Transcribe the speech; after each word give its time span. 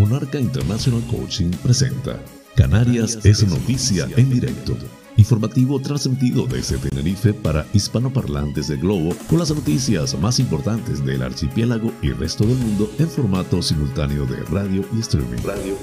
Monarca 0.00 0.40
International 0.40 1.02
Coaching 1.10 1.50
presenta 1.62 2.18
Canarias 2.56 3.18
es 3.22 3.46
noticia 3.46 4.08
en 4.16 4.30
directo. 4.30 4.74
Informativo 5.18 5.78
transmitido 5.78 6.46
desde 6.46 6.78
Tenerife 6.78 7.34
para 7.34 7.66
hispanoparlantes 7.74 8.68
del 8.68 8.80
globo 8.80 9.14
con 9.28 9.40
las 9.40 9.50
noticias 9.50 10.18
más 10.18 10.40
importantes 10.40 11.04
del 11.04 11.22
archipiélago 11.22 11.92
y 12.00 12.12
resto 12.12 12.46
del 12.46 12.56
mundo 12.56 12.90
en 12.98 13.10
formato 13.10 13.60
simultáneo 13.60 14.24
de 14.24 14.42
radio 14.44 14.82
y 14.96 15.00
streaming. 15.00 15.42
Radio. 15.44 15.76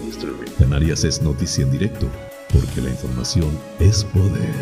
Canarias 0.57 1.03
es 1.03 1.21
noticia 1.21 1.63
en 1.63 1.71
directo 1.73 2.09
porque 2.51 2.81
la 2.81 2.89
información 2.89 3.51
es 3.79 4.03
poder. 4.03 4.55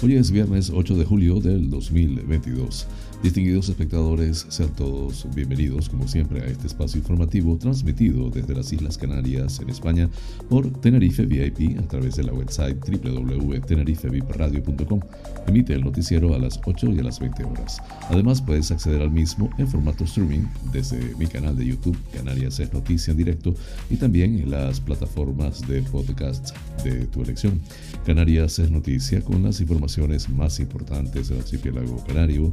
Hoy 0.00 0.16
es 0.16 0.30
viernes 0.30 0.70
8 0.72 0.94
de 0.94 1.04
julio 1.04 1.40
del 1.40 1.70
2022. 1.70 2.86
Distinguidos 3.22 3.68
espectadores, 3.68 4.46
sean 4.48 4.70
todos 4.70 5.28
bienvenidos, 5.32 5.88
como 5.88 6.08
siempre, 6.08 6.42
a 6.42 6.46
este 6.46 6.66
espacio 6.66 6.98
informativo 6.98 7.56
transmitido 7.56 8.30
desde 8.30 8.52
las 8.52 8.72
Islas 8.72 8.98
Canarias 8.98 9.60
en 9.60 9.70
España 9.70 10.10
por 10.48 10.68
Tenerife 10.80 11.24
VIP 11.24 11.78
a 11.78 11.82
través 11.82 12.16
de 12.16 12.24
la 12.24 12.32
website 12.32 12.78
www.tenerifevipradio.com. 12.84 15.00
Emite 15.46 15.72
el 15.72 15.84
noticiero 15.84 16.34
a 16.34 16.38
las 16.40 16.58
8 16.66 16.94
y 16.94 16.98
a 16.98 17.04
las 17.04 17.20
20 17.20 17.44
horas. 17.44 17.80
Además, 18.08 18.42
puedes 18.42 18.72
acceder 18.72 19.02
al 19.02 19.12
mismo 19.12 19.50
en 19.56 19.68
formato 19.68 20.02
streaming 20.02 20.46
desde 20.72 21.14
mi 21.14 21.28
canal 21.28 21.56
de 21.56 21.66
YouTube, 21.66 21.96
Canarias 22.12 22.58
es 22.58 22.72
Noticia 22.72 23.12
en 23.12 23.18
Directo, 23.18 23.54
y 23.88 23.98
también 23.98 24.40
en 24.40 24.50
las 24.50 24.80
plataformas 24.80 25.60
de 25.68 25.80
podcast 25.82 26.56
de 26.82 27.06
tu 27.06 27.22
elección. 27.22 27.60
Canarias 28.04 28.58
es 28.58 28.68
Noticia 28.68 29.22
con 29.22 29.44
las 29.44 29.60
informaciones 29.60 30.28
más 30.28 30.58
importantes 30.58 31.28
del 31.28 31.38
archipiélago 31.38 32.02
canario 32.04 32.52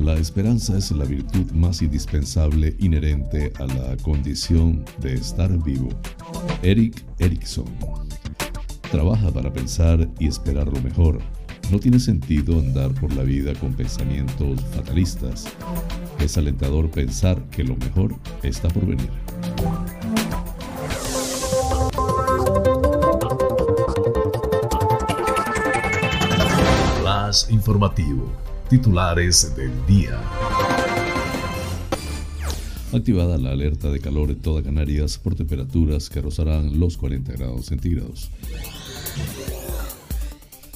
La 0.00 0.14
esperanza 0.14 0.76
es 0.76 0.90
la 0.90 1.04
virtud 1.04 1.50
más 1.52 1.80
indispensable 1.80 2.74
inherente 2.78 3.52
a 3.58 3.66
la 3.66 3.96
condición 3.98 4.84
de 5.00 5.14
estar 5.14 5.50
vivo. 5.62 5.90
Eric 6.62 7.04
Erickson. 7.18 7.66
Trabaja 8.90 9.30
para 9.30 9.52
pensar 9.52 10.08
y 10.18 10.26
esperar 10.26 10.66
lo 10.66 10.80
mejor. 10.82 11.20
No 11.70 11.78
tiene 11.78 12.00
sentido 12.00 12.58
andar 12.58 12.92
por 12.94 13.12
la 13.14 13.22
vida 13.22 13.54
con 13.54 13.74
pensamientos 13.74 14.60
fatalistas. 14.74 15.46
Es 16.18 16.36
alentador 16.36 16.90
pensar 16.90 17.42
que 17.50 17.64
lo 17.64 17.76
mejor 17.76 18.14
está 18.42 18.68
por 18.68 18.84
venir. 18.84 19.10
Más 27.04 27.50
informativo. 27.50 28.51
Titulares 28.72 29.54
del 29.54 29.70
día. 29.86 30.18
Activada 32.90 33.36
la 33.36 33.50
alerta 33.50 33.90
de 33.90 34.00
calor 34.00 34.30
en 34.30 34.36
toda 34.36 34.62
Canarias 34.62 35.18
por 35.18 35.34
temperaturas 35.34 36.08
que 36.08 36.22
rozarán 36.22 36.80
los 36.80 36.96
40 36.96 37.32
grados 37.32 37.66
centígrados. 37.66 38.30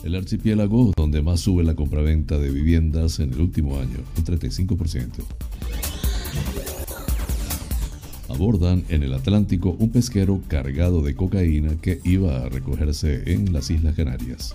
El 0.04 0.14
archipiélago 0.14 0.92
donde 0.94 1.22
más 1.22 1.40
sube 1.40 1.64
la 1.64 1.74
compraventa 1.74 2.36
de 2.36 2.50
viviendas 2.50 3.18
en 3.18 3.32
el 3.32 3.40
último 3.40 3.80
año, 3.80 4.00
un 4.18 4.24
35%. 4.26 5.24
Abordan 8.28 8.84
en 8.90 9.04
el 9.04 9.14
Atlántico 9.14 9.74
un 9.78 9.88
pesquero 9.88 10.42
cargado 10.48 11.00
de 11.00 11.14
cocaína 11.14 11.76
que 11.80 12.00
iba 12.04 12.44
a 12.44 12.50
recogerse 12.50 13.32
en 13.32 13.54
las 13.54 13.70
Islas 13.70 13.96
Canarias. 13.96 14.54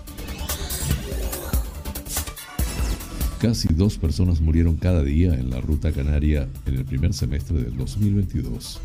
Casi 3.42 3.66
dos 3.74 3.98
personas 3.98 4.40
murieron 4.40 4.76
cada 4.76 5.02
día 5.02 5.34
en 5.34 5.50
la 5.50 5.60
ruta 5.60 5.90
canaria 5.90 6.48
en 6.64 6.76
el 6.76 6.84
primer 6.84 7.12
semestre 7.12 7.60
del 7.60 7.76
2022. 7.76 8.80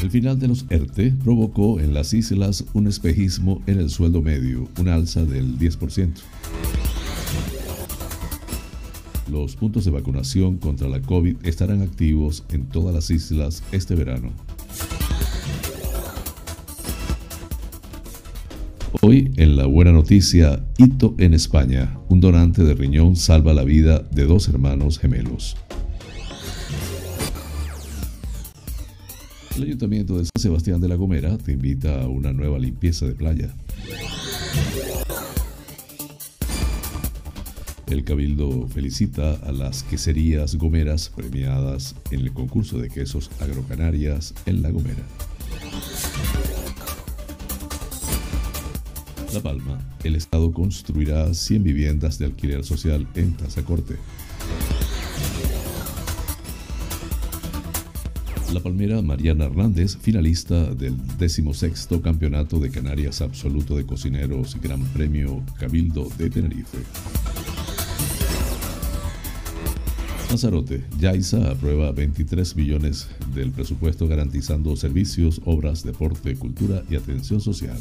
El 0.00 0.10
final 0.10 0.38
de 0.38 0.48
los 0.48 0.64
ERTE 0.70 1.12
provocó 1.22 1.80
en 1.80 1.92
las 1.92 2.14
islas 2.14 2.64
un 2.72 2.86
espejismo 2.86 3.62
en 3.66 3.78
el 3.78 3.90
sueldo 3.90 4.22
medio, 4.22 4.70
una 4.80 4.94
alza 4.94 5.26
del 5.26 5.58
10%. 5.58 6.14
Los 9.30 9.54
puntos 9.54 9.84
de 9.84 9.90
vacunación 9.90 10.56
contra 10.56 10.88
la 10.88 11.02
COVID 11.02 11.44
estarán 11.44 11.82
activos 11.82 12.42
en 12.48 12.64
todas 12.64 12.94
las 12.94 13.10
islas 13.10 13.62
este 13.70 13.94
verano. 13.94 14.32
Hoy 19.02 19.32
en 19.36 19.56
la 19.56 19.66
buena 19.66 19.92
noticia, 19.92 20.64
hito 20.78 21.14
en 21.18 21.34
España. 21.34 21.98
Un 22.08 22.20
donante 22.20 22.64
de 22.64 22.74
riñón 22.74 23.16
salva 23.16 23.52
la 23.52 23.64
vida 23.64 24.00
de 24.10 24.24
dos 24.24 24.48
hermanos 24.48 24.98
gemelos. 24.98 25.56
El 29.56 29.64
Ayuntamiento 29.64 30.18
de 30.18 30.24
San 30.24 30.42
Sebastián 30.42 30.80
de 30.80 30.88
la 30.88 30.96
Gomera 30.96 31.36
te 31.38 31.52
invita 31.52 32.02
a 32.02 32.08
una 32.08 32.32
nueva 32.32 32.58
limpieza 32.58 33.06
de 33.06 33.14
playa. 33.14 33.54
El 37.88 38.04
Cabildo 38.04 38.66
felicita 38.68 39.34
a 39.34 39.52
las 39.52 39.82
queserías 39.84 40.56
gomeras 40.56 41.10
premiadas 41.14 41.94
en 42.10 42.20
el 42.20 42.32
concurso 42.32 42.78
de 42.78 42.88
quesos 42.88 43.30
agrocanarias 43.40 44.34
en 44.46 44.62
La 44.62 44.70
Gomera. 44.70 45.04
La 49.36 49.42
Palma, 49.42 49.78
el 50.02 50.16
Estado 50.16 50.50
construirá 50.50 51.34
100 51.34 51.62
viviendas 51.62 52.18
de 52.18 52.24
alquiler 52.24 52.64
social 52.64 53.06
en 53.16 53.34
Tazacorte. 53.34 53.96
La 58.54 58.60
palmera 58.60 59.02
Mariana 59.02 59.44
Hernández, 59.44 59.98
finalista 59.98 60.72
del 60.72 60.96
16 61.18 61.86
Campeonato 62.02 62.58
de 62.60 62.70
Canarias 62.70 63.20
Absoluto 63.20 63.76
de 63.76 63.84
Cocineros 63.84 64.56
Gran 64.62 64.82
Premio 64.94 65.42
Cabildo 65.58 66.08
de 66.16 66.30
Tenerife. 66.30 66.78
Lanzarote, 70.30 70.82
Yaiza 70.98 71.50
aprueba 71.50 71.92
23 71.92 72.56
millones 72.56 73.08
del 73.34 73.52
presupuesto 73.52 74.08
garantizando 74.08 74.74
servicios, 74.76 75.42
obras, 75.44 75.82
deporte, 75.82 76.36
cultura 76.36 76.82
y 76.88 76.96
atención 76.96 77.42
social. 77.42 77.76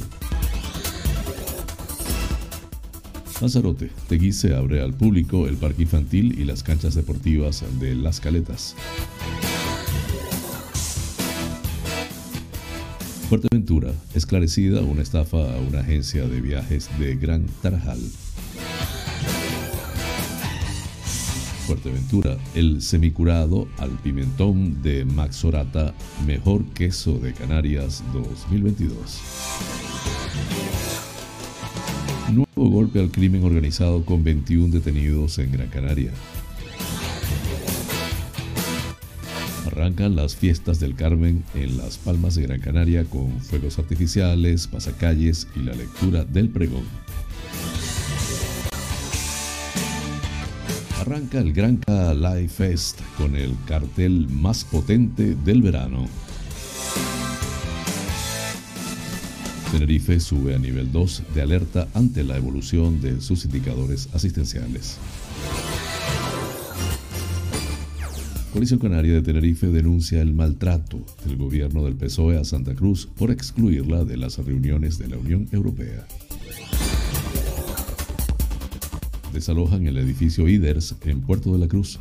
Lanzarote, 3.41 3.91
Teguise 4.07 4.55
abre 4.55 4.81
al 4.81 4.93
público 4.93 5.47
el 5.47 5.57
parque 5.57 5.81
infantil 5.81 6.39
y 6.39 6.45
las 6.45 6.63
canchas 6.63 6.95
deportivas 6.95 7.63
de 7.79 7.93
Las 7.93 8.21
Caletas. 8.21 8.75
Fuerteventura, 13.27 13.91
esclarecida 14.13 14.81
una 14.81 15.01
estafa 15.01 15.37
a 15.37 15.57
una 15.57 15.79
agencia 15.79 16.27
de 16.27 16.39
viajes 16.39 16.89
de 16.97 17.15
Gran 17.15 17.45
Tarajal. 17.61 17.99
Fuerteventura, 21.65 22.37
el 22.53 22.81
semicurado 22.81 23.67
al 23.79 23.89
pimentón 23.99 24.81
de 24.81 25.03
Maxorata, 25.03 25.93
mejor 26.25 26.63
queso 26.67 27.17
de 27.17 27.33
Canarias 27.33 28.03
2022. 28.13 29.94
Nuevo 32.35 32.69
golpe 32.69 32.99
al 32.99 33.11
crimen 33.11 33.45
organizado 33.45 34.03
con 34.03 34.21
21 34.25 34.73
detenidos 34.73 35.39
en 35.39 35.53
Gran 35.53 35.69
Canaria. 35.69 36.11
Arrancan 39.65 40.17
las 40.17 40.35
fiestas 40.35 40.81
del 40.81 40.95
Carmen 40.95 41.45
en 41.53 41.77
Las 41.77 41.97
Palmas 41.97 42.35
de 42.35 42.41
Gran 42.41 42.59
Canaria 42.59 43.05
con 43.05 43.39
fuegos 43.39 43.79
artificiales, 43.79 44.67
pasacalles 44.67 45.47
y 45.55 45.59
la 45.59 45.75
lectura 45.75 46.25
del 46.25 46.49
pregón. 46.49 46.83
Arranca 50.99 51.39
el 51.39 51.53
Granca 51.53 52.13
Live 52.13 52.49
Fest 52.49 52.99
con 53.17 53.37
el 53.37 53.55
cartel 53.65 54.27
más 54.29 54.65
potente 54.65 55.35
del 55.35 55.61
verano. 55.61 56.09
Tenerife 59.75 60.21
sube 60.21 60.55
a 60.55 60.57
nivel 60.57 60.89
2 60.89 61.23
de 61.33 61.41
alerta 61.41 61.89
ante 61.93 62.23
la 62.23 62.37
evolución 62.37 63.01
de 63.01 63.19
sus 63.19 63.43
indicadores 63.43 64.07
asistenciales. 64.13 64.97
Policía 68.53 68.79
Canaria 68.79 69.15
de 69.15 69.21
Tenerife 69.21 69.67
denuncia 69.67 70.21
el 70.21 70.33
maltrato 70.33 71.05
del 71.25 71.35
gobierno 71.35 71.83
del 71.83 71.95
PSOE 71.95 72.37
a 72.37 72.45
Santa 72.45 72.73
Cruz 72.73 73.05
por 73.17 73.31
excluirla 73.31 74.05
de 74.05 74.15
las 74.15 74.37
reuniones 74.37 74.97
de 74.97 75.09
la 75.09 75.17
Unión 75.17 75.49
Europea. 75.51 76.07
Desalojan 79.33 79.87
el 79.87 79.97
edificio 79.97 80.47
IDERS 80.47 80.95
en 81.03 81.19
Puerto 81.19 81.51
de 81.51 81.59
la 81.59 81.67
Cruz. 81.67 81.99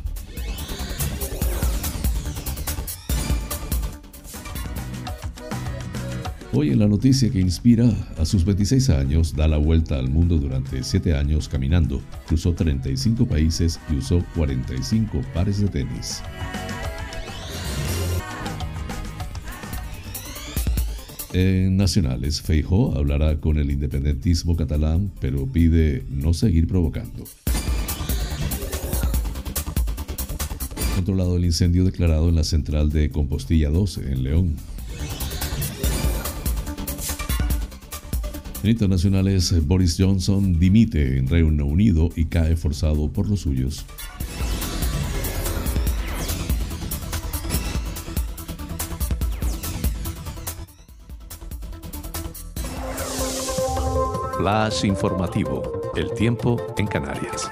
Hoy 6.57 6.69
en 6.69 6.79
la 6.79 6.87
noticia 6.87 7.29
que 7.29 7.41
inspira, 7.41 7.89
a 8.17 8.23
sus 8.23 8.45
26 8.45 8.89
años 8.91 9.35
da 9.35 9.45
la 9.45 9.57
vuelta 9.57 9.99
al 9.99 10.09
mundo 10.09 10.37
durante 10.37 10.81
7 10.81 11.13
años 11.13 11.49
caminando, 11.49 12.01
cruzó 12.27 12.53
35 12.53 13.25
países 13.25 13.77
y 13.91 13.97
usó 13.97 14.23
45 14.35 15.19
pares 15.33 15.59
de 15.59 15.67
tenis. 15.67 16.21
En 21.33 21.75
Nacionales, 21.75 22.41
Feijó 22.41 22.95
hablará 22.95 23.41
con 23.41 23.57
el 23.57 23.69
independentismo 23.69 24.55
catalán, 24.55 25.11
pero 25.19 25.45
pide 25.47 26.05
no 26.09 26.33
seguir 26.33 26.67
provocando. 26.67 27.25
Controlado 30.95 31.35
el 31.35 31.43
incendio 31.43 31.83
declarado 31.83 32.29
en 32.29 32.35
la 32.35 32.45
central 32.45 32.91
de 32.91 33.09
Compostilla 33.09 33.69
12, 33.69 34.13
en 34.13 34.23
León. 34.23 34.55
En 38.65 38.71
internacionales, 38.71 39.53
Boris 39.67 39.95
Johnson 39.95 40.59
dimite 40.59 41.19
en 41.19 41.27
Reino 41.27 41.67
Unido 41.67 42.09
y 42.15 42.25
cae 42.25 42.55
forzado 42.55 43.07
por 43.13 43.29
los 43.29 43.41
suyos. 43.41 43.85
Flash 54.39 54.83
informativo. 54.85 55.91
El 55.95 56.11
tiempo 56.15 56.59
en 56.79 56.87
Canarias. 56.87 57.47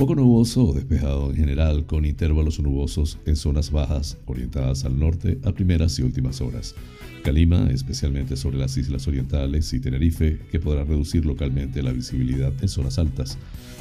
Poco 0.00 0.14
nuboso 0.14 0.64
o 0.64 0.72
despejado 0.72 1.28
en 1.28 1.36
general, 1.36 1.84
con 1.84 2.06
intervalos 2.06 2.58
nubosos 2.58 3.18
en 3.26 3.36
zonas 3.36 3.70
bajas 3.70 4.16
orientadas 4.24 4.86
al 4.86 4.98
norte 4.98 5.38
a 5.44 5.52
primeras 5.52 5.98
y 5.98 6.02
últimas 6.02 6.40
horas. 6.40 6.74
Calima, 7.22 7.68
especialmente 7.70 8.34
sobre 8.38 8.56
las 8.56 8.78
islas 8.78 9.06
orientales 9.06 9.70
y 9.74 9.78
Tenerife, 9.78 10.38
que 10.50 10.58
podrá 10.58 10.84
reducir 10.84 11.26
localmente 11.26 11.82
la 11.82 11.92
visibilidad 11.92 12.50
en 12.62 12.68
zonas 12.70 12.98
altas. 12.98 13.36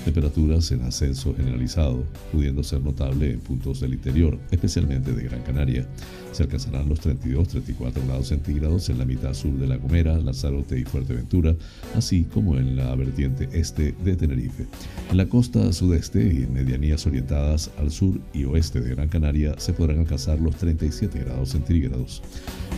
Temperaturas 0.06 0.72
en 0.72 0.81
ascenso 0.81 1.36
generalizado, 1.36 2.04
pudiendo 2.31 2.63
ser 2.63 2.81
notable 2.81 3.31
en 3.31 3.40
puntos 3.40 3.81
del 3.81 3.94
interior, 3.94 4.40
especialmente 4.50 5.12
de 5.13 5.24
Gran 5.24 5.42
Canaria. 5.44 5.88
Se 6.31 6.44
alcanzarán 6.44 6.88
los 6.88 7.01
32-34 7.01 8.06
grados 8.06 8.28
centígrados 8.28 8.90
en 8.90 8.98
la 8.98 9.06
mitad 9.06 9.34
sur 9.34 9.51
de 9.54 9.68
La 9.68 9.78
Gomera, 9.78 10.18
Lanzarote 10.19 10.80
y 10.80 10.84
Fuerteventura, 10.84 11.56
así 11.96 12.24
como 12.24 12.57
en 12.57 12.75
la 12.75 12.96
vertiente 12.96 13.50
este 13.51 13.94
de 14.04 14.16
Tenerife. 14.16 14.68
En 15.12 15.18
la 15.18 15.28
costa 15.28 15.74
sudeste 15.74 16.22
y 16.22 16.44
en 16.44 16.54
medianías 16.54 17.06
orientadas 17.06 17.72
al 17.78 17.92
sur 17.92 18.19
y 18.34 18.45
oeste 18.45 18.80
de 18.80 18.95
Gran 18.95 19.10
Canaria 19.10 19.56
se 19.57 19.74
podrán 19.74 20.00
alcanzar 20.00 20.40
los 20.40 20.56
37 20.56 21.19
grados 21.19 21.50
centígrados. 21.50 22.22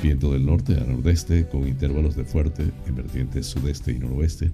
Viento 0.02 0.32
del 0.32 0.46
norte 0.46 0.78
a 0.78 0.84
nordeste 0.84 1.48
con 1.48 1.68
intervalos 1.68 2.16
de 2.16 2.26
fuerte 2.26 2.64
en 2.88 2.96
vertientes 2.96 3.46
sudeste 3.46 3.92
y 3.92 4.00
noroeste. 4.00 4.50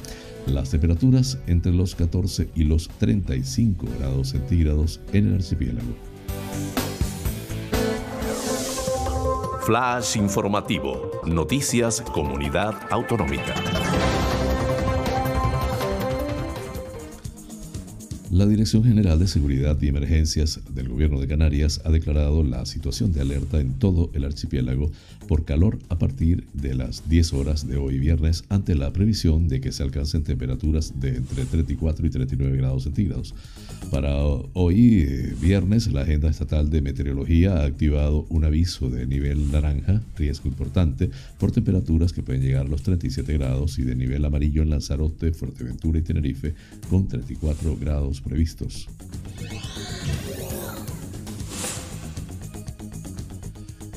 Las 0.47 0.71
temperaturas 0.71 1.37
entre 1.47 1.71
los 1.71 1.95
14 1.95 2.49
y 2.55 2.56
los 2.63 2.89
35 2.89 3.85
grados 3.99 4.29
centígrados 4.29 4.99
en 5.13 5.27
el 5.27 5.35
archipiélago. 5.35 5.95
Flash 9.65 10.15
informativo. 10.15 11.11
Noticias 11.25 12.01
Comunidad 12.01 12.73
Autonómica. 12.89 13.53
La 18.37 18.45
Dirección 18.45 18.83
General 18.83 19.17
de 19.17 19.25
Seguridad 19.25 19.81
y 19.81 19.87
Emergencias 19.87 20.59
del 20.69 20.89
Gobierno 20.89 21.19
de 21.19 21.27
Canarias 21.27 21.81
ha 21.85 21.89
declarado 21.89 22.43
la 22.43 22.67
situación 22.67 23.11
de 23.11 23.21
alerta 23.21 23.59
en 23.59 23.73
todo 23.79 24.11
el 24.13 24.23
archipiélago 24.25 24.91
por 25.27 25.43
calor 25.43 25.79
a 25.89 25.97
partir 25.97 26.45
de 26.53 26.75
las 26.75 27.09
10 27.09 27.33
horas 27.33 27.67
de 27.67 27.77
hoy 27.77 27.97
viernes 27.97 28.43
ante 28.49 28.75
la 28.75 28.93
previsión 28.93 29.47
de 29.47 29.59
que 29.59 29.71
se 29.71 29.81
alcancen 29.81 30.23
temperaturas 30.23 30.99
de 30.99 31.15
entre 31.15 31.45
34 31.45 32.05
y 32.05 32.09
39 32.11 32.57
grados 32.57 32.83
centígrados. 32.83 33.33
Para 33.91 34.15
hoy 34.15 35.05
eh, 35.07 35.35
viernes 35.41 35.91
la 35.91 36.01
Agenda 36.01 36.29
Estatal 36.29 36.69
de 36.69 36.81
Meteorología 36.81 37.57
ha 37.57 37.65
activado 37.65 38.25
un 38.29 38.43
aviso 38.43 38.89
de 38.89 39.07
nivel 39.07 39.51
naranja, 39.51 40.01
riesgo 40.17 40.49
importante, 40.49 41.09
por 41.39 41.51
temperaturas 41.51 42.11
que 42.11 42.21
pueden 42.21 42.41
llegar 42.41 42.65
a 42.65 42.69
los 42.69 42.83
37 42.83 43.33
grados 43.33 43.79
y 43.79 43.83
de 43.83 43.95
nivel 43.95 44.25
amarillo 44.25 44.61
en 44.61 44.69
Lanzarote, 44.69 45.31
Fuerteventura 45.31 45.99
y 45.99 46.01
Tenerife 46.01 46.53
con 46.89 47.07
34 47.07 47.77
grados 47.77 48.21
previstos. 48.21 48.87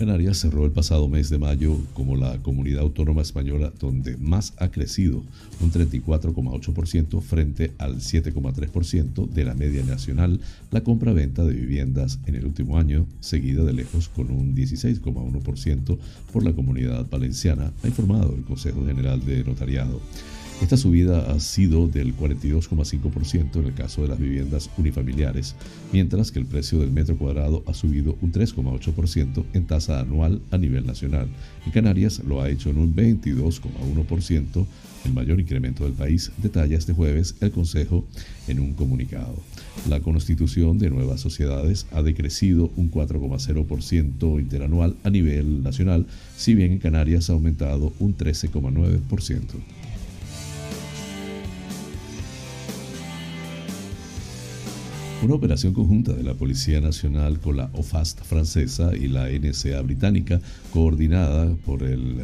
Canarias 0.00 0.38
cerró 0.38 0.64
el 0.64 0.70
pasado 0.70 1.10
mes 1.10 1.28
de 1.28 1.36
mayo 1.36 1.76
como 1.92 2.16
la 2.16 2.38
comunidad 2.38 2.80
autónoma 2.80 3.20
española 3.20 3.70
donde 3.78 4.16
más 4.16 4.54
ha 4.56 4.70
crecido, 4.70 5.22
un 5.60 5.70
34,8% 5.70 7.20
frente 7.20 7.72
al 7.76 7.96
7,3% 7.96 9.28
de 9.28 9.44
la 9.44 9.52
media 9.52 9.84
nacional, 9.84 10.40
la 10.70 10.80
compra-venta 10.80 11.44
de 11.44 11.52
viviendas 11.52 12.18
en 12.24 12.34
el 12.34 12.46
último 12.46 12.78
año, 12.78 13.04
seguida 13.20 13.62
de 13.62 13.74
lejos 13.74 14.08
con 14.08 14.30
un 14.30 14.56
16,1% 14.56 15.98
por 16.32 16.44
la 16.44 16.54
comunidad 16.54 17.06
valenciana, 17.10 17.70
ha 17.82 17.86
informado 17.86 18.34
el 18.34 18.44
Consejo 18.44 18.86
General 18.86 19.22
de 19.22 19.44
Notariado. 19.44 20.00
Esta 20.60 20.76
subida 20.76 21.32
ha 21.32 21.40
sido 21.40 21.88
del 21.88 22.14
42,5% 22.14 23.56
en 23.56 23.64
el 23.64 23.72
caso 23.72 24.02
de 24.02 24.08
las 24.08 24.18
viviendas 24.18 24.68
unifamiliares, 24.76 25.54
mientras 25.90 26.30
que 26.30 26.38
el 26.38 26.44
precio 26.44 26.80
del 26.80 26.90
metro 26.90 27.16
cuadrado 27.16 27.64
ha 27.66 27.72
subido 27.72 28.18
un 28.20 28.30
3,8% 28.30 29.42
en 29.54 29.66
tasa 29.66 30.00
anual 30.00 30.42
a 30.50 30.58
nivel 30.58 30.86
nacional. 30.86 31.28
En 31.64 31.72
Canarias 31.72 32.22
lo 32.24 32.42
ha 32.42 32.50
hecho 32.50 32.68
en 32.68 32.76
un 32.76 32.94
22,1%, 32.94 34.66
el 35.06 35.14
mayor 35.14 35.40
incremento 35.40 35.84
del 35.84 35.94
país, 35.94 36.30
detalla 36.36 36.76
este 36.76 36.92
jueves 36.92 37.36
el 37.40 37.52
Consejo 37.52 38.04
en 38.46 38.60
un 38.60 38.74
comunicado. 38.74 39.36
La 39.88 40.00
constitución 40.00 40.78
de 40.78 40.90
nuevas 40.90 41.22
sociedades 41.22 41.86
ha 41.90 42.02
decrecido 42.02 42.70
un 42.76 42.90
4,0% 42.90 44.38
interanual 44.38 44.94
a 45.04 45.10
nivel 45.10 45.62
nacional, 45.62 46.06
si 46.36 46.54
bien 46.54 46.72
en 46.72 46.78
Canarias 46.80 47.30
ha 47.30 47.32
aumentado 47.32 47.94
un 47.98 48.14
13,9%. 48.14 49.40
Una 55.22 55.34
operación 55.34 55.74
conjunta 55.74 56.14
de 56.14 56.22
la 56.22 56.32
Policía 56.32 56.80
Nacional 56.80 57.40
con 57.40 57.58
la 57.58 57.68
OFAST 57.74 58.22
francesa 58.22 58.96
y 58.96 59.06
la 59.06 59.28
NSA 59.28 59.78
británica, 59.82 60.40
coordinada 60.72 61.54
por 61.66 61.82
el 61.82 62.22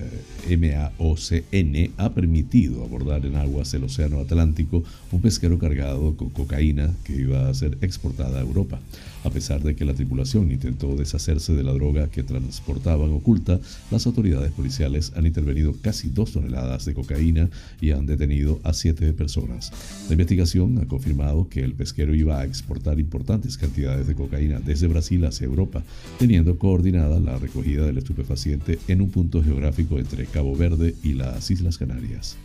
eh, 0.48 0.56
MAOCN, 0.56 1.92
ha 1.98 2.14
permitido 2.14 2.82
abordar 2.82 3.26
en 3.26 3.36
aguas 3.36 3.70
del 3.72 3.84
Océano 3.84 4.20
Atlántico 4.20 4.82
un 5.12 5.20
pesquero 5.20 5.58
cargado 5.58 6.16
con 6.16 6.30
cocaína 6.30 6.90
que 7.04 7.20
iba 7.20 7.50
a 7.50 7.54
ser 7.54 7.76
exportada 7.82 8.38
a 8.38 8.42
Europa. 8.42 8.80
A 9.24 9.30
pesar 9.30 9.62
de 9.62 9.74
que 9.74 9.84
la 9.84 9.94
tripulación 9.94 10.50
intentó 10.52 10.94
deshacerse 10.94 11.54
de 11.54 11.64
la 11.64 11.72
droga 11.72 12.08
que 12.08 12.22
transportaban 12.22 13.10
oculta, 13.10 13.58
las 13.90 14.06
autoridades 14.06 14.52
policiales 14.52 15.12
han 15.16 15.26
intervenido 15.26 15.74
casi 15.82 16.10
dos 16.10 16.32
toneladas 16.32 16.84
de 16.84 16.94
cocaína 16.94 17.50
y 17.80 17.90
han 17.90 18.06
detenido 18.06 18.60
a 18.62 18.72
siete 18.72 19.12
personas. 19.12 19.72
La 20.08 20.12
investigación 20.12 20.78
ha 20.78 20.86
confirmado 20.86 21.48
que 21.48 21.64
el 21.64 21.74
pesquero 21.74 22.14
iba 22.14 22.40
a 22.40 22.44
exportar 22.44 23.00
importantes 23.00 23.56
cantidades 23.56 24.06
de 24.06 24.14
cocaína 24.14 24.60
desde 24.60 24.86
Brasil 24.86 25.24
hacia 25.24 25.46
Europa, 25.46 25.82
teniendo 26.18 26.58
coordinada 26.58 27.18
la 27.18 27.38
recogida 27.38 27.84
del 27.84 27.98
estupefaciente 27.98 28.78
en 28.88 29.00
un 29.00 29.10
punto 29.10 29.42
geográfico 29.42 29.98
entre 29.98 30.26
Cabo 30.26 30.56
Verde 30.56 30.94
y 31.02 31.14
las 31.14 31.50
Islas 31.50 31.78
Canarias. 31.78 32.36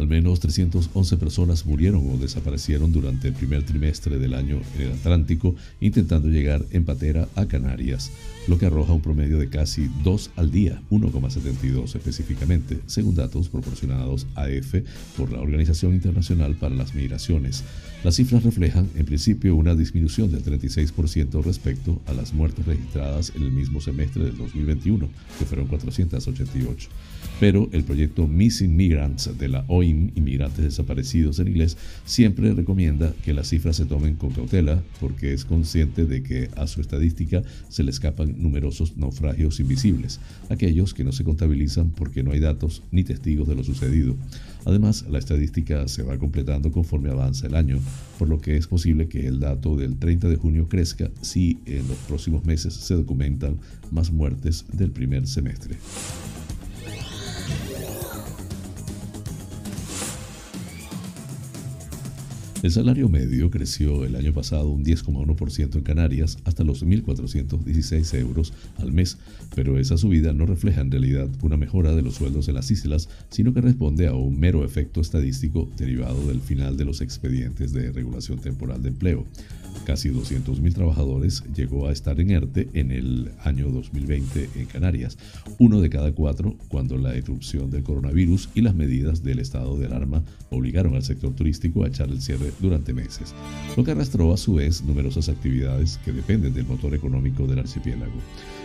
Al 0.00 0.08
menos 0.08 0.40
311 0.40 1.18
personas 1.18 1.66
murieron 1.66 2.10
o 2.10 2.16
desaparecieron 2.16 2.90
durante 2.90 3.28
el 3.28 3.34
primer 3.34 3.64
trimestre 3.64 4.18
del 4.18 4.32
año 4.32 4.62
en 4.78 4.86
el 4.86 4.92
Atlántico 4.92 5.54
intentando 5.78 6.28
llegar 6.28 6.64
en 6.70 6.86
patera 6.86 7.28
a 7.34 7.44
Canarias, 7.44 8.10
lo 8.48 8.56
que 8.56 8.64
arroja 8.64 8.94
un 8.94 9.02
promedio 9.02 9.38
de 9.38 9.50
casi 9.50 9.90
2 10.02 10.30
al 10.36 10.50
día, 10.50 10.80
1,72 10.90 11.94
específicamente, 11.94 12.80
según 12.86 13.14
datos 13.14 13.50
proporcionados 13.50 14.26
a 14.36 14.48
EFE 14.48 14.84
por 15.18 15.30
la 15.32 15.40
Organización 15.42 15.92
Internacional 15.92 16.54
para 16.54 16.74
las 16.74 16.94
Migraciones. 16.94 17.62
Las 18.02 18.16
cifras 18.16 18.42
reflejan, 18.42 18.88
en 18.96 19.04
principio, 19.04 19.54
una 19.54 19.74
disminución 19.74 20.32
del 20.32 20.42
36% 20.42 21.44
respecto 21.44 22.00
a 22.06 22.14
las 22.14 22.32
muertes 22.32 22.64
registradas 22.64 23.34
en 23.36 23.42
el 23.42 23.52
mismo 23.52 23.82
semestre 23.82 24.24
del 24.24 24.38
2021, 24.38 25.10
que 25.38 25.44
fueron 25.44 25.66
488. 25.66 26.88
Pero 27.40 27.70
el 27.72 27.84
proyecto 27.84 28.28
Missing 28.28 28.76
Migrants 28.76 29.38
de 29.38 29.48
la 29.48 29.64
OIM, 29.68 30.10
Inmigrantes 30.14 30.62
Desaparecidos 30.62 31.38
en 31.38 31.48
inglés, 31.48 31.78
siempre 32.04 32.52
recomienda 32.52 33.14
que 33.24 33.32
las 33.32 33.48
cifras 33.48 33.76
se 33.76 33.86
tomen 33.86 34.16
con 34.16 34.32
cautela 34.32 34.82
porque 35.00 35.32
es 35.32 35.46
consciente 35.46 36.04
de 36.04 36.22
que 36.22 36.50
a 36.56 36.66
su 36.66 36.82
estadística 36.82 37.42
se 37.70 37.82
le 37.82 37.92
escapan 37.92 38.34
numerosos 38.36 38.98
naufragios 38.98 39.58
invisibles, 39.58 40.20
aquellos 40.50 40.92
que 40.92 41.02
no 41.02 41.12
se 41.12 41.24
contabilizan 41.24 41.92
porque 41.92 42.22
no 42.22 42.32
hay 42.32 42.40
datos 42.40 42.82
ni 42.90 43.04
testigos 43.04 43.48
de 43.48 43.54
lo 43.54 43.64
sucedido. 43.64 44.16
Además, 44.66 45.06
la 45.08 45.18
estadística 45.18 45.88
se 45.88 46.02
va 46.02 46.18
completando 46.18 46.70
conforme 46.70 47.08
avanza 47.08 47.46
el 47.46 47.54
año, 47.54 47.78
por 48.18 48.28
lo 48.28 48.38
que 48.38 48.58
es 48.58 48.66
posible 48.66 49.08
que 49.08 49.26
el 49.26 49.40
dato 49.40 49.76
del 49.76 49.96
30 49.96 50.28
de 50.28 50.36
junio 50.36 50.68
crezca 50.68 51.10
si 51.22 51.56
en 51.64 51.88
los 51.88 51.96
próximos 52.06 52.44
meses 52.44 52.74
se 52.74 52.94
documentan 52.94 53.56
más 53.90 54.12
muertes 54.12 54.66
del 54.74 54.90
primer 54.90 55.26
semestre. 55.26 55.78
El 62.62 62.70
salario 62.70 63.08
medio 63.08 63.50
creció 63.50 64.04
el 64.04 64.16
año 64.16 64.34
pasado 64.34 64.68
un 64.68 64.84
10,1% 64.84 65.76
en 65.76 65.82
Canarias 65.82 66.36
hasta 66.44 66.62
los 66.62 66.84
1.416 66.84 68.18
euros 68.18 68.52
al 68.76 68.92
mes, 68.92 69.16
pero 69.54 69.78
esa 69.78 69.96
subida 69.96 70.34
no 70.34 70.44
refleja 70.44 70.82
en 70.82 70.90
realidad 70.90 71.30
una 71.40 71.56
mejora 71.56 71.94
de 71.94 72.02
los 72.02 72.16
sueldos 72.16 72.48
en 72.48 72.56
las 72.56 72.70
islas, 72.70 73.08
sino 73.30 73.54
que 73.54 73.62
responde 73.62 74.08
a 74.08 74.12
un 74.12 74.38
mero 74.38 74.62
efecto 74.62 75.00
estadístico 75.00 75.70
derivado 75.78 76.26
del 76.26 76.42
final 76.42 76.76
de 76.76 76.84
los 76.84 77.00
expedientes 77.00 77.72
de 77.72 77.92
regulación 77.92 78.38
temporal 78.40 78.82
de 78.82 78.90
empleo. 78.90 79.24
Casi 79.86 80.10
200.000 80.10 80.74
trabajadores 80.74 81.42
llegó 81.54 81.88
a 81.88 81.92
estar 81.92 82.20
en 82.20 82.30
ERTE 82.30 82.68
en 82.74 82.90
el 82.90 83.30
año 83.42 83.70
2020 83.70 84.50
en 84.56 84.66
Canarias, 84.66 85.16
uno 85.58 85.80
de 85.80 85.88
cada 85.88 86.12
cuatro 86.12 86.56
cuando 86.68 86.98
la 86.98 87.16
irrupción 87.16 87.70
del 87.70 87.84
coronavirus 87.84 88.50
y 88.54 88.60
las 88.60 88.74
medidas 88.74 89.22
del 89.22 89.38
estado 89.38 89.78
de 89.78 89.86
alarma 89.86 90.22
obligaron 90.50 90.94
al 90.94 91.04
sector 91.04 91.34
turístico 91.34 91.84
a 91.84 91.88
echar 91.88 92.10
el 92.10 92.20
cierre 92.20 92.49
durante 92.58 92.92
meses, 92.92 93.34
lo 93.76 93.84
que 93.84 93.92
arrastró 93.92 94.32
a 94.32 94.36
su 94.36 94.54
vez 94.54 94.82
numerosas 94.82 95.28
actividades 95.28 95.98
que 96.04 96.12
dependen 96.12 96.54
del 96.54 96.66
motor 96.66 96.94
económico 96.94 97.46
del 97.46 97.60
archipiélago. 97.60 98.20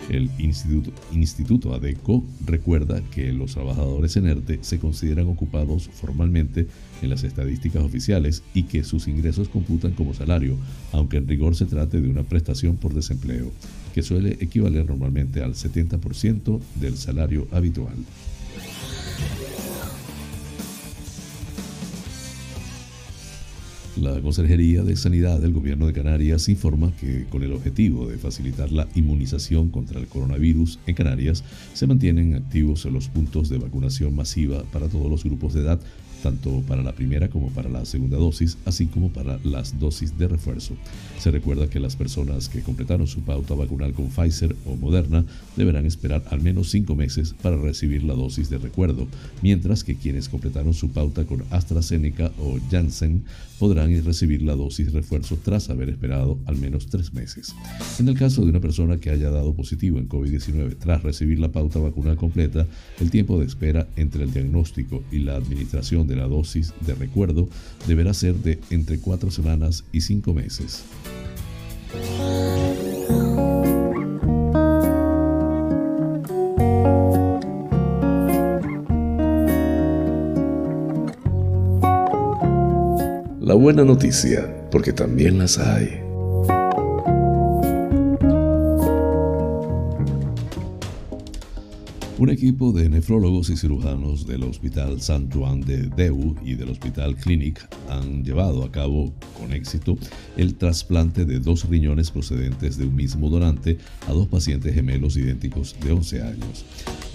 El 0.10 0.30
Instituto, 0.38 0.92
Instituto 1.14 1.74
ADECO 1.74 2.24
recuerda 2.46 3.02
que 3.12 3.32
los 3.32 3.54
trabajadores 3.54 4.16
en 4.18 4.28
ERTE 4.28 4.60
se 4.62 4.78
consideran 4.78 5.28
ocupados 5.28 5.90
formalmente 5.92 6.68
en 7.02 7.10
las 7.10 7.24
estadísticas 7.24 7.84
oficiales 7.84 8.44
y 8.54 8.64
que 8.64 8.84
sus 8.84 9.08
ingresos 9.08 9.50
computan 9.50 9.94
como 9.94 10.14
salario, 10.14 10.58
aunque 10.92 11.18
en 11.18 11.28
rigor 11.28 11.56
se 11.56 11.66
trate 11.66 12.02
de 12.02 12.10
una 12.10 12.24
prestación 12.24 12.78
por 12.78 12.94
desempleo, 12.94 13.52
que 13.94 14.04
suele 14.04 14.38
equivaler 14.40 14.86
normalmente 14.86 15.42
al 15.42 15.56
70% 15.56 16.60
del 16.80 16.98
salario 16.98 17.48
habitual. 17.52 17.96
La 24.02 24.20
Consejería 24.20 24.84
de 24.84 24.98
Sanidad 24.98 25.40
del 25.40 25.54
Gobierno 25.54 25.88
de 25.88 25.94
Canarias 25.94 26.50
informa 26.50 26.92
que 27.00 27.26
con 27.30 27.44
el 27.44 27.54
objetivo 27.54 28.08
de 28.08 28.18
facilitar 28.18 28.70
la 28.70 28.90
inmunización 28.94 29.70
contra 29.70 30.02
el 30.02 30.08
coronavirus 30.08 30.80
en 30.86 30.96
Canarias, 30.96 31.46
se 31.74 31.88
mantienen 31.88 32.36
activos 32.36 32.84
los 32.86 33.08
puntos 33.08 33.48
de 33.48 33.58
vacunación 33.58 34.14
masiva 34.14 34.64
para 34.74 34.90
todos 34.90 35.10
los 35.10 35.24
grupos 35.24 35.54
de 35.54 35.62
edad 35.62 35.80
tanto 36.26 36.64
para 36.68 36.82
la 36.82 36.94
primera 36.94 37.30
como 37.30 37.50
para 37.50 37.70
la 37.70 37.86
segunda 37.86 38.18
dosis, 38.18 38.58
así 38.66 38.88
como 38.88 39.10
para 39.10 39.38
las 39.44 39.80
dosis 39.80 40.18
de 40.18 40.28
refuerzo. 40.28 40.74
Se 41.20 41.30
recuerda 41.30 41.70
que 41.70 41.80
las 41.80 41.96
personas 41.96 42.50
que 42.50 42.62
completaron 42.62 43.06
su 43.06 43.22
pauta 43.22 43.54
vacunal 43.54 43.94
con 43.94 44.10
Pfizer 44.10 44.56
o 44.66 44.76
Moderna 44.76 45.24
deberán 45.56 45.86
esperar 45.86 46.24
al 46.32 46.42
menos 46.42 46.72
cinco 46.72 46.96
meses 46.96 47.36
para 47.44 47.58
recibir 47.58 48.02
la 48.02 48.16
dosis 48.16 48.50
de 48.50 48.58
recuerdo, 48.58 49.08
mientras 49.44 49.84
que 49.84 49.98
quienes 49.98 50.28
completaron 50.28 50.74
su 50.74 50.90
pauta 50.90 51.26
con 51.26 51.44
AstraZeneca 51.52 52.32
o 52.40 52.58
Janssen 52.72 53.24
podrán 53.60 54.04
recibir 54.04 54.42
la 54.42 54.56
dosis 54.56 54.92
refuerzo 54.92 55.38
tras 55.44 55.70
haber 55.70 55.90
esperado 55.90 56.40
al 56.46 56.58
menos 56.58 56.88
tres 56.88 57.14
meses. 57.14 57.56
En 58.00 58.08
el 58.08 58.18
caso 58.18 58.44
de 58.44 58.50
una 58.50 58.60
persona 58.60 58.98
que 58.98 59.12
haya 59.12 59.30
dado 59.30 59.54
positivo 59.54 60.00
en 60.00 60.10
COVID-19 60.10 60.78
tras 60.80 61.04
recibir 61.04 61.40
la 61.40 61.52
pauta 61.52 61.80
vacunal 61.80 62.18
completa, 62.18 62.66
el 63.00 63.12
tiempo 63.12 63.40
de 63.40 63.46
espera 63.46 63.88
entre 63.96 64.24
el 64.24 64.34
diagnóstico 64.34 65.04
y 65.12 65.20
la 65.20 65.36
administración 65.36 66.08
de 66.08 66.15
la 66.16 66.28
dosis 66.28 66.74
de 66.82 66.96
recuerdo 66.96 67.48
deberá 67.88 68.14
ser 68.14 68.36
de 68.36 68.60
entre 68.70 69.00
cuatro 69.00 69.32
semanas 69.32 69.84
y 69.92 70.02
cinco 70.02 70.34
meses. 70.34 70.84
La 83.42 83.54
buena 83.54 83.84
noticia, 83.84 84.70
porque 84.72 84.92
también 84.92 85.38
las 85.38 85.60
hay. 85.60 86.05
Un 92.18 92.30
equipo 92.30 92.72
de 92.72 92.88
nefrólogos 92.88 93.50
y 93.50 93.58
cirujanos 93.58 94.26
del 94.26 94.44
Hospital 94.44 95.02
San 95.02 95.30
Juan 95.30 95.60
de 95.60 95.90
Deu 95.90 96.34
y 96.46 96.56
del 96.56 96.70
Hospital 96.70 97.18
Clinic 97.18 97.68
han 97.90 98.24
llevado 98.24 98.64
a 98.64 98.72
cabo 98.72 99.14
con 99.38 99.52
éxito 99.52 99.98
el 100.38 100.56
trasplante 100.56 101.26
de 101.26 101.42
dos 101.42 101.68
riñones 101.68 102.12
procedentes 102.12 102.78
de 102.78 102.86
un 102.86 102.96
mismo 102.96 103.30
donante 103.30 103.80
a 104.08 104.14
dos 104.14 104.30
pacientes 104.30 104.74
gemelos 104.74 105.18
idénticos 105.18 105.76
de 105.84 105.92
11 105.92 106.22
años. 106.22 106.66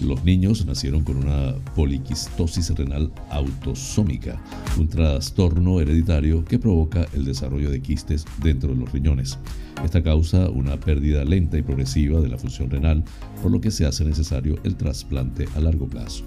Los 0.02 0.24
niños 0.24 0.64
nacieron 0.64 1.04
con 1.04 1.16
una 1.18 1.54
poliquistosis 1.76 2.70
renal 2.70 3.12
autosómica, 3.28 4.40
un 4.78 4.88
trastorno 4.88 5.78
hereditario 5.78 6.42
que 6.44 6.58
provoca 6.58 7.06
el 7.12 7.26
desarrollo 7.26 7.70
de 7.70 7.82
quistes 7.82 8.24
dentro 8.42 8.70
de 8.70 8.76
los 8.76 8.92
riñones. 8.92 9.38
Esta 9.84 10.02
causa 10.02 10.48
una 10.48 10.80
pérdida 10.80 11.24
lenta 11.24 11.58
y 11.58 11.62
progresiva 11.62 12.20
de 12.20 12.28
la 12.28 12.38
función 12.38 12.70
renal, 12.70 13.04
por 13.42 13.50
lo 13.50 13.60
que 13.60 13.70
se 13.70 13.84
hace 13.84 14.04
necesario 14.04 14.58
el 14.64 14.76
trasplante 14.76 15.46
a 15.54 15.60
largo 15.60 15.86
plazo. 15.86 16.24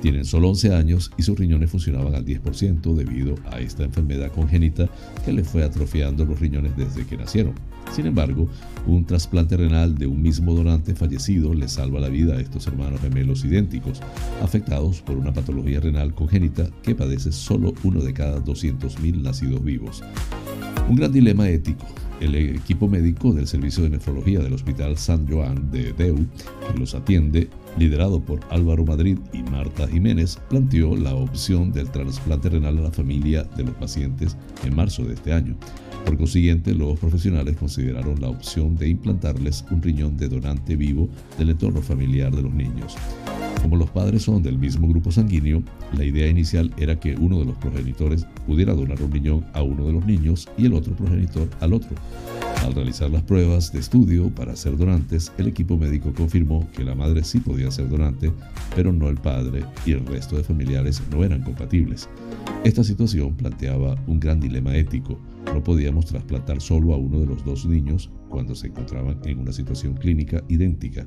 Tienen 0.00 0.24
solo 0.24 0.48
11 0.48 0.74
años 0.74 1.10
y 1.18 1.22
sus 1.22 1.38
riñones 1.38 1.70
funcionaban 1.70 2.14
al 2.14 2.24
10% 2.24 2.94
debido 2.94 3.34
a 3.50 3.60
esta 3.60 3.84
enfermedad 3.84 4.30
congénita 4.32 4.88
que 5.24 5.32
le 5.32 5.44
fue 5.44 5.64
atrofiando 5.64 6.24
los 6.24 6.38
riñones 6.38 6.76
desde 6.76 7.04
que 7.04 7.16
nacieron. 7.16 7.54
Sin 7.92 8.06
embargo, 8.06 8.48
un 8.86 9.04
trasplante 9.04 9.56
renal 9.56 9.96
de 9.96 10.06
un 10.06 10.22
mismo 10.22 10.54
donante 10.54 10.94
fallecido 10.94 11.54
le 11.54 11.68
salva 11.68 12.00
la 12.00 12.08
vida 12.08 12.34
a 12.34 12.40
estos 12.40 12.66
hermanos 12.66 13.00
gemelos 13.00 13.44
idénticos, 13.44 14.00
afectados 14.42 15.02
por 15.02 15.16
una 15.16 15.32
patología 15.32 15.80
renal 15.80 16.14
congénita 16.14 16.70
que 16.82 16.94
padece 16.94 17.32
solo 17.32 17.74
uno 17.82 18.00
de 18.00 18.12
cada 18.12 18.38
200.000 18.38 19.22
nacidos 19.22 19.62
vivos. 19.64 20.02
Un 20.88 20.96
gran 20.96 21.12
dilema 21.12 21.48
ético 21.48 21.86
el 22.20 22.34
equipo 22.34 22.88
médico 22.88 23.32
del 23.32 23.46
Servicio 23.46 23.82
de 23.82 23.90
Nefrología 23.90 24.40
del 24.40 24.52
Hospital 24.52 24.96
San 24.96 25.26
Joan 25.26 25.70
de 25.70 25.92
Deu, 25.92 26.16
que 26.16 26.78
los 26.78 26.94
atiende, 26.94 27.48
liderado 27.78 28.20
por 28.20 28.40
Álvaro 28.50 28.84
Madrid 28.84 29.18
y 29.32 29.42
Marta 29.42 29.88
Jiménez, 29.88 30.38
planteó 30.48 30.96
la 30.96 31.14
opción 31.14 31.72
del 31.72 31.90
trasplante 31.90 32.50
renal 32.50 32.78
a 32.78 32.82
la 32.82 32.90
familia 32.90 33.44
de 33.56 33.64
los 33.64 33.74
pacientes 33.74 34.36
en 34.64 34.76
marzo 34.76 35.04
de 35.04 35.14
este 35.14 35.32
año. 35.32 35.56
Por 36.04 36.16
consiguiente, 36.16 36.74
los 36.74 36.98
profesionales 36.98 37.56
consideraron 37.56 38.20
la 38.20 38.28
opción 38.28 38.76
de 38.76 38.88
implantarles 38.88 39.64
un 39.70 39.82
riñón 39.82 40.16
de 40.16 40.28
donante 40.28 40.76
vivo 40.76 41.08
del 41.38 41.50
entorno 41.50 41.82
familiar 41.82 42.34
de 42.34 42.42
los 42.42 42.52
niños. 42.52 42.96
Como 43.62 43.76
los 43.76 43.90
padres 43.90 44.22
son 44.22 44.42
del 44.42 44.58
mismo 44.58 44.88
grupo 44.88 45.12
sanguíneo, 45.12 45.62
la 45.96 46.04
idea 46.04 46.26
inicial 46.26 46.72
era 46.78 46.98
que 46.98 47.14
uno 47.14 47.38
de 47.38 47.44
los 47.44 47.56
progenitores 47.58 48.26
pudiera 48.46 48.74
donar 48.74 49.00
un 49.02 49.12
riñón 49.12 49.44
a 49.52 49.62
uno 49.62 49.86
de 49.86 49.92
los 49.92 50.06
niños 50.06 50.48
y 50.56 50.66
el 50.66 50.72
otro 50.72 50.94
progenitor 50.94 51.48
al 51.60 51.74
otro. 51.74 51.90
Al 52.64 52.74
realizar 52.74 53.10
las 53.10 53.22
pruebas 53.22 53.72
de 53.72 53.80
estudio 53.80 54.30
para 54.30 54.56
ser 54.56 54.76
donantes, 54.76 55.32
el 55.38 55.46
equipo 55.46 55.76
médico 55.76 56.12
confirmó 56.14 56.68
que 56.72 56.84
la 56.84 56.94
madre 56.94 57.22
sí 57.22 57.38
podía 57.38 57.70
ser 57.70 57.88
donante, 57.88 58.32
pero 58.74 58.92
no 58.92 59.08
el 59.08 59.16
padre 59.16 59.64
y 59.84 59.92
el 59.92 60.06
resto 60.06 60.36
de 60.36 60.44
familiares 60.44 61.02
no 61.10 61.22
eran 61.22 61.42
compatibles. 61.42 62.08
Esta 62.64 62.82
situación 62.82 63.34
planteaba 63.34 63.96
un 64.06 64.20
gran 64.20 64.40
dilema 64.40 64.74
ético. 64.76 65.18
No 65.54 65.62
podíamos 65.62 66.06
trasplantar 66.06 66.60
solo 66.60 66.94
a 66.94 66.96
uno 66.96 67.20
de 67.20 67.26
los 67.26 67.44
dos 67.44 67.66
niños 67.66 68.10
cuando 68.28 68.54
se 68.54 68.68
encontraban 68.68 69.18
en 69.24 69.38
una 69.38 69.52
situación 69.52 69.94
clínica 69.94 70.42
idéntica. 70.48 71.06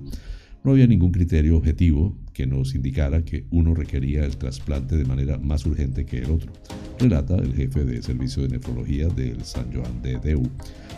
No 0.63 0.72
había 0.72 0.88
ningún 0.88 1.12
criterio 1.12 1.57
objetivo 1.57 2.15
que 2.34 2.46
nos 2.46 2.75
indicara 2.75 3.24
que 3.24 3.46
uno 3.52 3.74
requería 3.75 4.25
el 4.25 4.38
trasplante 4.38 4.98
de 4.98 5.06
manera 5.06 5.38
más 5.38 5.66
urgente 5.66 6.06
que 6.06 6.20
el 6.20 6.32
otro, 6.32 6.52
relata 7.00 7.36
el 7.36 7.54
jefe 7.54 7.86
de 7.86 8.02
servicio 8.02 8.44
de 8.44 8.50
nefrología 8.50 9.08
del 9.08 9.44
San 9.44 9.72
Joan 9.72 10.02
de 10.02 10.18
Deu, 10.20 10.44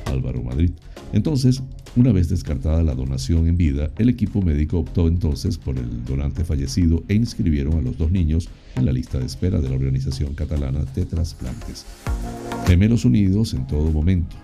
Álvaro 0.06 0.42
Madrid. 0.44 0.72
Entonces, 1.14 1.62
una 1.96 2.12
vez 2.12 2.30
descartada 2.30 2.84
la 2.84 2.96
donación 2.96 3.48
en 3.48 3.58
vida, 3.58 3.92
el 3.98 4.10
equipo 4.10 4.42
médico 4.42 4.80
optó 4.80 5.08
entonces 5.08 5.58
por 5.58 5.78
el 5.78 6.04
donante 6.04 6.44
fallecido 6.44 7.04
e 7.08 7.14
inscribieron 7.14 7.78
a 7.78 7.82
los 7.82 7.98
dos 7.98 8.12
niños 8.12 8.50
en 8.76 8.86
la 8.86 8.92
lista 8.92 9.20
de 9.20 9.26
espera 9.26 9.62
de 9.62 9.70
la 9.70 9.76
organización 9.76 10.34
catalana 10.34 10.84
de 10.94 11.06
trasplantes. 11.06 11.86
Gemelos 12.68 13.06
unidos 13.06 13.54
en 13.54 13.66
todo 13.68 13.92
momento, 13.92 14.36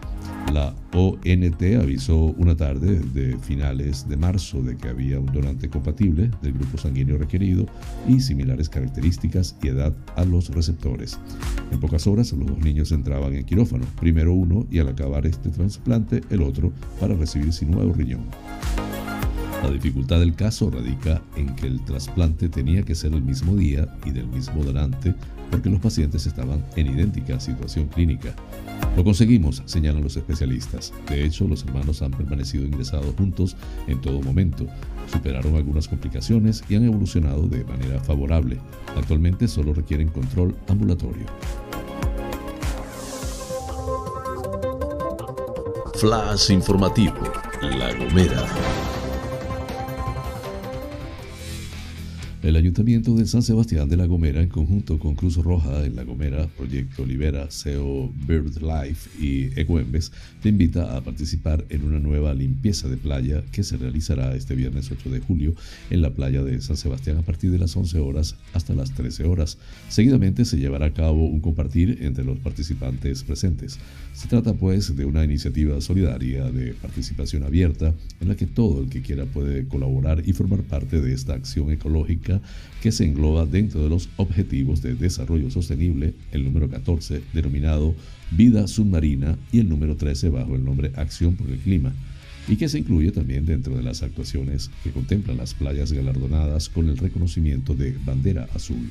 la 0.54 0.76
ONT 0.94 1.62
avisó 1.82 2.18
una 2.18 2.56
tarde 2.56 3.00
de 3.00 3.38
finales 3.38 4.08
de 4.08 4.18
marzo 4.18 4.62
de 4.62 4.78
que 4.78 4.90
había 4.90 5.20
un 5.20 5.28
donante 5.28 5.70
compatible 5.70 6.30
del 6.42 6.54
grupo 6.54 6.78
sanguíneo 6.78 7.18
requerido 7.18 7.66
y 8.08 8.20
similares 8.20 8.70
características 8.70 9.56
y 9.64 9.70
edad 9.70 9.94
a 10.16 10.26
los 10.26 10.50
receptores. 10.50 11.20
En 11.72 11.80
pocas 11.80 12.08
horas 12.08 12.32
los 12.34 12.48
dos 12.48 12.60
niños 12.60 12.92
entraban 12.92 13.34
en 13.34 13.46
quirófano, 13.46 13.86
primero 14.00 14.34
uno 14.34 14.66
y 14.70 14.80
al 14.80 14.90
acabar 14.90 15.26
este 15.26 15.50
trasplante 15.50 16.22
el 16.30 16.42
otro 16.42 16.72
para 17.00 17.16
recibir 17.16 17.54
su 17.54 17.66
nuevo 17.66 17.94
riñón. 17.94 18.26
La 19.64 19.70
dificultad 19.70 20.20
del 20.20 20.34
caso 20.34 20.72
radica 20.72 21.22
en 21.36 21.56
que 21.56 21.68
el 21.68 21.82
trasplante 21.86 22.50
tenía 22.50 22.84
que 22.84 22.96
ser 22.96 23.14
el 23.14 23.22
mismo 23.22 23.56
día 23.56 23.88
y 24.06 24.12
del 24.12 24.28
mismo 24.28 24.64
donante 24.64 25.14
porque 25.52 25.70
los 25.70 25.80
pacientes 25.80 26.26
estaban 26.26 26.66
en 26.76 26.88
idéntica 26.88 27.40
situación 27.40 27.88
clínica. 27.88 28.34
Lo 28.96 29.04
conseguimos, 29.04 29.62
señalan 29.66 30.04
los 30.04 30.18
especialistas. 30.18 30.94
De 31.08 31.24
hecho, 31.24 31.48
los 31.48 31.64
hermanos 31.64 32.02
han 32.02 32.12
permanecido 32.12 32.66
ingresados 32.66 33.14
juntos 33.16 33.56
en 33.88 34.02
todo 34.02 34.22
momento, 34.22 34.66
superaron 35.12 35.56
algunas 35.56 35.88
complicaciones 35.88 36.64
y 36.70 36.76
han 36.76 36.86
evolucionado 36.86 37.48
de 37.48 37.64
manera 37.66 38.00
favorable. 38.00 38.58
Actualmente 38.96 39.48
solo 39.48 39.74
requieren 39.74 40.08
control 40.08 40.56
ambulatorio. 40.68 41.26
Flash 45.96 46.50
informativo. 46.52 47.14
La 47.62 47.94
Gomera. 47.94 49.01
El 52.44 52.56
Ayuntamiento 52.56 53.14
de 53.14 53.28
San 53.28 53.44
Sebastián 53.44 53.88
de 53.88 53.98
La 53.98 54.08
Gomera, 54.08 54.42
en 54.42 54.50
conjunto 54.50 54.98
con 54.98 55.14
Cruz 55.14 55.38
Roja 55.38 55.86
en 55.86 55.96
La 55.96 56.04
Gomera, 56.04 56.48
Proyecto 56.58 57.06
Libera, 57.06 57.52
SEO 57.52 58.12
BirdLife 58.28 59.24
y 59.24 59.60
Ecoembes, 59.60 60.12
te 60.42 60.50
invita 60.50 60.98
a 60.98 61.02
participar 61.02 61.64
en 61.70 61.84
una 61.84 62.00
nueva 62.00 62.34
limpieza 62.34 62.90
de 62.90 62.98
playa 62.98 63.44
que 63.52 63.62
se 63.62 63.78
realizará 63.78 64.36
este 64.36 64.56
viernes 64.56 64.90
8 64.92 65.12
de 65.12 65.20
julio 65.20 65.54
en 65.92 66.02
la 66.02 66.16
playa 66.16 66.42
de 66.42 66.60
San 66.62 66.78
Sebastián 66.78 67.18
a 67.18 67.22
partir 67.22 67.52
de 67.52 67.60
las 67.60 67.78
11 67.78 68.00
horas 68.00 68.36
hasta 68.54 68.74
las 68.74 68.92
13 68.96 69.24
horas. 69.26 69.60
Seguidamente 69.90 70.44
se 70.44 70.58
llevará 70.58 70.88
a 70.88 70.94
cabo 70.96 71.28
un 71.28 71.42
compartir 71.42 72.00
entre 72.02 72.24
los 72.24 72.40
participantes 72.40 73.24
presentes. 73.24 73.78
Se 74.14 74.28
trata 74.28 74.56
pues 74.56 74.96
de 74.96 75.06
una 75.06 75.24
iniciativa 75.24 75.80
solidaria 75.80 76.50
de 76.50 76.74
participación 76.74 77.44
abierta 77.44 77.94
en 78.20 78.30
la 78.30 78.36
que 78.36 78.48
todo 78.48 78.82
el 78.82 78.90
que 78.90 79.04
quiera 79.04 79.26
puede 79.26 79.68
colaborar 79.68 80.24
y 80.28 80.34
formar 80.34 80.64
parte 80.64 81.02
de 81.02 81.14
esta 81.14 81.36
acción 81.36 81.72
ecológica 81.72 82.31
que 82.82 82.92
se 82.92 83.06
engloba 83.06 83.46
dentro 83.46 83.84
de 83.84 83.90
los 83.90 84.10
Objetivos 84.18 84.82
de 84.82 84.96
Desarrollo 84.96 85.50
Sostenible, 85.50 86.14
el 86.32 86.44
número 86.46 86.70
14 86.70 87.22
denominado 87.34 87.96
Vida 88.32 88.68
Submarina 88.68 89.38
y 89.52 89.60
el 89.60 89.68
número 89.68 89.98
13 89.98 90.30
bajo 90.30 90.56
el 90.56 90.64
nombre 90.64 90.92
Acción 90.96 91.36
por 91.36 91.50
el 91.50 91.58
Clima 91.58 91.94
y 92.48 92.56
que 92.56 92.70
se 92.70 92.80
incluye 92.80 93.12
también 93.12 93.46
dentro 93.46 93.76
de 93.76 93.84
las 93.84 94.04
actuaciones 94.04 94.72
que 94.84 94.92
contemplan 94.92 95.38
las 95.38 95.54
playas 95.54 95.92
galardonadas 95.92 96.70
con 96.70 96.90
el 96.90 96.98
reconocimiento 96.98 97.76
de 97.76 97.96
bandera 98.04 98.48
azul. 98.56 98.90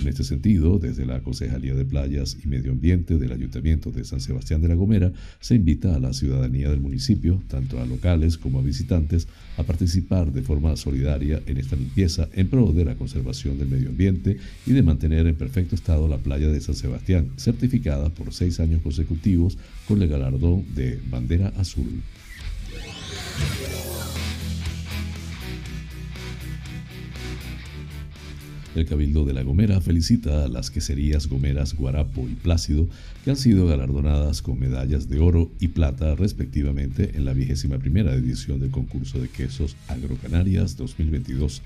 En 0.00 0.08
este 0.08 0.24
sentido, 0.24 0.78
desde 0.78 1.06
la 1.06 1.20
Concejalía 1.20 1.74
de 1.74 1.84
Playas 1.84 2.36
y 2.44 2.48
Medio 2.48 2.72
Ambiente 2.72 3.16
del 3.16 3.32
Ayuntamiento 3.32 3.90
de 3.90 4.04
San 4.04 4.20
Sebastián 4.20 4.60
de 4.60 4.68
la 4.68 4.74
Gomera, 4.74 5.12
se 5.40 5.54
invita 5.54 5.94
a 5.94 6.00
la 6.00 6.12
ciudadanía 6.12 6.68
del 6.68 6.80
municipio, 6.80 7.42
tanto 7.48 7.80
a 7.80 7.86
locales 7.86 8.36
como 8.36 8.58
a 8.58 8.62
visitantes, 8.62 9.28
a 9.56 9.62
participar 9.62 10.32
de 10.32 10.42
forma 10.42 10.76
solidaria 10.76 11.40
en 11.46 11.58
esta 11.58 11.76
limpieza 11.76 12.28
en 12.32 12.48
pro 12.48 12.72
de 12.72 12.84
la 12.84 12.96
conservación 12.96 13.58
del 13.58 13.68
medio 13.68 13.88
ambiente 13.88 14.36
y 14.66 14.72
de 14.72 14.82
mantener 14.82 15.26
en 15.26 15.36
perfecto 15.36 15.74
estado 15.74 16.08
la 16.08 16.18
playa 16.18 16.48
de 16.48 16.60
San 16.60 16.74
Sebastián, 16.74 17.30
certificada 17.36 18.10
por 18.10 18.32
seis 18.32 18.60
años 18.60 18.82
consecutivos 18.82 19.56
con 19.86 20.02
el 20.02 20.08
galardón 20.08 20.64
de 20.74 20.98
Bandera 21.10 21.52
Azul. 21.56 22.02
El 28.74 28.86
Cabildo 28.86 29.24
de 29.24 29.32
La 29.32 29.44
Gomera 29.44 29.80
felicita 29.80 30.44
a 30.44 30.48
las 30.48 30.70
queserías 30.72 31.28
gomeras 31.28 31.74
Guarapo 31.74 32.28
y 32.28 32.34
Plácido, 32.34 32.88
que 33.24 33.30
han 33.30 33.36
sido 33.36 33.66
galardonadas 33.68 34.42
con 34.42 34.58
medallas 34.58 35.08
de 35.08 35.20
oro 35.20 35.52
y 35.60 35.68
plata 35.68 36.16
respectivamente 36.16 37.12
en 37.14 37.24
la 37.24 37.34
vigésima 37.34 37.78
primera 37.78 38.12
edición 38.14 38.58
del 38.58 38.70
concurso 38.70 39.20
de 39.20 39.28
quesos 39.28 39.76
Agrocanarias 39.86 40.76
2022. 40.76 41.62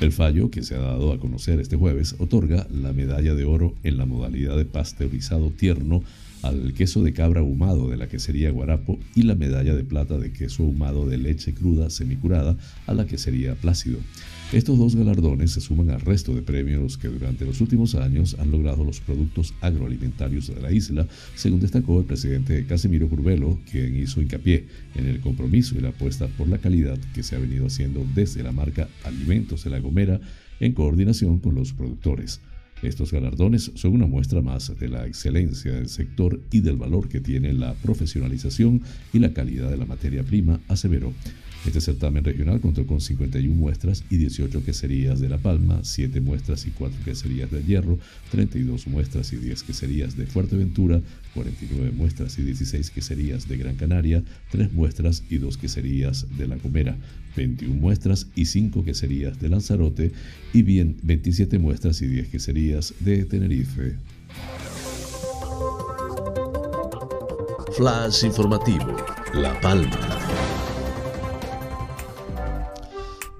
El 0.00 0.12
fallo, 0.12 0.50
que 0.50 0.62
se 0.62 0.74
ha 0.74 0.80
dado 0.80 1.12
a 1.12 1.18
conocer 1.18 1.60
este 1.60 1.76
jueves, 1.76 2.16
otorga 2.18 2.66
la 2.70 2.92
medalla 2.92 3.34
de 3.34 3.44
oro 3.44 3.74
en 3.82 3.96
la 3.96 4.04
modalidad 4.04 4.58
de 4.58 4.66
pasteurizado 4.66 5.50
tierno 5.50 6.02
al 6.42 6.74
queso 6.74 7.02
de 7.02 7.14
cabra 7.14 7.40
ahumado 7.40 7.88
de 7.88 7.96
la 7.96 8.08
quesería 8.08 8.50
Guarapo 8.50 8.98
y 9.14 9.22
la 9.22 9.34
medalla 9.34 9.74
de 9.74 9.84
plata 9.84 10.18
de 10.18 10.32
queso 10.32 10.62
ahumado 10.64 11.06
de 11.06 11.16
leche 11.16 11.54
cruda 11.54 11.88
semicurada 11.88 12.56
a 12.86 12.92
la 12.92 13.06
quesería 13.06 13.54
Plácido. 13.54 13.98
Estos 14.52 14.78
dos 14.78 14.96
galardones 14.96 15.52
se 15.52 15.60
suman 15.60 15.90
al 15.90 16.00
resto 16.00 16.34
de 16.34 16.42
premios 16.42 16.98
que 16.98 17.06
durante 17.06 17.44
los 17.44 17.60
últimos 17.60 17.94
años 17.94 18.34
han 18.40 18.50
logrado 18.50 18.82
los 18.82 18.98
productos 18.98 19.54
agroalimentarios 19.60 20.48
de 20.48 20.60
la 20.60 20.72
isla, 20.72 21.06
según 21.36 21.60
destacó 21.60 22.00
el 22.00 22.06
presidente 22.06 22.66
Casimiro 22.66 23.08
Curvelo, 23.08 23.60
quien 23.70 23.96
hizo 23.96 24.20
hincapié 24.20 24.66
en 24.96 25.06
el 25.06 25.20
compromiso 25.20 25.78
y 25.78 25.82
la 25.82 25.90
apuesta 25.90 26.26
por 26.26 26.48
la 26.48 26.58
calidad 26.58 26.98
que 27.14 27.22
se 27.22 27.36
ha 27.36 27.38
venido 27.38 27.66
haciendo 27.66 28.04
desde 28.12 28.42
la 28.42 28.50
marca 28.50 28.88
Alimentos 29.04 29.62
de 29.62 29.70
la 29.70 29.78
Gomera 29.78 30.20
en 30.58 30.72
coordinación 30.72 31.38
con 31.38 31.54
los 31.54 31.72
productores. 31.72 32.40
Estos 32.82 33.12
galardones 33.12 33.70
son 33.76 33.92
una 33.92 34.06
muestra 34.06 34.42
más 34.42 34.76
de 34.76 34.88
la 34.88 35.06
excelencia 35.06 35.70
del 35.70 35.88
sector 35.88 36.40
y 36.50 36.58
del 36.58 36.76
valor 36.76 37.08
que 37.08 37.20
tiene 37.20 37.52
la 37.52 37.74
profesionalización 37.74 38.82
y 39.12 39.20
la 39.20 39.32
calidad 39.32 39.70
de 39.70 39.76
la 39.76 39.86
materia 39.86 40.24
prima, 40.24 40.58
aseveró. 40.66 41.12
Este 41.66 41.80
certamen 41.80 42.24
regional 42.24 42.60
contó 42.60 42.86
con 42.86 43.00
51 43.00 43.54
muestras 43.54 44.02
y 44.08 44.16
18 44.16 44.64
queserías 44.64 45.20
de 45.20 45.28
La 45.28 45.36
Palma, 45.36 45.80
7 45.82 46.20
muestras 46.20 46.66
y 46.66 46.70
4 46.70 47.04
queserías 47.04 47.50
de 47.50 47.62
Hierro, 47.62 47.98
32 48.30 48.86
muestras 48.86 49.32
y 49.34 49.36
10 49.36 49.62
queserías 49.64 50.16
de 50.16 50.26
Fuerteventura, 50.26 51.02
49 51.34 51.92
muestras 51.92 52.38
y 52.38 52.42
16 52.42 52.90
queserías 52.90 53.46
de 53.46 53.58
Gran 53.58 53.76
Canaria, 53.76 54.22
3 54.50 54.72
muestras 54.72 55.22
y 55.28 55.36
2 55.36 55.58
queserías 55.58 56.26
de 56.38 56.48
La 56.48 56.56
Gomera, 56.56 56.96
21 57.36 57.74
muestras 57.74 58.26
y 58.34 58.46
5 58.46 58.82
queserías 58.82 59.38
de 59.38 59.50
Lanzarote 59.50 60.12
y 60.54 60.62
bien 60.62 60.96
27 61.02 61.58
muestras 61.58 62.00
y 62.00 62.06
10 62.06 62.28
queserías 62.28 62.94
de 63.00 63.24
Tenerife. 63.26 63.96
Flash 67.76 68.24
informativo, 68.24 68.96
La 69.34 69.60
Palma. 69.60 70.19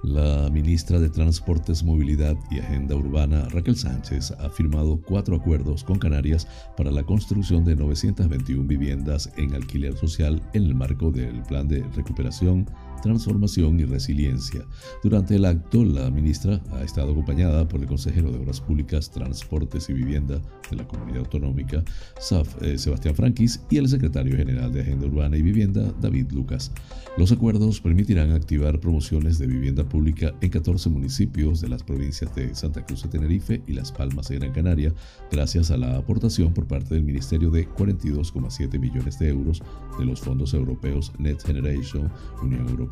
La 0.03 0.49
ministra 0.49 0.99
de 0.99 1.09
Transportes, 1.09 1.83
Movilidad 1.83 2.35
y 2.49 2.57
Agenda 2.57 2.95
Urbana, 2.95 3.47
Raquel 3.49 3.75
Sánchez, 3.75 4.31
ha 4.31 4.49
firmado 4.49 4.99
cuatro 4.99 5.35
acuerdos 5.35 5.83
con 5.83 5.99
Canarias 5.99 6.47
para 6.75 6.89
la 6.89 7.03
construcción 7.03 7.63
de 7.63 7.75
921 7.75 8.67
viviendas 8.67 9.31
en 9.37 9.53
alquiler 9.53 9.95
social 9.95 10.41
en 10.53 10.63
el 10.63 10.73
marco 10.73 11.11
del 11.11 11.43
Plan 11.43 11.67
de 11.67 11.83
Recuperación 11.95 12.65
transformación 13.01 13.79
y 13.79 13.85
resiliencia. 13.85 14.65
Durante 15.03 15.35
el 15.35 15.45
acto, 15.45 15.83
la 15.83 16.09
ministra 16.09 16.61
ha 16.71 16.83
estado 16.83 17.11
acompañada 17.11 17.67
por 17.67 17.81
el 17.81 17.87
consejero 17.87 18.31
de 18.31 18.39
Obras 18.39 18.61
Públicas, 18.61 19.11
Transportes 19.11 19.89
y 19.89 19.93
Vivienda 19.93 20.41
de 20.69 20.77
la 20.77 20.87
Comunidad 20.87 21.19
Autonómica, 21.19 21.83
SAF, 22.19 22.61
eh, 22.61 22.77
Sebastián 22.77 23.15
Franquis, 23.15 23.61
y 23.69 23.77
el 23.77 23.87
secretario 23.87 24.37
general 24.37 24.71
de 24.71 24.81
Agenda 24.81 25.07
Urbana 25.07 25.37
y 25.37 25.41
Vivienda, 25.41 25.93
David 25.99 26.31
Lucas. 26.31 26.71
Los 27.17 27.31
acuerdos 27.31 27.81
permitirán 27.81 28.31
activar 28.31 28.79
promociones 28.79 29.37
de 29.37 29.47
vivienda 29.47 29.83
pública 29.83 30.33
en 30.39 30.49
14 30.49 30.89
municipios 30.89 31.59
de 31.59 31.67
las 31.67 31.83
provincias 31.83 32.33
de 32.35 32.55
Santa 32.55 32.85
Cruz 32.85 33.03
de 33.03 33.09
Tenerife 33.09 33.61
y 33.67 33.73
Las 33.73 33.91
Palmas 33.91 34.29
de 34.29 34.39
Gran 34.39 34.53
Canaria, 34.53 34.93
gracias 35.29 35.71
a 35.71 35.77
la 35.77 35.97
aportación 35.97 36.53
por 36.53 36.67
parte 36.67 36.95
del 36.95 37.03
Ministerio 37.03 37.49
de 37.49 37.67
42,7 37.67 38.79
millones 38.79 39.19
de 39.19 39.29
euros 39.29 39.61
de 39.99 40.05
los 40.05 40.21
fondos 40.21 40.53
europeos 40.53 41.11
Net 41.17 41.41
Generation, 41.45 42.09
Unión 42.41 42.67
Europea 42.69 42.90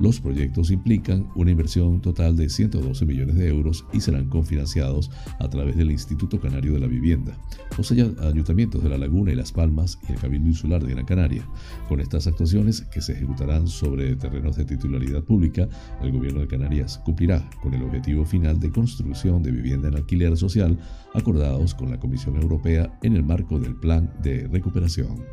Los 0.00 0.20
proyectos 0.20 0.70
implican 0.70 1.28
una 1.34 1.50
inversión 1.50 2.00
total 2.00 2.36
de 2.36 2.48
112 2.48 3.06
millones 3.06 3.36
de 3.36 3.48
euros 3.48 3.84
y 3.92 4.00
serán 4.00 4.28
confinanciados 4.28 5.10
a 5.38 5.48
través 5.48 5.76
del 5.76 5.90
Instituto 5.90 6.40
Canario 6.40 6.72
de 6.72 6.80
la 6.80 6.86
Vivienda. 6.86 7.38
Los 7.76 7.90
ayuntamientos 7.92 8.82
de 8.82 8.88
La 8.88 8.98
Laguna 8.98 9.32
y 9.32 9.36
Las 9.36 9.52
Palmas 9.52 9.98
y 10.08 10.12
el 10.12 10.18
Cabildo 10.18 10.48
Insular 10.48 10.82
de 10.82 10.92
Gran 10.92 11.06
Canaria. 11.06 11.46
Con 11.88 12.00
estas 12.00 12.26
actuaciones 12.26 12.82
que 12.82 13.00
se 13.00 13.12
ejecutarán 13.12 13.68
sobre 13.68 14.16
terrenos 14.16 14.56
de 14.56 14.64
titularidad 14.64 15.22
pública, 15.22 15.68
el 16.02 16.12
gobierno 16.12 16.40
de 16.40 16.48
Canarias 16.48 16.98
cumplirá 17.04 17.48
con 17.62 17.74
el 17.74 17.82
objetivo 17.82 18.24
final 18.24 18.58
de 18.58 18.70
construcción 18.70 19.42
de 19.42 19.52
vivienda 19.52 19.88
en 19.88 19.96
alquiler 19.96 20.36
social 20.36 20.78
acordados 21.14 21.74
con 21.74 21.90
la 21.90 22.00
Comisión 22.00 22.36
Europea 22.36 22.98
en 23.02 23.16
el 23.16 23.22
marco 23.22 23.58
del 23.58 23.76
Plan 23.76 24.12
de 24.22 24.48
Recuperación. 24.48 25.24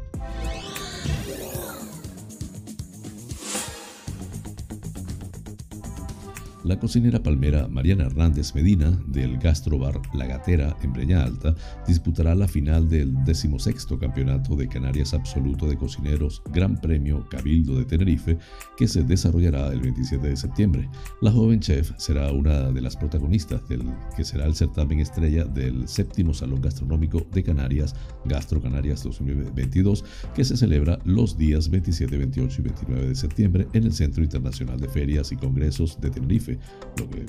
La 6.65 6.79
cocinera 6.79 7.21
palmera 7.21 7.67
Mariana 7.67 8.05
Hernández 8.05 8.55
Medina, 8.55 8.89
del 9.05 9.37
Gastrobar 9.37 10.01
La 10.15 10.25
Gatera 10.25 10.75
en 10.81 10.93
Breña 10.93 11.23
Alta, 11.23 11.53
disputará 11.87 12.33
la 12.33 12.47
final 12.47 12.89
del 12.89 13.13
decimosexto 13.23 13.99
Campeonato 13.99 14.55
de 14.55 14.67
Canarias 14.67 15.13
Absoluto 15.13 15.67
de 15.67 15.77
Cocineros 15.77 16.41
Gran 16.51 16.81
Premio 16.81 17.29
Cabildo 17.29 17.77
de 17.77 17.85
Tenerife, 17.85 18.39
que 18.77 18.87
se 18.87 19.03
desarrollará 19.03 19.67
el 19.67 19.79
27 19.79 20.27
de 20.27 20.35
septiembre. 20.35 20.89
La 21.21 21.31
joven 21.31 21.59
chef 21.59 21.91
será 21.97 22.31
una 22.31 22.71
de 22.71 22.81
las 22.81 22.97
protagonistas 22.97 23.69
del 23.69 23.83
que 24.17 24.23
será 24.23 24.47
el 24.47 24.55
certamen 24.55 25.01
estrella 25.01 25.45
del 25.45 25.87
séptimo 25.87 26.33
Salón 26.33 26.61
Gastronómico 26.61 27.27
de 27.31 27.43
Canarias, 27.43 27.93
Gastro 28.25 28.59
Canarias 28.59 29.03
2022, 29.03 30.03
que 30.33 30.43
se 30.43 30.57
celebra 30.57 30.97
los 31.05 31.37
días 31.37 31.69
27, 31.69 32.17
28 32.17 32.55
y 32.57 32.63
29 32.63 33.07
de 33.09 33.15
septiembre 33.15 33.67
en 33.73 33.83
el 33.83 33.93
Centro 33.93 34.23
Internacional 34.23 34.79
de 34.79 34.87
Ferias 34.87 35.31
y 35.31 35.35
Congresos 35.35 36.01
de 36.01 36.09
Tenerife 36.09 36.54
que, 36.95 37.25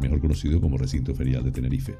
mejor 0.00 0.20
conocido 0.20 0.60
como 0.60 0.78
recinto 0.78 1.14
ferial 1.14 1.44
de 1.44 1.50
Tenerife. 1.50 1.96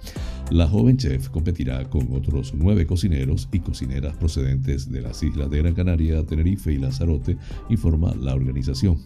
La 0.50 0.68
joven 0.68 0.96
chef 0.96 1.28
competirá 1.28 1.88
con 1.88 2.14
otros 2.14 2.54
nueve 2.54 2.87
cocineros 2.87 3.48
y 3.52 3.61
cocineras 3.61 4.16
procedentes 4.16 4.90
de 4.90 5.00
las 5.00 5.22
islas 5.22 5.50
de 5.50 5.59
Gran 5.59 5.74
Canaria, 5.74 6.24
Tenerife 6.24 6.72
y 6.72 6.78
Lanzarote, 6.78 7.37
informa 7.68 8.14
la 8.14 8.35
organización. 8.35 8.98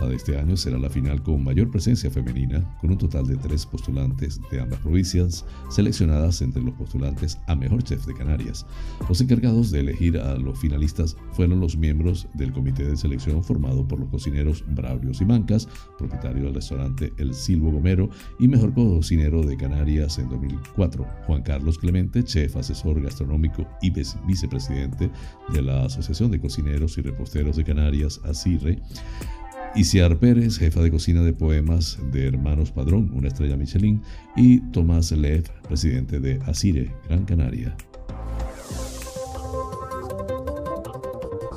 La 0.00 0.08
de 0.08 0.16
este 0.16 0.38
año 0.38 0.56
será 0.56 0.78
la 0.78 0.90
final 0.90 1.22
con 1.22 1.42
mayor 1.42 1.70
presencia 1.70 2.10
femenina, 2.10 2.76
con 2.80 2.90
un 2.90 2.98
total 2.98 3.26
de 3.26 3.36
tres 3.36 3.66
postulantes 3.66 4.40
de 4.50 4.60
ambas 4.60 4.80
provincias, 4.80 5.44
seleccionadas 5.70 6.42
entre 6.42 6.62
los 6.62 6.74
postulantes 6.74 7.38
a 7.46 7.54
mejor 7.54 7.82
chef 7.82 8.06
de 8.06 8.14
Canarias. 8.14 8.66
Los 9.08 9.20
encargados 9.20 9.70
de 9.70 9.80
elegir 9.80 10.18
a 10.18 10.36
los 10.36 10.58
finalistas 10.58 11.16
fueron 11.32 11.60
los 11.60 11.76
miembros 11.76 12.28
del 12.34 12.52
comité 12.52 12.84
de 12.84 12.96
selección 12.96 13.42
formado 13.42 13.86
por 13.86 14.00
los 14.00 14.08
cocineros 14.08 14.64
Braurios 14.68 15.20
y 15.20 15.24
Mancas, 15.24 15.68
propietario 15.98 16.44
del 16.44 16.54
restaurante 16.54 17.05
el 17.18 17.34
Silvo 17.34 17.70
Gomero 17.70 18.08
y 18.38 18.48
mejor 18.48 18.74
cocinero 18.74 19.42
de 19.42 19.56
Canarias 19.56 20.18
en 20.18 20.28
2004. 20.28 21.06
Juan 21.26 21.42
Carlos 21.42 21.78
Clemente, 21.78 22.22
chef, 22.22 22.56
asesor 22.56 23.00
gastronómico 23.02 23.66
y 23.82 23.90
vicepresidente 23.90 25.10
de 25.52 25.62
la 25.62 25.84
Asociación 25.84 26.30
de 26.30 26.40
Cocineros 26.40 26.98
y 26.98 27.02
Reposteros 27.02 27.56
de 27.56 27.64
Canarias, 27.64 28.20
ACIRE. 28.24 28.80
Isiar 29.74 30.18
Pérez, 30.18 30.58
jefa 30.58 30.80
de 30.80 30.90
cocina 30.90 31.22
de 31.22 31.34
poemas 31.34 31.98
de 32.10 32.28
Hermanos 32.28 32.72
Padrón, 32.72 33.10
una 33.12 33.28
estrella 33.28 33.58
Michelin, 33.58 34.00
y 34.34 34.60
Tomás 34.70 35.12
Lev, 35.12 35.44
presidente 35.68 36.18
de 36.18 36.40
Asire, 36.46 36.94
Gran 37.08 37.24
Canaria. 37.26 37.76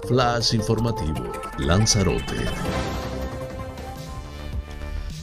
Flash 0.09 0.55
informativo, 0.55 1.31
Lanzarote. 1.59 2.98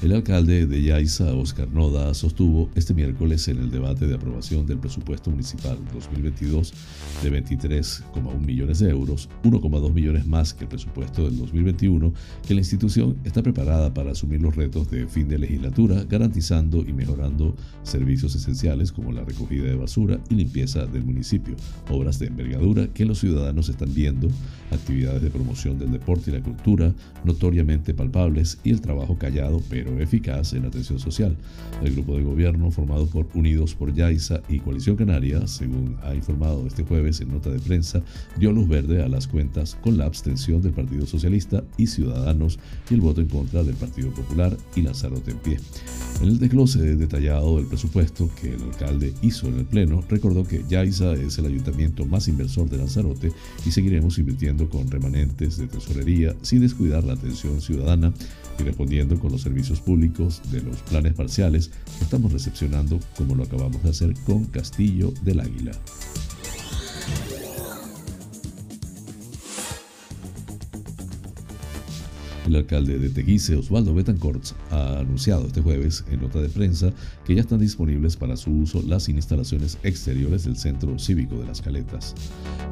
El 0.07 0.13
alcalde 0.13 0.69
de 0.69 0.83
Yaiza, 0.85 1.35
Oscar 1.35 1.69
Noda, 1.69 2.15
sostuvo 2.15 2.71
este 2.77 2.95
miércoles 2.95 3.49
en 3.49 3.59
el 3.59 3.73
debate 3.73 4.07
de 4.07 4.15
aprobación 4.15 4.65
del 4.65 4.79
presupuesto 4.79 5.33
municipal 5.33 5.77
2022 5.93 6.73
de 7.25 7.43
23,1 7.43 8.39
millones 8.39 8.79
de 8.79 8.91
euros, 8.91 9.29
1,2 9.43 9.93
millones 9.93 10.25
más 10.25 10.55
que 10.55 10.63
el 10.63 10.69
presupuesto 10.69 11.25
del 11.25 11.37
2021, 11.39 12.13
que 12.47 12.55
la 12.55 12.61
institución 12.61 13.17
está 13.25 13.43
preparada 13.43 13.93
para 13.93 14.13
asumir 14.13 14.41
los 14.41 14.55
retos 14.55 14.89
de 14.93 15.09
fin 15.09 15.27
de 15.27 15.41
legislatura, 15.41 16.05
garantizando 16.09 16.85
y 16.87 16.93
mejorando 16.93 17.57
servicios 17.83 18.33
esenciales 18.37 18.93
como 18.93 19.11
la 19.11 19.25
recogida 19.25 19.65
de 19.65 19.75
basura 19.75 20.21
y 20.31 20.37
limpieza 20.37 20.87
del 20.87 21.03
municipio, 21.03 21.57
obras 21.91 22.21
de 22.21 22.29
envergadura 22.29 22.87
que 22.95 23.07
los 23.07 23.19
ciudadanos 23.19 23.69
están 23.69 23.93
viendo, 23.93 24.29
actividades 24.71 25.23
de 25.23 25.31
promoción 25.31 25.81
del 25.81 25.91
deporte 25.91 26.31
y 26.31 26.35
la 26.35 26.45
cultura 26.45 26.95
notoriamente 27.25 27.93
palpables 27.93 28.61
y 28.63 28.71
el 28.71 28.81
trabajo 28.81 29.19
callado 29.19 29.61
pero 29.69 29.96
eficaz 30.01 30.53
en 30.53 30.65
atención 30.65 30.99
social. 30.99 31.37
El 31.83 31.93
grupo 31.95 32.17
de 32.17 32.25
gobierno 32.25 32.71
formado 32.71 33.07
por 33.07 33.27
Unidos 33.35 33.75
por 33.75 33.95
Yaiza 33.95 34.41
y 34.49 34.59
Coalición 34.61 34.97
Canaria, 34.97 35.47
según 35.47 35.97
ha 36.03 36.15
informado 36.15 36.67
este 36.67 36.85
jueves 36.85 37.21
en 37.21 37.33
nota 37.33 37.51
de 37.51 37.59
prensa, 37.59 38.03
dio 38.39 38.53
luz 38.53 38.69
verde 38.69 39.03
a 39.03 39.09
las 39.09 39.27
cuentas 39.27 39.77
con 39.81 39.99
la 39.99 40.07
abstención 40.07 40.63
del 40.63 40.73
Partido 40.73 41.07
Socialista 41.07 41.63
y 41.77 41.87
Ciudadanos 41.87 42.59
y 42.91 42.95
el 42.95 43.01
voto 43.01 43.21
en 43.21 43.29
contra 43.29 43.63
del 43.63 43.75
Partido 43.75 44.11
Popular 44.11 44.57
y 44.75 44.83
Lanzarote 44.83 45.33
en 45.33 45.39
pie. 45.39 45.59
En 46.23 46.29
el 46.29 46.39
desglose 46.39 46.97
detallado 46.97 47.57
del 47.57 47.67
presupuesto 47.67 48.31
que 48.41 48.55
el 48.55 48.63
alcalde 48.63 49.13
hizo 49.23 49.49
en 49.49 49.59
el 49.59 49.67
Pleno, 49.67 50.03
recordó 50.09 50.45
que 50.45 50.65
Yaiza 50.69 51.13
es 51.13 51.39
el 51.39 51.47
ayuntamiento 51.47 52.07
más 52.07 52.29
inversor 52.29 52.71
de 52.71 52.79
Lanzarote 52.79 53.33
y 53.67 53.71
seguiremos 53.71 54.19
invirtiendo 54.19 54.69
con 54.69 54.91
remanentes 54.91 55.59
de 55.59 55.67
tesorería 55.67 56.35
sin 56.43 56.61
descuidar 56.61 57.05
la 57.05 57.15
atención 57.15 57.61
ciudadana 57.61 58.13
y 58.59 58.63
respondiendo 58.63 59.19
con 59.19 59.33
los 59.33 59.43
servicios 59.43 59.76
públicos 59.81 60.41
de 60.51 60.63
los 60.63 60.77
planes 60.83 61.15
parciales 61.15 61.71
estamos 62.01 62.33
recepcionando 62.33 62.99
como 63.17 63.35
lo 63.35 63.45
acabamos 63.45 63.83
de 63.83 63.91
hacer 63.91 64.15
con 64.25 64.45
Castillo 64.45 65.13
del 65.23 65.41
Águila. 65.41 65.73
El 72.47 72.55
alcalde 72.55 72.97
de 73.01 73.09
Teguise, 73.09 73.57
Osvaldo 73.57 73.93
Betancourt, 73.93 74.53
ha 74.71 75.01
anunciado 75.01 75.49
este 75.49 75.61
jueves 75.61 76.05
en 76.13 76.21
nota 76.21 76.41
de 76.41 76.49
prensa 76.49 76.93
que 77.25 77.35
ya 77.35 77.41
están 77.41 77.59
disponibles 77.59 78.17
para 78.17 78.37
su 78.37 78.53
uso 78.53 78.83
las 78.87 79.09
instalaciones 79.09 79.79
exteriores 79.83 80.45
del 80.45 80.57
Centro 80.57 80.97
Cívico 80.97 81.37
de 81.41 81.47
las 81.47 81.61
Caletas. 81.61 82.15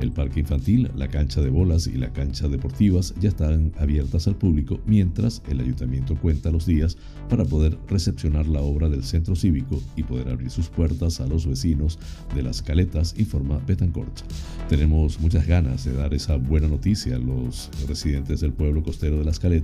El 0.01 0.13
parque 0.13 0.41
infantil, 0.41 0.93
la 0.95 1.09
cancha 1.09 1.41
de 1.41 1.51
bolas 1.51 1.89
y 1.89 1.95
la 1.95 2.13
cancha 2.13 2.47
deportivas 2.47 3.15
ya 3.21 3.31
están 3.31 3.73
abiertas 3.77 4.29
al 4.29 4.37
público, 4.37 4.79
mientras 4.87 5.43
el 5.49 5.59
ayuntamiento 5.59 6.15
cuenta 6.15 6.53
los 6.53 6.67
días 6.67 6.97
para 7.29 7.45
poder 7.45 7.77
recepcionar 7.89 8.47
la 8.47 8.61
obra 8.61 8.89
del 8.89 9.03
centro 9.03 9.35
cívico 9.35 9.83
y 9.97 10.05
poder 10.05 10.29
abrir 10.29 10.51
sus 10.51 10.69
puertas 10.69 11.21
a 11.21 11.27
los 11.27 11.49
vecinos 11.49 11.99
de 12.33 12.45
las 12.45 12.63
Caletas, 12.63 13.17
informa 13.19 13.59
Betancourt. 13.67 14.21
Tenemos 14.69 15.19
muchas 15.19 15.49
ganas 15.49 15.85
de 15.85 15.95
dar 15.95 16.15
esa 16.15 16.37
buena 16.37 16.69
noticia 16.69 17.17
a 17.17 17.19
los 17.19 17.71
residentes 17.89 18.41
del 18.41 18.53
pueblo 18.53 18.85
costero 18.85 19.19
de 19.19 19.25
las 19.25 19.41
Caletas 19.41 19.63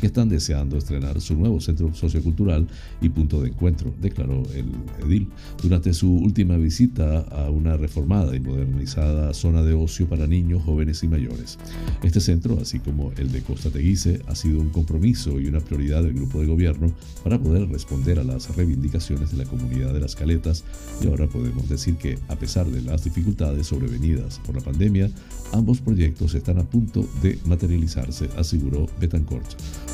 que 0.00 0.06
están 0.06 0.28
deseando 0.28 0.76
estrenar 0.76 1.20
su 1.20 1.34
nuevo 1.34 1.60
centro 1.60 1.92
sociocultural 1.94 2.66
y 3.00 3.08
punto 3.08 3.42
de 3.42 3.48
encuentro, 3.48 3.92
declaró 4.00 4.42
el 4.54 4.66
edil 5.06 5.28
durante 5.62 5.92
su 5.92 6.12
última 6.12 6.56
visita 6.56 7.20
a 7.20 7.50
una 7.50 7.76
reformada 7.76 8.34
y 8.34 8.40
modernizada 8.40 9.32
zona 9.34 9.62
de 9.62 9.74
ocio 9.74 10.08
para 10.08 10.26
niños, 10.26 10.62
jóvenes 10.64 11.02
y 11.02 11.08
mayores. 11.08 11.58
Este 12.02 12.20
centro, 12.20 12.58
así 12.60 12.78
como 12.78 13.12
el 13.12 13.32
de 13.32 13.42
Costa 13.42 13.70
Teguise, 13.70 14.22
ha 14.26 14.34
sido 14.34 14.60
un 14.60 14.70
compromiso 14.70 15.40
y 15.40 15.46
una 15.46 15.60
prioridad 15.60 16.02
del 16.02 16.14
grupo 16.14 16.40
de 16.40 16.46
gobierno 16.46 16.92
para 17.24 17.38
poder 17.38 17.68
responder 17.68 18.18
a 18.18 18.24
las 18.24 18.54
reivindicaciones 18.56 19.32
de 19.32 19.38
la 19.38 19.44
comunidad 19.44 19.92
de 19.92 20.00
las 20.00 20.16
Caletas 20.16 20.64
y 21.02 21.06
ahora 21.06 21.26
podemos 21.26 21.68
decir 21.68 21.96
que, 21.96 22.18
a 22.28 22.36
pesar 22.36 22.66
de 22.66 22.82
las 22.82 23.04
dificultades 23.04 23.66
sobrevenidas 23.66 24.40
por 24.46 24.54
la 24.54 24.62
pandemia, 24.62 25.10
ambos 25.52 25.80
proyectos 25.80 26.34
están 26.34 26.58
a 26.58 26.64
punto 26.64 27.08
de 27.22 27.38
materializarse, 27.46 28.28
aseguró 28.36 28.86
Betancourt. 29.00 29.39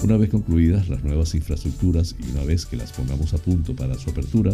Una 0.03 0.17
vez 0.17 0.31
concluidas 0.31 0.89
las 0.89 1.03
nuevas 1.03 1.35
infraestructuras 1.35 2.15
y 2.19 2.31
una 2.31 2.45
vez 2.45 2.67
que 2.67 2.77
las 2.77 2.93
pongamos 2.93 3.33
a 3.33 3.39
punto 3.39 3.75
para 3.75 3.95
su 3.95 4.11
apertura, 4.11 4.53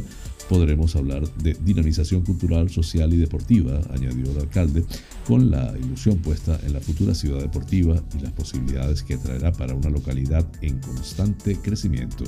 podremos 0.49 0.95
hablar 0.95 1.29
de 1.37 1.55
dinamización 1.55 2.23
cultural, 2.23 2.71
social 2.71 3.13
y 3.13 3.17
deportiva, 3.17 3.81
añadió 3.91 4.31
el 4.31 4.39
alcalde, 4.39 4.85
con 5.27 5.51
la 5.51 5.75
ilusión 5.79 6.19
puesta 6.19 6.59
en 6.65 6.73
la 6.73 6.81
futura 6.81 7.15
ciudad 7.15 7.41
deportiva 7.41 8.01
y 8.17 8.23
las 8.23 8.33
posibilidades 8.33 9.03
que 9.03 9.17
traerá 9.17 9.53
para 9.53 9.75
una 9.75 9.91
localidad 9.91 10.47
en 10.61 10.79
constante 10.79 11.57
crecimiento. 11.57 12.25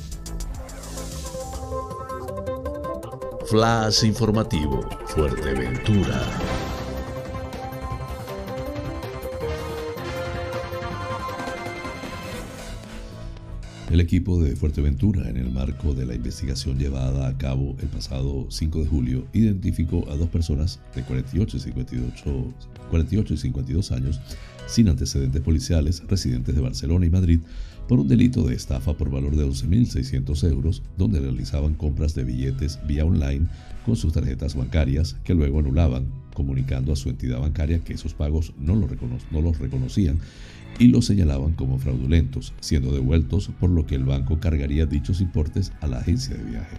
Flash 3.46 4.04
informativo, 4.04 4.88
Fuerteventura. 5.06 6.63
El 13.94 14.00
equipo 14.00 14.42
de 14.42 14.56
Fuerteventura, 14.56 15.30
en 15.30 15.36
el 15.36 15.52
marco 15.52 15.94
de 15.94 16.04
la 16.04 16.16
investigación 16.16 16.80
llevada 16.80 17.28
a 17.28 17.38
cabo 17.38 17.76
el 17.80 17.86
pasado 17.86 18.48
5 18.50 18.80
de 18.80 18.86
julio, 18.88 19.28
identificó 19.32 20.10
a 20.10 20.16
dos 20.16 20.28
personas 20.30 20.80
de 20.96 21.04
48 21.04 21.56
y 21.56 21.60
58, 21.60 22.54
48 22.90 23.34
y 23.34 23.36
52 23.36 23.92
años 23.92 24.20
sin 24.66 24.88
antecedentes 24.88 25.40
policiales, 25.42 26.02
residentes 26.08 26.56
de 26.56 26.60
Barcelona 26.60 27.06
y 27.06 27.10
Madrid, 27.10 27.38
por 27.86 28.00
un 28.00 28.08
delito 28.08 28.42
de 28.42 28.56
estafa 28.56 28.94
por 28.94 29.10
valor 29.10 29.36
de 29.36 29.46
11.600 29.46 30.50
euros, 30.50 30.82
donde 30.98 31.20
realizaban 31.20 31.74
compras 31.74 32.16
de 32.16 32.24
billetes 32.24 32.80
vía 32.88 33.04
online 33.04 33.46
con 33.86 33.94
sus 33.94 34.12
tarjetas 34.12 34.56
bancarias 34.56 35.14
que 35.22 35.34
luego 35.34 35.60
anulaban, 35.60 36.08
comunicando 36.34 36.92
a 36.92 36.96
su 36.96 37.10
entidad 37.10 37.38
bancaria 37.38 37.78
que 37.78 37.92
esos 37.92 38.12
pagos 38.12 38.54
no 38.58 38.74
los, 38.74 38.90
no 39.30 39.40
los 39.40 39.56
reconocían 39.60 40.18
y 40.78 40.88
los 40.88 41.06
señalaban 41.06 41.52
como 41.52 41.78
fraudulentos, 41.78 42.52
siendo 42.60 42.92
devueltos 42.92 43.50
por 43.60 43.70
lo 43.70 43.86
que 43.86 43.94
el 43.94 44.04
banco 44.04 44.40
cargaría 44.40 44.86
dichos 44.86 45.20
importes 45.20 45.72
a 45.80 45.86
la 45.86 45.98
agencia 45.98 46.36
de 46.36 46.44
viaje. 46.44 46.76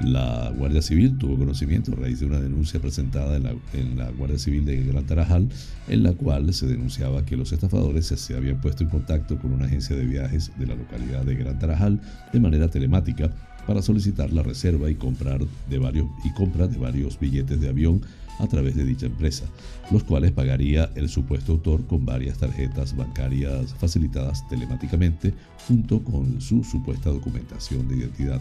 La 0.00 0.52
Guardia 0.56 0.82
Civil 0.82 1.16
tuvo 1.16 1.38
conocimiento 1.38 1.92
a 1.92 1.96
raíz 1.96 2.18
de 2.18 2.26
una 2.26 2.40
denuncia 2.40 2.80
presentada 2.80 3.36
en 3.36 3.96
la, 3.96 4.10
Guardia 4.10 4.38
Civil 4.38 4.64
de 4.64 4.82
Gran 4.82 5.06
Tarajal, 5.06 5.48
en 5.86 6.02
la 6.02 6.12
cual 6.12 6.52
se 6.52 6.66
denunciaba 6.66 7.24
que 7.24 7.36
los 7.36 7.52
estafadores 7.52 8.06
se 8.06 8.36
habían 8.36 8.60
puesto 8.60 8.82
en 8.82 8.90
contacto 8.90 9.38
con 9.38 9.52
una 9.52 9.66
agencia 9.66 9.94
de 9.94 10.04
viajes 10.04 10.50
de 10.58 10.66
la 10.66 10.74
localidad 10.74 11.24
de 11.24 11.36
Gran 11.36 11.58
Tarajal 11.58 12.00
de 12.32 12.40
manera 12.40 12.68
telemática 12.68 13.30
para 13.66 13.80
solicitar 13.80 14.32
la 14.32 14.42
reserva 14.42 14.90
y 14.90 14.96
comprar 14.96 15.40
de 15.70 15.78
varios 15.78 16.08
y 16.24 16.32
compra 16.32 16.66
de 16.66 16.78
varios 16.78 17.20
billetes 17.20 17.60
de 17.60 17.68
avión 17.68 18.02
a 18.38 18.46
través 18.46 18.76
de 18.76 18.84
dicha 18.84 19.06
empresa, 19.06 19.44
los 19.90 20.04
cuales 20.04 20.32
pagaría 20.32 20.90
el 20.94 21.08
supuesto 21.08 21.52
autor 21.52 21.86
con 21.86 22.04
varias 22.04 22.38
tarjetas 22.38 22.96
bancarias 22.96 23.74
facilitadas 23.74 24.46
telemáticamente 24.48 25.34
junto 25.68 26.02
con 26.02 26.40
su 26.40 26.64
supuesta 26.64 27.10
documentación 27.10 27.88
de 27.88 27.96
identidad. 27.96 28.40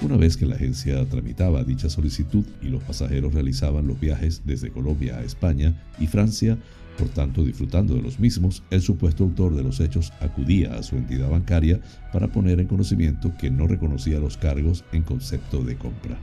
Una 0.00 0.16
vez 0.16 0.36
que 0.36 0.46
la 0.46 0.54
agencia 0.54 1.04
tramitaba 1.08 1.64
dicha 1.64 1.90
solicitud 1.90 2.44
y 2.62 2.66
los 2.66 2.82
pasajeros 2.82 3.34
realizaban 3.34 3.86
los 3.86 3.98
viajes 3.98 4.42
desde 4.44 4.70
Colombia 4.70 5.18
a 5.18 5.24
España 5.24 5.74
y 5.98 6.06
Francia, 6.06 6.56
por 6.98 7.08
tanto, 7.08 7.44
disfrutando 7.44 7.94
de 7.94 8.02
los 8.02 8.18
mismos, 8.18 8.64
el 8.70 8.82
supuesto 8.82 9.22
autor 9.22 9.54
de 9.54 9.62
los 9.62 9.78
hechos 9.78 10.12
acudía 10.20 10.74
a 10.74 10.82
su 10.82 10.96
entidad 10.96 11.30
bancaria 11.30 11.80
para 12.12 12.26
poner 12.26 12.58
en 12.58 12.66
conocimiento 12.66 13.32
que 13.38 13.50
no 13.50 13.68
reconocía 13.68 14.18
los 14.18 14.36
cargos 14.36 14.84
en 14.90 15.04
concepto 15.04 15.62
de 15.62 15.76
compra. 15.76 16.18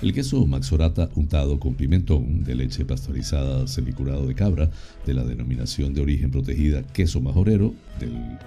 El 0.00 0.12
queso 0.12 0.46
Maxorata 0.46 1.10
untado 1.16 1.58
con 1.58 1.74
pimentón 1.74 2.44
de 2.44 2.54
leche 2.54 2.84
pasteurizada 2.84 3.66
semicurado 3.66 4.28
de 4.28 4.34
cabra 4.36 4.70
de 5.04 5.12
la 5.12 5.24
denominación 5.24 5.92
de 5.92 6.00
origen 6.00 6.30
protegida 6.30 6.84
queso 6.84 7.20
majorero 7.20 7.74
de 7.98 8.06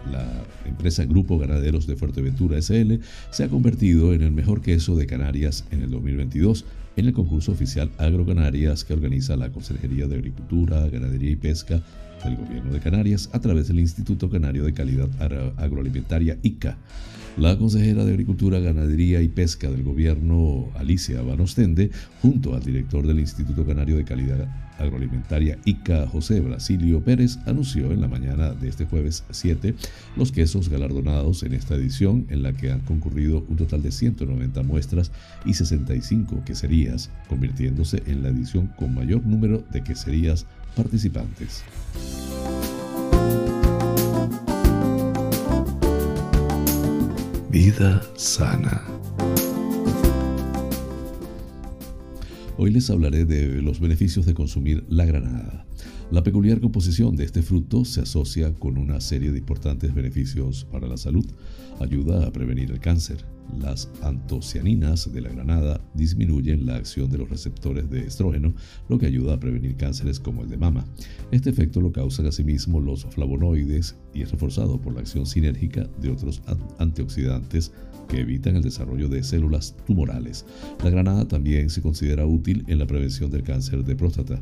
la 0.09 0.25
empresa 0.65 1.03
Grupo 1.03 1.37
Ganaderos 1.37 1.87
de 1.87 1.97
Fuerteventura 1.97 2.61
SL 2.61 3.01
se 3.31 3.43
ha 3.43 3.49
convertido 3.49 4.13
en 4.13 4.21
el 4.21 4.31
mejor 4.31 4.61
queso 4.61 4.95
de 4.95 5.07
Canarias 5.07 5.65
en 5.71 5.81
el 5.81 5.89
2022 5.89 6.63
en 6.95 7.07
el 7.07 7.13
concurso 7.13 7.51
oficial 7.51 7.91
Agro 7.97 8.25
Canarias 8.25 8.85
que 8.85 8.93
organiza 8.93 9.35
la 9.35 9.51
Consejería 9.51 10.07
de 10.07 10.15
Agricultura, 10.15 10.87
Ganadería 10.87 11.31
y 11.31 11.35
Pesca 11.35 11.81
del 12.23 12.37
Gobierno 12.37 12.71
de 12.71 12.79
Canarias 12.79 13.29
a 13.33 13.41
través 13.41 13.67
del 13.67 13.81
Instituto 13.81 14.29
Canario 14.29 14.63
de 14.63 14.73
Calidad 14.73 15.09
Agroalimentaria 15.57 16.37
ICA. 16.43 16.77
La 17.37 17.57
consejera 17.57 18.03
de 18.03 18.11
Agricultura, 18.11 18.59
Ganadería 18.59 19.21
y 19.21 19.29
Pesca 19.29 19.69
del 19.69 19.83
gobierno, 19.83 20.69
Alicia 20.75 21.21
Banostende, 21.21 21.89
junto 22.21 22.53
al 22.53 22.63
director 22.63 23.07
del 23.07 23.21
Instituto 23.21 23.65
Canario 23.65 23.95
de 23.95 24.03
Calidad 24.03 24.49
Agroalimentaria 24.77 25.57
ICA, 25.63 26.07
José 26.07 26.41
Brasilio 26.41 27.01
Pérez, 27.01 27.39
anunció 27.45 27.91
en 27.93 28.01
la 28.01 28.09
mañana 28.09 28.51
de 28.51 28.67
este 28.67 28.85
jueves 28.85 29.23
7 29.29 29.75
los 30.17 30.33
quesos 30.33 30.67
galardonados 30.67 31.43
en 31.43 31.53
esta 31.53 31.75
edición, 31.75 32.25
en 32.29 32.43
la 32.43 32.51
que 32.51 32.71
han 32.71 32.81
concurrido 32.81 33.45
un 33.47 33.55
total 33.55 33.81
de 33.81 33.91
190 33.91 34.63
muestras 34.63 35.11
y 35.45 35.53
65 35.53 36.43
queserías, 36.45 37.11
convirtiéndose 37.29 38.03
en 38.07 38.23
la 38.23 38.29
edición 38.29 38.67
con 38.77 38.93
mayor 38.93 39.25
número 39.25 39.63
de 39.71 39.83
queserías 39.83 40.45
participantes. 40.75 41.63
Vida 47.51 48.01
sana. 48.15 48.81
Hoy 52.57 52.71
les 52.71 52.89
hablaré 52.89 53.25
de 53.25 53.61
los 53.61 53.81
beneficios 53.81 54.25
de 54.25 54.33
consumir 54.33 54.85
la 54.87 55.03
granada. 55.03 55.65
La 56.11 56.23
peculiar 56.23 56.61
composición 56.61 57.17
de 57.17 57.25
este 57.25 57.41
fruto 57.41 57.83
se 57.83 57.99
asocia 57.99 58.53
con 58.53 58.77
una 58.77 59.01
serie 59.01 59.33
de 59.33 59.39
importantes 59.39 59.93
beneficios 59.93 60.65
para 60.71 60.87
la 60.87 60.95
salud. 60.95 61.25
Ayuda 61.81 62.25
a 62.25 62.31
prevenir 62.31 62.71
el 62.71 62.79
cáncer. 62.79 63.25
Las 63.59 63.89
antocianinas 64.01 65.11
de 65.11 65.21
la 65.21 65.29
granada 65.29 65.81
disminuyen 65.93 66.65
la 66.65 66.75
acción 66.75 67.09
de 67.09 67.17
los 67.17 67.29
receptores 67.29 67.89
de 67.89 68.01
estrógeno, 68.01 68.53
lo 68.87 68.97
que 68.97 69.07
ayuda 69.07 69.33
a 69.33 69.39
prevenir 69.39 69.75
cánceres 69.75 70.19
como 70.19 70.43
el 70.43 70.49
de 70.49 70.57
mama. 70.57 70.85
Este 71.31 71.49
efecto 71.49 71.81
lo 71.81 71.91
causan 71.91 72.27
asimismo 72.27 72.79
los 72.79 73.05
flavonoides 73.05 73.97
y 74.13 74.21
es 74.21 74.31
reforzado 74.31 74.81
por 74.81 74.93
la 74.93 75.01
acción 75.01 75.25
sinérgica 75.25 75.89
de 75.99 76.11
otros 76.11 76.41
antioxidantes 76.79 77.71
que 78.11 78.19
evitan 78.19 78.57
el 78.57 78.61
desarrollo 78.61 79.07
de 79.07 79.23
células 79.23 79.73
tumorales. 79.87 80.45
La 80.83 80.89
granada 80.89 81.25
también 81.25 81.69
se 81.69 81.81
considera 81.81 82.25
útil 82.25 82.65
en 82.67 82.77
la 82.77 82.85
prevención 82.85 83.31
del 83.31 83.43
cáncer 83.43 83.85
de 83.85 83.95
próstata. 83.95 84.37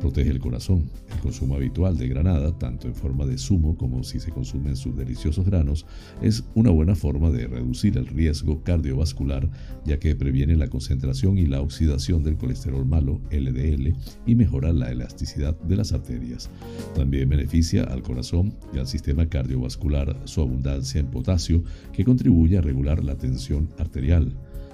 Protege 0.00 0.30
el 0.30 0.38
corazón. 0.40 0.88
El 1.12 1.20
consumo 1.20 1.56
habitual 1.56 1.98
de 1.98 2.08
granada, 2.08 2.56
tanto 2.56 2.88
en 2.88 2.94
forma 2.94 3.26
de 3.26 3.36
zumo 3.36 3.76
como 3.76 4.02
si 4.04 4.20
se 4.20 4.30
consumen 4.30 4.74
sus 4.74 4.96
deliciosos 4.96 5.44
granos, 5.44 5.84
es 6.22 6.44
una 6.54 6.70
buena 6.70 6.94
forma 6.94 7.30
de 7.30 7.46
reducir 7.46 7.98
el 7.98 8.06
riesgo 8.06 8.62
cardiovascular, 8.62 9.50
ya 9.84 9.98
que 9.98 10.16
previene 10.16 10.56
la 10.56 10.68
concentración 10.68 11.36
y 11.36 11.44
la 11.44 11.60
oxidación 11.60 12.22
del 12.22 12.38
colesterol 12.38 12.86
malo, 12.86 13.20
LDL, 13.30 13.94
y 14.24 14.34
mejora 14.34 14.72
la 14.72 14.90
elasticidad 14.90 15.60
de 15.60 15.76
las 15.76 15.92
arterias. 15.92 16.48
También 16.94 17.28
beneficia 17.28 17.84
al 17.84 18.00
corazón 18.00 18.54
y 18.74 18.78
al 18.78 18.86
sistema 18.86 19.28
cardiovascular 19.28 20.16
su 20.24 20.40
abundancia 20.40 21.00
en 21.00 21.08
potasio, 21.08 21.62
que 21.92 22.04
contribuye 22.04 22.56
a 22.56 22.62
regular 22.62 23.04
la 23.04 23.09
la 23.10 23.16
tensión 23.16 23.68
arterial. 23.78 24.32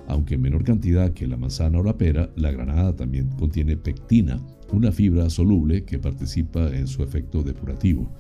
Aunque 0.09 0.35
en 0.35 0.43
menor 0.43 0.63
cantidad 0.63 1.13
que 1.13 1.27
la 1.27 1.37
manzana 1.37 1.79
o 1.79 1.83
la 1.83 1.97
pera, 1.97 2.31
la 2.37 2.53
granada 2.53 2.95
también 2.95 3.31
contiene 3.31 3.77
pectina, 3.77 4.39
una 4.73 4.93
fibra 4.93 5.31
soluble 5.31 5.85
que 5.85 5.99
participa 5.99 6.69
en 6.69 6.87
su 6.87 7.03
efecto 7.03 7.43
depurativo. 7.43 8.13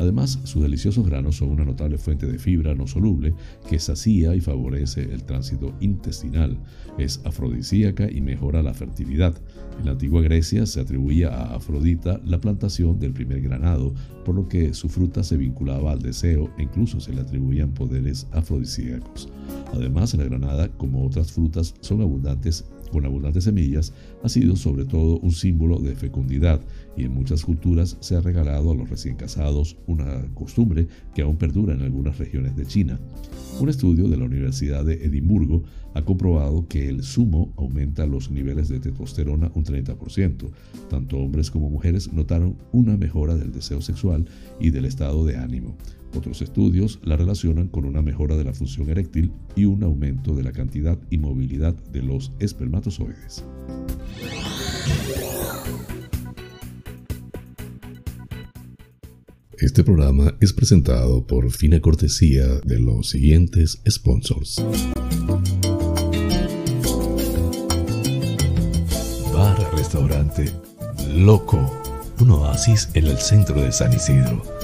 Además, 0.00 0.40
sus 0.44 0.62
deliciosos 0.62 1.06
granos 1.06 1.36
son 1.36 1.50
una 1.50 1.64
notable 1.64 1.98
fuente 1.98 2.26
de 2.26 2.38
fibra 2.38 2.74
no 2.74 2.86
soluble 2.86 3.34
que 3.68 3.78
sacía 3.78 4.34
y 4.34 4.40
favorece 4.40 5.02
el 5.02 5.22
tránsito 5.24 5.72
intestinal. 5.80 6.58
Es 6.98 7.20
afrodisíaca 7.24 8.10
y 8.10 8.20
mejora 8.20 8.62
la 8.62 8.74
fertilidad. 8.74 9.34
En 9.78 9.86
la 9.86 9.92
antigua 9.92 10.20
Grecia 10.22 10.66
se 10.66 10.80
atribuía 10.80 11.28
a 11.28 11.54
Afrodita 11.54 12.20
la 12.24 12.40
plantación 12.40 12.98
del 12.98 13.12
primer 13.12 13.40
granado, 13.40 13.94
por 14.24 14.34
lo 14.34 14.48
que 14.48 14.74
su 14.74 14.88
fruta 14.88 15.22
se 15.22 15.36
vinculaba 15.36 15.92
al 15.92 16.02
deseo 16.02 16.50
e 16.58 16.64
incluso 16.64 17.00
se 17.00 17.12
le 17.12 17.20
atribuían 17.20 17.72
poderes 17.72 18.26
afrodisíacos. 18.32 19.28
Además, 19.72 20.14
la 20.14 20.24
granada, 20.24 20.68
como 20.76 21.06
otras 21.06 21.32
frutas, 21.32 21.74
son 21.80 22.00
abundantes 22.00 22.64
con 22.90 23.04
abundantes 23.04 23.44
semillas, 23.44 23.92
ha 24.22 24.28
sido 24.28 24.56
sobre 24.56 24.84
todo 24.84 25.18
un 25.18 25.32
símbolo 25.32 25.78
de 25.78 25.94
fecundidad 25.94 26.60
y 26.96 27.04
en 27.04 27.12
muchas 27.12 27.44
culturas 27.44 27.96
se 28.00 28.16
ha 28.16 28.20
regalado 28.20 28.70
a 28.70 28.74
los 28.74 28.88
recién 28.88 29.16
casados 29.16 29.76
una 29.86 30.26
costumbre 30.34 30.86
que 31.14 31.22
aún 31.22 31.36
perdura 31.36 31.74
en 31.74 31.82
algunas 31.82 32.18
regiones 32.18 32.56
de 32.56 32.66
China. 32.66 33.00
Un 33.60 33.68
estudio 33.68 34.08
de 34.08 34.16
la 34.16 34.24
Universidad 34.24 34.84
de 34.84 34.94
Edimburgo 35.04 35.62
ha 35.94 36.02
comprobado 36.02 36.66
que 36.68 36.88
el 36.88 37.02
zumo 37.02 37.52
aumenta 37.56 38.06
los 38.06 38.30
niveles 38.30 38.68
de 38.68 38.80
testosterona 38.80 39.50
un 39.54 39.64
30%. 39.64 40.50
Tanto 40.90 41.18
hombres 41.18 41.50
como 41.50 41.70
mujeres 41.70 42.12
notaron 42.12 42.56
una 42.72 42.96
mejora 42.96 43.36
del 43.36 43.52
deseo 43.52 43.80
sexual 43.80 44.26
y 44.58 44.70
del 44.70 44.86
estado 44.86 45.24
de 45.24 45.36
ánimo. 45.36 45.76
Otros 46.16 46.42
estudios 46.42 47.00
la 47.02 47.16
relacionan 47.16 47.68
con 47.68 47.84
una 47.84 48.00
mejora 48.00 48.36
de 48.36 48.44
la 48.44 48.52
función 48.52 48.88
eréctil 48.88 49.32
y 49.56 49.64
un 49.64 49.82
aumento 49.82 50.34
de 50.34 50.44
la 50.44 50.52
cantidad 50.52 50.98
y 51.10 51.18
movilidad 51.18 51.74
de 51.74 52.02
los 52.02 52.32
espermatozoides. 52.38 53.44
Este 59.58 59.82
programa 59.82 60.36
es 60.40 60.52
presentado 60.52 61.26
por 61.26 61.50
fina 61.50 61.80
cortesía 61.80 62.46
de 62.64 62.78
los 62.78 63.10
siguientes 63.10 63.80
sponsors. 63.88 64.62
Bar 69.32 69.74
Restaurante 69.74 70.52
Loco, 71.16 71.82
un 72.20 72.30
oasis 72.30 72.90
en 72.94 73.06
el 73.06 73.18
centro 73.18 73.60
de 73.60 73.72
San 73.72 73.92
Isidro 73.92 74.63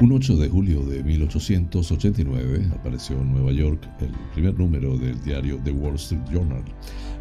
Un 0.00 0.12
8 0.12 0.36
de 0.36 0.48
julio 0.48 0.82
de 0.82 1.02
1889 1.02 2.68
apareció 2.72 3.16
en 3.20 3.32
Nueva 3.32 3.50
York 3.50 3.80
el 3.98 4.12
primer 4.32 4.56
número 4.56 4.96
del 4.96 5.20
diario 5.24 5.58
The 5.64 5.72
Wall 5.72 5.96
Street 5.96 6.22
Journal. 6.30 6.62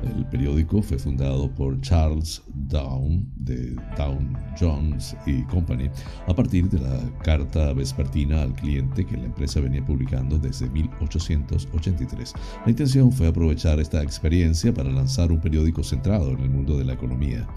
El 0.03 0.25
periódico 0.27 0.81
fue 0.81 0.99
fundado 0.99 1.49
por 1.49 1.79
Charles 1.81 2.41
Down 2.69 3.27
de 3.35 3.75
Down 3.97 4.37
Jones 4.59 5.15
y 5.25 5.41
Company 5.43 5.89
a 6.27 6.35
partir 6.35 6.69
de 6.69 6.79
la 6.79 6.99
carta 7.23 7.73
vespertina 7.73 8.43
al 8.43 8.53
cliente 8.53 9.05
que 9.05 9.17
la 9.17 9.25
empresa 9.25 9.59
venía 9.59 9.83
publicando 9.83 10.37
desde 10.37 10.69
1883. 10.69 12.33
La 12.65 12.71
intención 12.71 13.11
fue 13.11 13.27
aprovechar 13.27 13.79
esta 13.79 14.03
experiencia 14.03 14.73
para 14.73 14.91
lanzar 14.91 15.31
un 15.31 15.39
periódico 15.39 15.83
centrado 15.83 16.31
en 16.31 16.39
el 16.41 16.49
mundo 16.49 16.77
de 16.77 16.85
la 16.85 16.93
economía. 16.93 17.47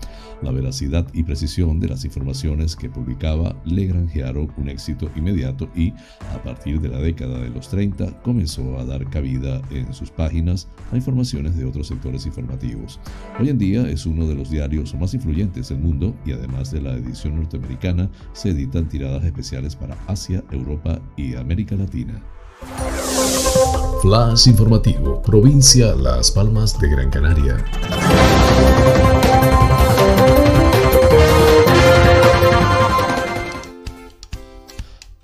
La 0.42 0.50
veracidad 0.50 1.07
y 1.12 1.22
precisión 1.22 1.81
de 1.81 1.88
las 1.88 2.05
informaciones 2.05 2.74
que 2.74 2.88
publicaba 2.88 3.55
le 3.64 3.87
granjearon 3.87 4.50
un 4.57 4.68
éxito 4.70 5.11
inmediato 5.14 5.68
y, 5.74 5.92
a 6.35 6.42
partir 6.42 6.81
de 6.81 6.88
la 6.88 6.98
década 6.98 7.38
de 7.38 7.50
los 7.50 7.68
30, 7.68 8.22
comenzó 8.22 8.79
a 8.79 8.85
dar 8.85 9.09
cabida 9.11 9.61
en 9.70 9.92
sus 9.92 10.11
páginas 10.11 10.68
a 10.92 10.96
informaciones 10.96 11.57
de 11.57 11.66
otros 11.66 11.88
sectores 11.88 12.26
informativos. 12.31 13.01
Hoy 13.38 13.49
en 13.49 13.59
día 13.59 13.88
es 13.88 14.07
uno 14.07 14.27
de 14.27 14.35
los 14.35 14.51
diarios 14.51 14.95
más 14.95 15.14
influyentes 15.14 15.69
del 15.69 15.79
mundo 15.79 16.14
y 16.25 16.33
además 16.33 16.71
de 16.71 16.81
la 16.81 16.95
edición 16.95 17.37
norteamericana, 17.37 18.11
se 18.33 18.51
editan 18.51 18.88
tiradas 18.88 19.25
especiales 19.25 19.77
para 19.77 19.97
Asia, 20.07 20.43
Europa 20.51 21.01
y 21.16 21.35
América 21.35 21.75
Latina. 21.75 22.23
Flash 24.03 24.49
informativo, 24.49 25.21
provincia 25.23 25.95
Las 25.95 26.31
Palmas 26.31 26.79
de 26.79 26.88
Gran 26.88 27.11
Canaria. 27.11 27.64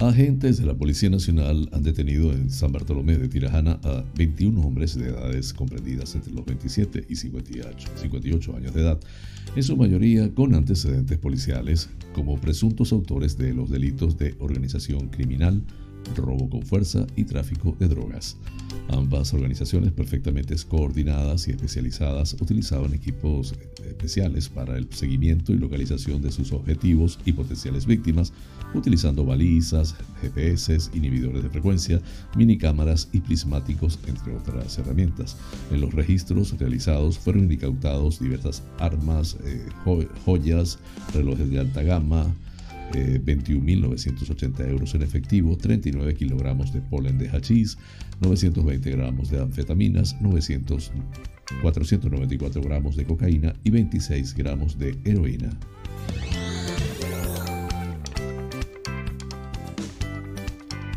Agentes 0.08 0.58
de 0.58 0.66
la 0.66 0.74
Policía 0.74 1.10
Nacional 1.10 1.68
han 1.72 1.82
detenido 1.82 2.32
en 2.32 2.48
San 2.50 2.70
Bartolomé 2.70 3.18
de 3.18 3.28
Tirajana 3.28 3.80
a 3.82 4.04
21 4.16 4.60
hombres 4.60 4.94
de 4.94 5.08
edades 5.08 5.52
comprendidas 5.52 6.14
entre 6.14 6.32
los 6.32 6.44
27 6.44 7.04
y 7.08 7.16
58, 7.16 7.88
58 7.96 8.56
años 8.56 8.72
de 8.72 8.82
edad, 8.82 9.00
en 9.54 9.62
su 9.62 9.76
mayoría 9.76 10.32
con 10.32 10.54
antecedentes 10.54 11.18
policiales 11.18 11.90
como 12.14 12.40
presuntos 12.40 12.92
autores 12.92 13.36
de 13.36 13.52
los 13.52 13.68
delitos 13.68 14.16
de 14.16 14.36
organización 14.38 15.08
criminal, 15.08 15.62
robo 16.14 16.48
con 16.48 16.62
fuerza 16.62 17.06
y 17.16 17.24
tráfico 17.24 17.74
de 17.78 17.88
drogas. 17.88 18.36
Ambas 18.88 19.34
organizaciones 19.34 19.92
perfectamente 19.92 20.54
coordinadas 20.68 21.48
y 21.48 21.50
especializadas 21.50 22.34
utilizaban 22.34 22.94
equipos 22.94 23.54
especiales 23.84 24.48
para 24.48 24.76
el 24.76 24.92
seguimiento 24.92 25.52
y 25.52 25.58
localización 25.58 26.22
de 26.22 26.30
sus 26.30 26.52
objetivos 26.52 27.18
y 27.24 27.32
potenciales 27.32 27.84
víctimas, 27.84 28.32
utilizando 28.74 29.24
balizas, 29.24 29.96
GPS, 30.20 30.78
inhibidores 30.94 31.42
de 31.42 31.50
frecuencia, 31.50 32.00
minicámaras 32.36 33.08
y 33.12 33.20
prismáticos, 33.20 33.98
entre 34.06 34.36
otras 34.36 34.78
herramientas. 34.78 35.36
En 35.72 35.80
los 35.80 35.92
registros 35.92 36.56
realizados 36.58 37.18
fueron 37.18 37.50
incautados 37.50 38.20
diversas 38.20 38.62
armas, 38.78 39.36
eh, 39.44 39.66
joyas, 40.24 40.78
relojes 41.12 41.50
de 41.50 41.58
alta 41.58 41.82
gama, 41.82 42.32
21.980 42.92 44.60
eh, 44.60 44.70
euros 44.70 44.94
en 44.94 45.02
efectivo, 45.02 45.56
39 45.56 46.14
kilogramos 46.14 46.72
de 46.72 46.80
polen 46.80 47.18
de 47.18 47.28
hachís, 47.28 47.78
920 48.20 48.90
gramos 48.90 49.30
de 49.30 49.40
anfetaminas, 49.40 50.20
900, 50.20 50.92
494 51.62 52.62
gramos 52.62 52.96
de 52.96 53.04
cocaína 53.04 53.54
y 53.64 53.70
26 53.70 54.34
gramos 54.34 54.78
de 54.78 54.96
heroína. 55.04 55.50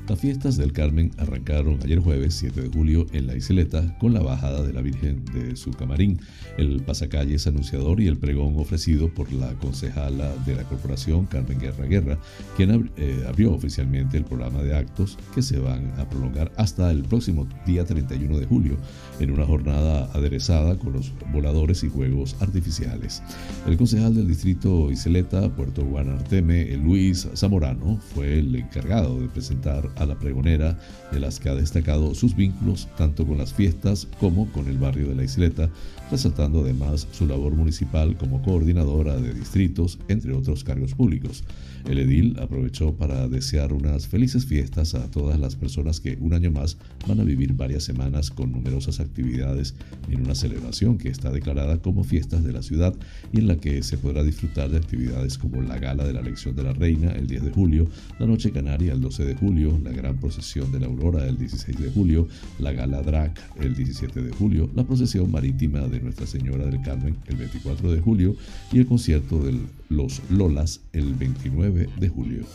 Las 0.09 0.21
fiestas 0.21 0.57
del 0.57 0.73
Carmen 0.73 1.11
arrancaron 1.19 1.77
ayer 1.83 1.99
jueves 1.99 2.33
7 2.33 2.61
de 2.63 2.69
julio 2.69 3.05
en 3.13 3.27
la 3.27 3.35
Isleta 3.35 3.95
con 3.99 4.11
la 4.11 4.21
bajada 4.21 4.63
de 4.63 4.73
la 4.73 4.81
Virgen 4.81 5.23
de 5.25 5.55
su 5.55 5.69
camarín, 5.69 6.19
el 6.57 6.81
pasacalles 6.81 7.45
anunciador 7.45 8.01
y 8.01 8.07
el 8.07 8.17
pregón 8.17 8.55
ofrecido 8.57 9.13
por 9.13 9.31
la 9.31 9.53
concejala 9.59 10.33
de 10.47 10.55
la 10.55 10.63
corporación 10.63 11.27
Carmen 11.27 11.59
Guerra 11.59 11.85
Guerra, 11.85 12.17
quien 12.57 12.89
eh, 12.97 13.23
abrió 13.27 13.53
oficialmente 13.53 14.17
el 14.17 14.25
programa 14.25 14.63
de 14.63 14.75
actos 14.75 15.15
que 15.35 15.43
se 15.43 15.59
van 15.59 15.93
a 15.99 16.09
prolongar 16.09 16.51
hasta 16.57 16.89
el 16.89 17.03
próximo 17.03 17.47
día 17.67 17.85
31 17.85 18.39
de 18.39 18.47
julio 18.47 18.77
en 19.19 19.29
una 19.29 19.45
jornada 19.45 20.09
aderezada 20.13 20.75
con 20.79 20.93
los 20.93 21.11
voladores 21.31 21.83
y 21.83 21.89
juegos 21.89 22.35
artificiales. 22.39 23.21
El 23.67 23.77
concejal 23.77 24.15
del 24.15 24.27
distrito 24.27 24.91
Isleta, 24.91 25.55
Puerto 25.55 25.85
Guanarteme, 25.85 26.65
Luis 26.77 27.27
Zamorano, 27.35 27.99
fue 28.15 28.39
el 28.39 28.55
encargado 28.55 29.21
de 29.21 29.27
presentar 29.27 29.87
a 29.99 30.05
la 30.05 30.15
pregonera, 30.15 30.77
de 31.11 31.19
las 31.19 31.39
que 31.39 31.49
ha 31.49 31.55
destacado 31.55 32.15
sus 32.15 32.35
vínculos 32.35 32.87
tanto 32.97 33.25
con 33.25 33.37
las 33.37 33.53
fiestas 33.53 34.07
como 34.19 34.51
con 34.51 34.67
el 34.67 34.77
barrio 34.77 35.07
de 35.09 35.15
la 35.15 35.23
Isleta, 35.23 35.69
resaltando 36.11 36.61
además 36.61 37.07
su 37.11 37.25
labor 37.25 37.53
municipal 37.55 38.17
como 38.17 38.41
coordinadora 38.41 39.17
de 39.17 39.33
distritos, 39.33 39.99
entre 40.07 40.33
otros 40.33 40.63
cargos 40.63 40.93
públicos. 40.93 41.43
El 41.87 41.99
edil 41.99 42.37
aprovechó 42.39 42.93
para 42.93 43.27
desear 43.27 43.73
unas 43.73 44.07
felices 44.07 44.45
fiestas 44.45 44.95
a 44.95 45.09
todas 45.09 45.39
las 45.39 45.55
personas 45.55 45.99
que 45.99 46.17
un 46.19 46.33
año 46.33 46.51
más 46.51 46.77
van 47.07 47.19
a 47.19 47.23
vivir 47.23 47.53
varias 47.53 47.83
semanas 47.83 48.31
con 48.31 48.51
numerosas 48.51 48.99
actividades 48.99 49.75
en 50.09 50.21
una 50.21 50.35
celebración 50.35 50.97
que 50.97 51.09
está 51.09 51.31
declarada 51.31 51.81
como 51.81 52.03
fiestas 52.03 52.43
de 52.43 52.51
la 52.51 52.61
ciudad 52.61 52.93
y 53.31 53.39
en 53.39 53.47
la 53.47 53.57
que 53.57 53.81
se 53.83 53.97
podrá 53.97 54.23
disfrutar 54.23 54.69
de 54.69 54.77
actividades 54.77 55.37
como 55.37 55.61
la 55.61 55.79
gala 55.79 56.05
de 56.05 56.13
la 56.13 56.19
elección 56.19 56.55
de 56.55 56.63
la 56.63 56.73
reina 56.73 57.11
el 57.11 57.27
10 57.27 57.45
de 57.45 57.51
julio, 57.51 57.87
la 58.19 58.25
noche 58.25 58.51
canaria 58.51 58.93
el 58.93 59.01
12 59.01 59.25
de 59.25 59.35
julio, 59.35 59.79
la 59.83 59.91
gran 59.91 60.17
procesión 60.17 60.71
de 60.71 60.81
la 60.81 60.87
aurora 60.87 61.25
el 61.27 61.37
16 61.37 61.79
de 61.79 61.89
julio, 61.91 62.27
la 62.59 62.71
gala 62.73 63.01
DRAC 63.01 63.39
el 63.61 63.75
17 63.75 64.21
de 64.21 64.31
julio, 64.31 64.69
la 64.75 64.83
procesión 64.83 65.31
marítima 65.31 65.87
de 65.87 65.98
Nuestra 66.03 66.27
Señora 66.27 66.65
del 66.65 66.81
Carmen 66.81 67.17
el 67.27 67.35
24 67.37 67.91
de 67.91 67.99
julio 67.99 68.35
y 68.71 68.79
el 68.79 68.87
concierto 68.87 69.43
de 69.43 69.59
los 69.89 70.21
Lolas 70.29 70.81
el 70.93 71.13
29 71.15 71.89
de 71.99 72.09
julio. 72.09 72.45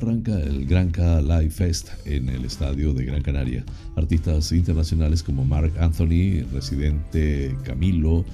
arranca 0.00 0.38
el 0.40 0.66
Granca 0.66 1.20
Live 1.20 1.50
Fest 1.50 1.90
en 2.06 2.28
el 2.30 2.44
estadio 2.44 2.94
de 2.94 3.04
Gran 3.04 3.22
Canaria. 3.22 3.64
Artistas 3.96 4.50
internacionales 4.52 5.22
como 5.22 5.44
Mark 5.44 5.72
Anthony, 5.78 6.42
Residente 6.52 7.54
Camilo 7.64 8.24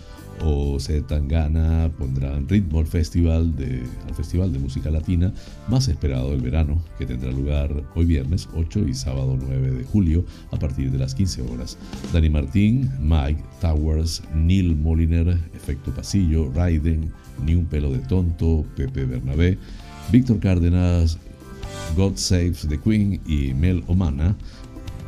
o 0.43 0.79
Tangana 1.07 1.91
pondrán 1.99 2.49
ritmo 2.49 2.79
al 2.79 2.87
festival, 2.87 3.57
de, 3.57 3.83
al 4.09 4.15
festival 4.15 4.53
de 4.53 4.59
Música 4.59 4.91
Latina 4.91 5.33
más 5.69 5.89
esperado 5.89 6.31
del 6.31 6.41
verano, 6.41 6.83
que 6.99 7.07
tendrá 7.07 7.31
lugar 7.31 7.85
hoy 7.95 8.05
viernes 8.05 8.49
8 8.55 8.87
y 8.89 8.95
sábado 8.95 9.39
9 9.41 9.71
de 9.73 9.85
julio 9.85 10.25
a 10.51 10.59
partir 10.59 10.91
de 10.91 10.99
las 10.99 11.15
15 11.15 11.43
horas. 11.43 11.79
Dani 12.13 12.31
Martín, 12.31 12.91
Mike 13.01 13.43
Towers, 13.61 14.23
Neil 14.35 14.77
Moliner, 14.77 15.39
Efecto 15.55 15.93
Pasillo, 15.93 16.51
Raiden, 16.53 17.13
Ni 17.45 17.55
un 17.55 17.67
pelo 17.67 17.91
de 17.91 17.99
tonto, 17.99 18.65
Pepe 18.77 19.05
Bernabé, 19.05 19.59
Víctor 20.11 20.41
Cárdenas, 20.41 21.19
God 21.97 22.17
Saves 22.17 22.67
the 22.69 22.79
Queen 22.79 23.21
y 23.27 23.53
Mel 23.55 23.85
Omana 23.87 24.37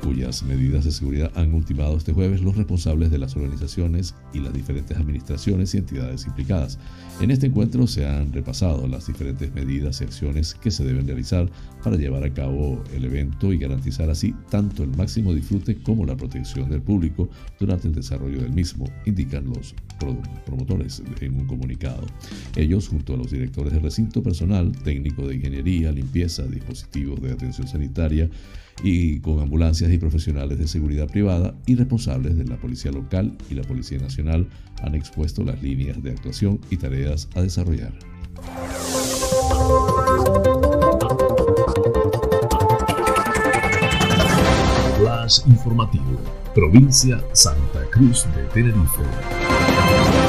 cuyas 0.03 0.43
medidas 0.43 0.85
de 0.85 0.93
seguridad 0.93 1.31
han 1.35 1.55
ultimado 1.55 1.97
este 1.97 2.13
jueves 2.13 2.41
los 2.41 2.57
responsables 2.57 3.11
de 3.11 3.19
las 3.19 3.37
organizaciones 3.37 4.15
y 4.33 4.41
las 4.41 4.53
diferentes 4.53 4.97
administraciones 4.97 5.75
y 5.75 5.79
entidades 5.79 6.27
implicadas. 6.27 6.79
En 7.21 7.31
este 7.31 7.47
encuentro 7.47 7.87
se 7.87 8.07
han 8.07 8.33
repasado 8.33 8.87
las 8.87 9.07
diferentes 9.07 9.53
medidas 9.55 10.01
y 10.01 10.05
acciones 10.05 10.55
que 10.55 10.71
se 10.71 10.85
deben 10.85 11.07
realizar 11.07 11.51
para 11.83 11.97
llevar 11.97 12.25
a 12.25 12.33
cabo 12.33 12.83
el 12.95 13.05
evento 13.05 13.53
y 13.53 13.59
garantizar 13.59 14.11
así 14.11 14.35
tanto 14.51 14.83
el 14.83 14.97
máximo 14.97 15.35
disfrute 15.35 15.77
como 15.83 16.05
la 16.05 16.17
protección 16.17 16.71
del 16.71 16.83
público 16.83 17.29
durante 17.59 17.89
el 17.89 17.95
desarrollo 17.95 18.41
del 18.41 18.53
mismo, 18.53 18.87
indican 19.07 19.47
los 19.47 19.75
promotores 20.47 21.03
en 21.21 21.35
un 21.35 21.47
comunicado. 21.47 22.07
Ellos, 22.57 22.89
junto 22.89 23.15
a 23.15 23.17
los 23.17 23.31
directores 23.31 23.73
de 23.73 23.81
recinto 23.81 24.23
personal, 24.23 24.73
técnico 24.85 25.27
de 25.27 25.37
ingeniería, 25.37 25.93
limpieza, 25.93 26.45
dispositivos 26.45 27.21
de 27.21 27.33
atención 27.33 27.67
sanitaria, 27.67 28.29
y 28.83 29.21
con 29.21 29.41
ambulancias 29.41 29.91
y 29.93 29.99
profesionales 29.99 30.59
de 30.59 30.69
seguridad 30.69 31.09
privada 31.09 31.55
y 31.67 31.75
responsables 31.75 32.37
de 32.37 32.45
la 32.45 32.57
Policía 32.57 32.93
Local 32.93 33.37
y 33.51 33.55
la 33.55 33.63
Policía 33.63 33.99
Nacional 33.99 34.49
han 34.83 34.95
expuesto 34.95 35.45
las 35.45 35.63
líneas 35.63 36.03
de 36.03 36.11
actuación 36.11 36.61
y 36.71 36.77
tareas 36.77 37.29
a 37.35 37.43
desarrollar. 37.43 37.93
Flash 44.99 45.41
informativo, 45.47 46.21
provincia 46.55 47.23
Santa 47.33 47.85
Cruz 47.91 48.27
de 48.35 48.43
Tenerife. 48.55 50.28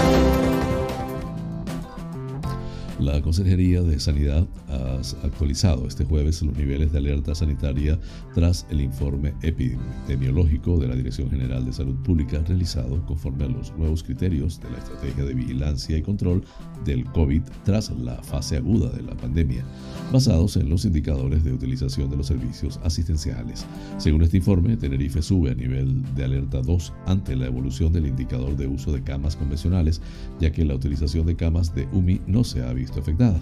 La 2.99 3.21
Consejería 3.21 3.81
de 3.81 3.97
Sanidad 3.97 4.45
ha 4.67 4.99
actualizado 5.25 5.87
este 5.87 6.03
jueves 6.03 6.41
los 6.41 6.57
niveles 6.57 6.91
de 6.91 6.97
alerta 6.97 7.33
sanitaria 7.33 7.97
tras 8.35 8.67
el 8.69 8.81
informe 8.81 9.33
epidemiológico 9.41 10.77
de 10.77 10.89
la 10.89 10.95
Dirección 10.97 11.29
General 11.29 11.63
de 11.63 11.71
Salud 11.71 11.95
Pública 12.03 12.43
realizado 12.45 13.01
conforme 13.05 13.45
a 13.45 13.47
los 13.47 13.71
nuevos 13.77 14.03
criterios 14.03 14.59
de 14.59 14.69
la 14.71 14.79
Estrategia 14.79 15.23
de 15.23 15.33
Vigilancia 15.33 15.97
y 15.97 16.01
Control 16.01 16.43
del 16.83 17.05
COVID 17.05 17.41
tras 17.63 17.89
la 17.91 18.21
fase 18.21 18.57
aguda 18.57 18.89
de 18.89 19.03
la 19.03 19.15
pandemia, 19.15 19.63
basados 20.11 20.57
en 20.57 20.69
los 20.69 20.83
indicadores 20.83 21.45
de 21.45 21.53
utilización 21.53 22.09
de 22.09 22.17
los 22.17 22.27
servicios 22.27 22.81
asistenciales. 22.83 23.65
Según 23.97 24.23
este 24.23 24.37
informe, 24.37 24.75
Tenerife 24.75 25.21
sube 25.21 25.51
a 25.51 25.55
nivel 25.55 26.03
de 26.15 26.25
alerta 26.25 26.61
2 26.61 26.93
ante 27.05 27.37
la 27.37 27.45
evolución 27.45 27.93
del 27.93 28.07
indicador 28.07 28.57
de 28.57 28.67
uso 28.67 28.91
de 28.91 29.03
camas 29.03 29.37
convencionales, 29.37 30.01
ya 30.41 30.51
que 30.51 30.65
la 30.65 30.75
utilización 30.75 31.25
de 31.25 31.37
camas 31.37 31.73
de 31.73 31.87
UMI 31.93 32.19
no 32.27 32.43
se 32.43 32.61
ha 32.61 32.73
visto 32.73 32.88
afectada. 32.97 33.41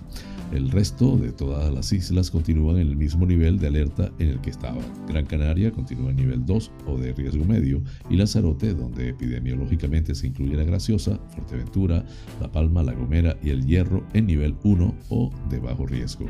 El 0.51 0.71
resto 0.71 1.17
de 1.17 1.31
todas 1.31 1.73
las 1.73 1.91
islas 1.91 2.31
continúan 2.31 2.77
en 2.77 2.87
el 2.87 2.95
mismo 2.95 3.25
nivel 3.25 3.59
de 3.59 3.67
alerta 3.67 4.11
en 4.17 4.29
el 4.29 4.39
que 4.39 4.49
estaban. 4.49 4.83
Gran 5.07 5.25
Canaria 5.25 5.71
continúa 5.71 6.11
en 6.11 6.15
nivel 6.15 6.45
2 6.45 6.71
o 6.85 6.97
de 6.97 7.13
riesgo 7.13 7.43
medio 7.43 7.81
y 8.09 8.15
Lanzarote, 8.15 8.73
donde 8.73 9.09
epidemiológicamente 9.09 10.15
se 10.15 10.27
incluye 10.27 10.55
la 10.55 10.63
Graciosa, 10.63 11.19
Fuerteventura, 11.35 12.05
La 12.39 12.51
Palma, 12.51 12.81
La 12.81 12.93
Gomera 12.93 13.37
y 13.43 13.49
El 13.49 13.65
Hierro 13.65 14.05
en 14.13 14.27
nivel 14.27 14.55
1 14.63 14.95
o 15.09 15.31
de 15.49 15.59
bajo 15.59 15.85
riesgo. 15.85 16.25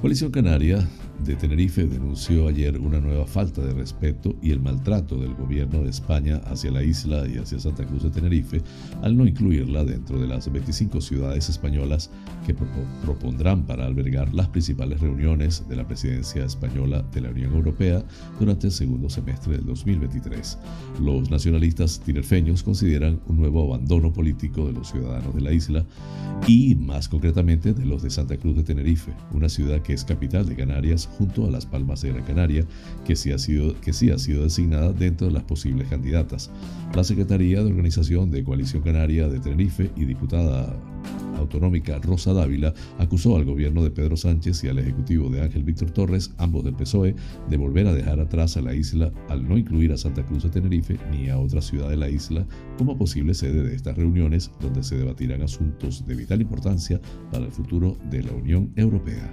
Coalición 0.00 0.30
Canaria 0.30 0.86
de 1.24 1.36
Tenerife 1.36 1.86
denunció 1.86 2.48
ayer 2.48 2.78
una 2.78 3.00
nueva 3.00 3.26
falta 3.26 3.62
de 3.62 3.72
respeto 3.72 4.36
y 4.42 4.50
el 4.50 4.60
maltrato 4.60 5.16
del 5.16 5.34
gobierno 5.34 5.82
de 5.82 5.88
España 5.88 6.42
hacia 6.44 6.70
la 6.70 6.82
isla 6.82 7.26
y 7.26 7.38
hacia 7.38 7.58
Santa 7.58 7.86
Cruz 7.86 8.02
de 8.02 8.10
Tenerife 8.10 8.60
al 9.02 9.16
no 9.16 9.26
incluirla 9.26 9.84
dentro 9.84 10.20
de 10.20 10.26
las 10.26 10.52
25 10.52 11.00
ciudades 11.00 11.48
españolas 11.48 12.10
que 12.46 12.54
propondrán 12.54 13.64
para 13.64 13.86
albergar 13.86 14.34
las 14.34 14.48
principales 14.48 15.00
reuniones 15.00 15.66
de 15.66 15.76
la 15.76 15.86
presidencia 15.86 16.44
española 16.44 17.02
de 17.14 17.22
la 17.22 17.30
Unión 17.30 17.54
Europea 17.54 18.04
durante 18.38 18.66
el 18.66 18.72
segundo 18.72 19.08
semestre 19.08 19.56
del 19.56 19.64
2023. 19.64 20.58
Los 21.00 21.30
nacionalistas 21.30 22.00
tinerfeños 22.00 22.62
consideran 22.62 23.20
un 23.26 23.38
nuevo 23.38 23.72
abandono 23.72 24.12
político 24.12 24.66
de 24.66 24.72
los 24.72 24.90
ciudadanos 24.90 25.34
de 25.34 25.40
la 25.40 25.52
isla 25.52 25.86
y 26.46 26.74
más 26.74 27.08
concretamente 27.08 27.72
de 27.72 27.86
los 27.86 28.02
de 28.02 28.10
Santa 28.10 28.36
Cruz 28.36 28.56
de 28.56 28.62
Tenerife, 28.62 29.12
una 29.32 29.48
ciudad 29.48 29.80
que 29.80 29.94
es 29.94 30.04
capital 30.04 30.46
de 30.46 30.56
Canarias 30.56 31.08
junto 31.18 31.46
a 31.46 31.50
Las 31.50 31.66
Palmas 31.66 32.02
de 32.02 32.12
Gran 32.12 32.24
Canaria, 32.24 32.64
que 33.06 33.16
sí 33.16 33.32
ha 33.32 33.38
sido, 33.38 33.78
que 33.80 33.92
sí 33.92 34.10
ha 34.10 34.18
sido 34.18 34.44
designada 34.44 34.92
dentro 34.92 35.26
de 35.26 35.32
las 35.32 35.44
posibles 35.44 35.88
candidatas. 35.88 36.50
La 36.94 37.04
Secretaría 37.04 37.62
de 37.62 37.70
Organización 37.70 38.30
de 38.30 38.44
Coalición 38.44 38.82
Canaria 38.82 39.28
de 39.28 39.40
Tenerife 39.40 39.90
y 39.96 40.04
diputada 40.04 40.76
autonómica 41.38 41.98
Rosa 41.98 42.32
Dávila 42.32 42.72
acusó 42.98 43.36
al 43.36 43.44
gobierno 43.44 43.82
de 43.82 43.90
Pedro 43.90 44.16
Sánchez 44.16 44.64
y 44.64 44.68
al 44.68 44.78
ejecutivo 44.78 45.28
de 45.28 45.42
Ángel 45.42 45.64
Víctor 45.64 45.90
Torres, 45.90 46.32
ambos 46.38 46.64
del 46.64 46.74
PSOE, 46.74 47.14
de 47.48 47.56
volver 47.56 47.86
a 47.86 47.92
dejar 47.92 48.20
atrás 48.20 48.56
a 48.56 48.62
la 48.62 48.74
isla 48.74 49.12
al 49.28 49.46
no 49.48 49.58
incluir 49.58 49.92
a 49.92 49.96
Santa 49.96 50.24
Cruz 50.24 50.44
de 50.44 50.50
Tenerife 50.50 50.98
ni 51.10 51.28
a 51.28 51.38
otra 51.38 51.60
ciudad 51.60 51.88
de 51.88 51.96
la 51.96 52.08
isla 52.08 52.46
como 52.78 52.96
posible 52.96 53.34
sede 53.34 53.62
de 53.62 53.74
estas 53.74 53.96
reuniones 53.96 54.50
donde 54.60 54.82
se 54.82 54.96
debatirán 54.96 55.42
asuntos 55.42 56.06
de 56.06 56.14
vital 56.14 56.40
importancia 56.40 57.00
para 57.30 57.44
el 57.44 57.52
futuro 57.52 57.96
de 58.10 58.22
la 58.22 58.32
Unión 58.32 58.72
Europea. 58.76 59.32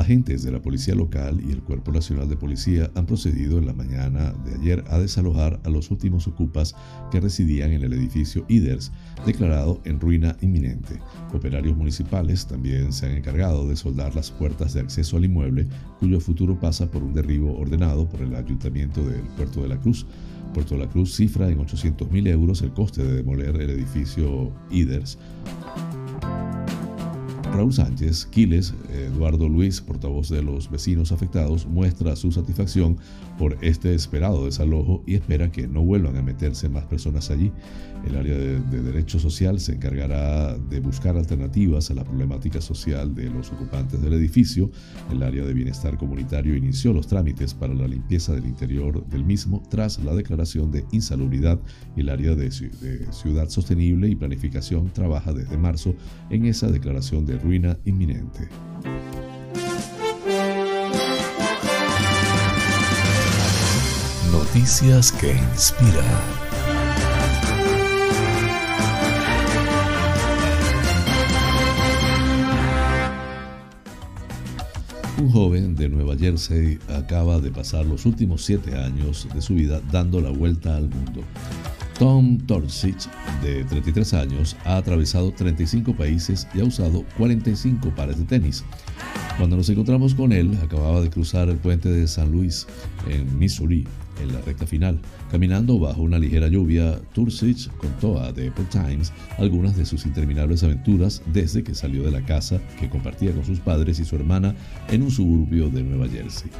Agentes 0.00 0.42
de 0.42 0.50
la 0.50 0.62
Policía 0.62 0.94
Local 0.94 1.42
y 1.46 1.52
el 1.52 1.62
Cuerpo 1.62 1.92
Nacional 1.92 2.26
de 2.28 2.36
Policía 2.36 2.90
han 2.94 3.04
procedido 3.04 3.58
en 3.58 3.66
la 3.66 3.74
mañana 3.74 4.32
de 4.44 4.54
ayer 4.54 4.82
a 4.88 4.98
desalojar 4.98 5.60
a 5.62 5.68
los 5.68 5.90
últimos 5.90 6.26
ocupas 6.26 6.74
que 7.10 7.20
residían 7.20 7.72
en 7.72 7.82
el 7.82 7.92
edificio 7.92 8.46
IDERS, 8.48 8.92
declarado 9.26 9.82
en 9.84 10.00
ruina 10.00 10.36
inminente. 10.40 10.98
Operarios 11.34 11.76
municipales 11.76 12.46
también 12.46 12.94
se 12.94 13.06
han 13.06 13.12
encargado 13.12 13.68
de 13.68 13.76
soldar 13.76 14.16
las 14.16 14.30
puertas 14.30 14.72
de 14.72 14.80
acceso 14.80 15.18
al 15.18 15.26
inmueble, 15.26 15.68
cuyo 15.98 16.18
futuro 16.18 16.58
pasa 16.58 16.90
por 16.90 17.02
un 17.02 17.12
derribo 17.12 17.58
ordenado 17.58 18.08
por 18.08 18.22
el 18.22 18.34
Ayuntamiento 18.34 19.04
del 19.06 19.22
Puerto 19.36 19.60
de 19.62 19.68
la 19.68 19.78
Cruz. 19.78 20.06
Puerto 20.54 20.76
de 20.76 20.84
la 20.84 20.90
Cruz 20.90 21.14
cifra 21.14 21.48
en 21.50 21.60
800 21.60 22.10
mil 22.10 22.26
euros 22.26 22.62
el 22.62 22.72
coste 22.72 23.04
de 23.04 23.16
demoler 23.16 23.54
el 23.56 23.70
edificio 23.70 24.50
IDERS. 24.70 25.18
Raúl 27.52 27.72
Sánchez 27.72 28.26
Quiles, 28.26 28.74
Eduardo 28.92 29.48
Luis, 29.48 29.80
portavoz 29.80 30.28
de 30.28 30.42
los 30.42 30.70
vecinos 30.70 31.12
afectados, 31.12 31.66
muestra 31.66 32.14
su 32.16 32.30
satisfacción 32.30 32.96
por 33.38 33.56
este 33.60 33.94
esperado 33.94 34.44
desalojo 34.44 35.02
y 35.06 35.14
espera 35.14 35.50
que 35.50 35.66
no 35.66 35.82
vuelvan 35.82 36.16
a 36.16 36.22
meterse 36.22 36.68
más 36.68 36.84
personas 36.84 37.30
allí. 37.30 37.52
El 38.06 38.16
área 38.16 38.36
de, 38.36 38.60
Derecho 38.60 39.18
Social 39.18 39.60
se 39.60 39.74
encargará 39.74 40.56
de 40.56 40.80
buscar 40.80 41.16
alternativas 41.16 41.90
a 41.90 41.94
la 41.94 42.04
problemática 42.04 42.60
social 42.60 43.14
de 43.14 43.28
los 43.28 43.52
ocupantes 43.52 44.00
del 44.00 44.14
edificio. 44.14 44.70
El 45.10 45.22
área 45.22 45.44
de 45.44 45.52
Bienestar 45.52 45.98
Comunitario 45.98 46.56
inició 46.56 46.92
los 46.92 47.08
trámites 47.08 47.52
para 47.52 47.74
la 47.74 47.86
limpieza 47.86 48.34
del 48.34 48.46
interior 48.46 49.06
del 49.06 49.24
mismo 49.24 49.62
tras 49.68 50.02
la 50.02 50.14
declaración 50.14 50.70
de 50.70 50.84
insalubridad. 50.92 51.60
El 51.96 52.08
área 52.08 52.34
de, 52.34 52.48
de 52.48 53.12
Ciudad 53.12 53.48
Sostenible 53.50 54.08
y 54.08 54.16
Planificación 54.16 54.90
trabaja 54.92 55.32
desde 55.32 55.58
marzo 55.58 55.94
en 56.30 56.46
esa 56.46 56.70
declaración 56.70 57.26
de 57.26 57.39
ruina 57.42 57.76
inminente. 57.84 58.48
Noticias 64.32 65.12
que 65.12 65.32
inspiran. 65.32 66.04
Un 75.18 75.30
joven 75.30 75.76
de 75.76 75.88
Nueva 75.90 76.16
Jersey 76.16 76.78
acaba 76.88 77.40
de 77.40 77.50
pasar 77.50 77.84
los 77.84 78.06
últimos 78.06 78.42
siete 78.42 78.74
años 78.74 79.28
de 79.34 79.42
su 79.42 79.54
vida 79.54 79.82
dando 79.92 80.20
la 80.20 80.30
vuelta 80.30 80.76
al 80.76 80.88
mundo. 80.88 81.22
Tom 82.00 82.38
Torsich, 82.46 83.10
de 83.42 83.62
33 83.64 84.14
años, 84.14 84.56
ha 84.64 84.78
atravesado 84.78 85.32
35 85.32 85.94
países 85.94 86.48
y 86.54 86.60
ha 86.60 86.64
usado 86.64 87.04
45 87.18 87.90
pares 87.90 88.16
de 88.16 88.24
tenis. 88.24 88.64
Cuando 89.36 89.58
nos 89.58 89.68
encontramos 89.68 90.14
con 90.14 90.32
él, 90.32 90.56
acababa 90.64 91.02
de 91.02 91.10
cruzar 91.10 91.50
el 91.50 91.58
puente 91.58 91.90
de 91.90 92.08
San 92.08 92.32
Luis, 92.32 92.66
en 93.06 93.38
Missouri, 93.38 93.86
en 94.22 94.32
la 94.32 94.40
recta 94.40 94.66
final. 94.66 94.98
Caminando 95.30 95.78
bajo 95.78 96.02
una 96.02 96.18
ligera 96.18 96.48
lluvia, 96.48 97.00
Tursich 97.12 97.70
contó 97.76 98.20
a 98.20 98.32
The 98.32 98.46
Epoch 98.46 98.68
Times 98.68 99.12
algunas 99.38 99.76
de 99.76 99.84
sus 99.84 100.06
interminables 100.06 100.62
aventuras 100.62 101.22
desde 101.32 101.62
que 101.62 101.74
salió 101.74 102.02
de 102.02 102.10
la 102.10 102.24
casa 102.24 102.60
que 102.78 102.88
compartía 102.88 103.32
con 103.32 103.44
sus 103.44 103.60
padres 103.60 103.98
y 103.98 104.04
su 104.04 104.16
hermana 104.16 104.54
en 104.88 105.02
un 105.02 105.10
suburbio 105.10 105.68
de 105.70 105.82
Nueva 105.82 106.08
Jersey. 106.08 106.50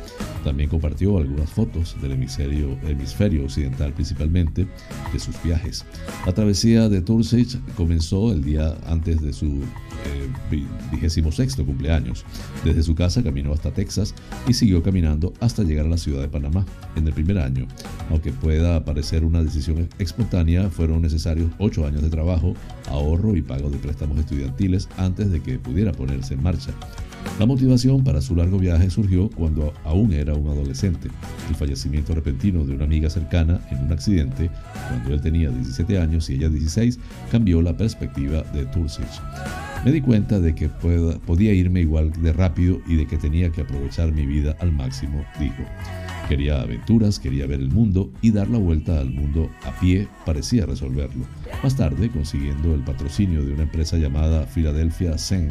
También 0.45 0.69
compartió 0.69 1.19
algunas 1.19 1.51
fotos 1.51 1.97
del 2.01 2.13
hemisferio, 2.13 2.79
hemisferio 2.87 3.45
occidental 3.45 3.93
principalmente 3.93 4.67
de 5.13 5.19
sus 5.19 5.41
viajes. 5.43 5.85
La 6.27 6.33
travesía 6.33 6.89
de 6.89 7.03
Tursich 7.03 7.59
comenzó 7.77 8.33
el 8.33 8.43
día 8.43 8.77
antes 8.87 9.21
de 9.21 9.33
su 9.33 9.47
eh, 9.47 10.63
vigésimo 10.91 11.33
sexto 11.33 11.65
cumpleaños. 11.65 12.25
Desde 12.65 12.83
su 12.83 12.95
casa 12.95 13.23
caminó 13.23 13.53
hasta 13.53 13.73
Texas 13.73 14.15
y 14.49 14.55
siguió 14.55 14.83
caminando 14.83 15.33
hasta 15.41 15.63
llegar 15.63 15.87
a 15.87 15.91
la 15.91 15.99
ciudad 15.99 16.21
de 16.21 16.29
Panamá 16.29 16.65
en 16.97 17.07
el 17.07 17.13
primer 17.13 17.39
año. 17.39 17.50
Aunque 18.11 18.33
pueda 18.33 18.85
parecer 18.85 19.25
una 19.25 19.43
decisión 19.43 19.89
espontánea, 19.99 20.71
fueron 20.71 21.03
necesarios 21.03 21.51
ocho 21.59 21.87
años 21.87 22.03
de 22.03 22.11
trabajo, 22.11 22.55
ahorro 22.89 23.37
y 23.37 23.43
pago 23.43 23.71
de 23.71 23.79
préstamos 23.79 24.19
estudiantiles 24.19 24.89
antes 24.97 25.31
de 25.31 25.41
que 25.41 25.59
pudiera 25.59 25.93
ponerse 25.93 26.35
en 26.35 26.43
marcha. 26.43 26.73
La 27.39 27.47
motivación 27.47 28.05
para 28.05 28.21
su 28.21 28.37
largo 28.37 28.59
viaje 28.59 28.91
surgió 28.91 29.31
cuando 29.31 29.73
aún 29.85 30.13
era 30.13 30.35
un 30.35 30.49
adolescente. 30.49 31.09
El 31.49 31.55
fallecimiento 31.55 32.15
repentino 32.15 32.65
de 32.65 32.75
una 32.75 32.85
amiga 32.85 33.09
cercana 33.09 33.61
en 33.71 33.85
un 33.85 33.93
accidente, 33.93 34.51
cuando 34.89 35.15
él 35.15 35.21
tenía 35.21 35.51
17 35.51 35.99
años 35.99 36.29
y 36.29 36.35
ella 36.35 36.49
16, 36.49 36.99
cambió 37.31 37.63
la 37.63 37.77
perspectiva 37.77 38.43
de 38.55 38.67
Tursich. 38.67 39.23
Me 39.85 39.93
di 39.93 40.03
cuenta 40.03 40.39
de 40.39 40.55
que 40.55 40.69
podía 40.69 41.55
irme 41.55 41.81
igual 41.81 42.13
de 42.23 42.33
rápido 42.33 42.81
y 42.87 42.97
de 42.97 43.07
que 43.07 43.17
tenía 43.17 43.51
que 43.51 43.63
aprovechar 43.63 44.13
mi 44.13 44.27
vida 44.27 44.55
al 44.61 44.73
máximo, 44.73 45.25
dijo. 45.39 45.63
Quería 46.31 46.61
aventuras, 46.61 47.19
quería 47.19 47.45
ver 47.45 47.59
el 47.59 47.71
mundo 47.71 48.13
y 48.23 48.31
dar 48.31 48.49
la 48.49 48.59
vuelta 48.59 49.01
al 49.01 49.11
mundo 49.11 49.51
a 49.65 49.73
pie 49.81 50.07
parecía 50.25 50.65
resolverlo. 50.65 51.25
Más 51.61 51.75
tarde, 51.75 52.09
consiguiendo 52.09 52.73
el 52.73 52.85
patrocinio 52.85 53.45
de 53.45 53.53
una 53.53 53.65
empresa 53.65 53.97
llamada 53.97 54.47
Philadelphia 54.47 55.19
Zen, 55.19 55.49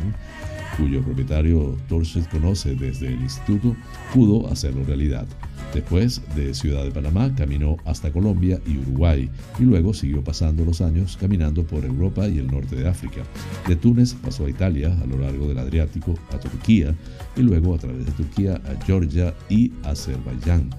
cuyo 0.78 1.02
propietario 1.02 1.76
Dorset 1.90 2.30
conoce 2.30 2.76
desde 2.76 3.08
el 3.08 3.20
instituto, 3.20 3.76
pudo 4.14 4.50
hacerlo 4.50 4.86
realidad. 4.86 5.28
Después 5.74 6.22
de 6.36 6.53
Ciudad 6.55 6.84
de 6.84 6.91
Panamá 6.91 7.34
caminó 7.36 7.78
hasta 7.86 8.11
Colombia 8.11 8.59
y 8.65 8.78
Uruguay 8.80 9.30
y 9.59 9.63
luego 9.63 9.93
siguió 9.93 10.24
pasando 10.24 10.65
los 10.65 10.82
años 10.82 11.17
caminando 11.20 11.63
por 11.63 11.86
Europa 11.86 12.28
y 12.28 12.39
el 12.39 12.47
norte 12.47 12.76
de 12.76 12.88
África. 12.88 13.22
De 13.67 13.76
Túnez 13.76 14.15
pasó 14.15 14.45
a 14.45 14.49
Italia 14.49 14.97
a 15.01 15.05
lo 15.05 15.20
largo 15.20 15.47
del 15.47 15.59
Adriático, 15.59 16.15
a 16.34 16.39
Turquía 16.39 16.95
y 17.36 17.41
luego 17.41 17.76
a 17.76 17.78
través 17.78 18.05
de 18.05 18.11
Turquía 18.13 18.55
a 18.55 18.84
Georgia 18.86 19.34
y 19.47 19.72
Azerbaiyán. 19.84 20.70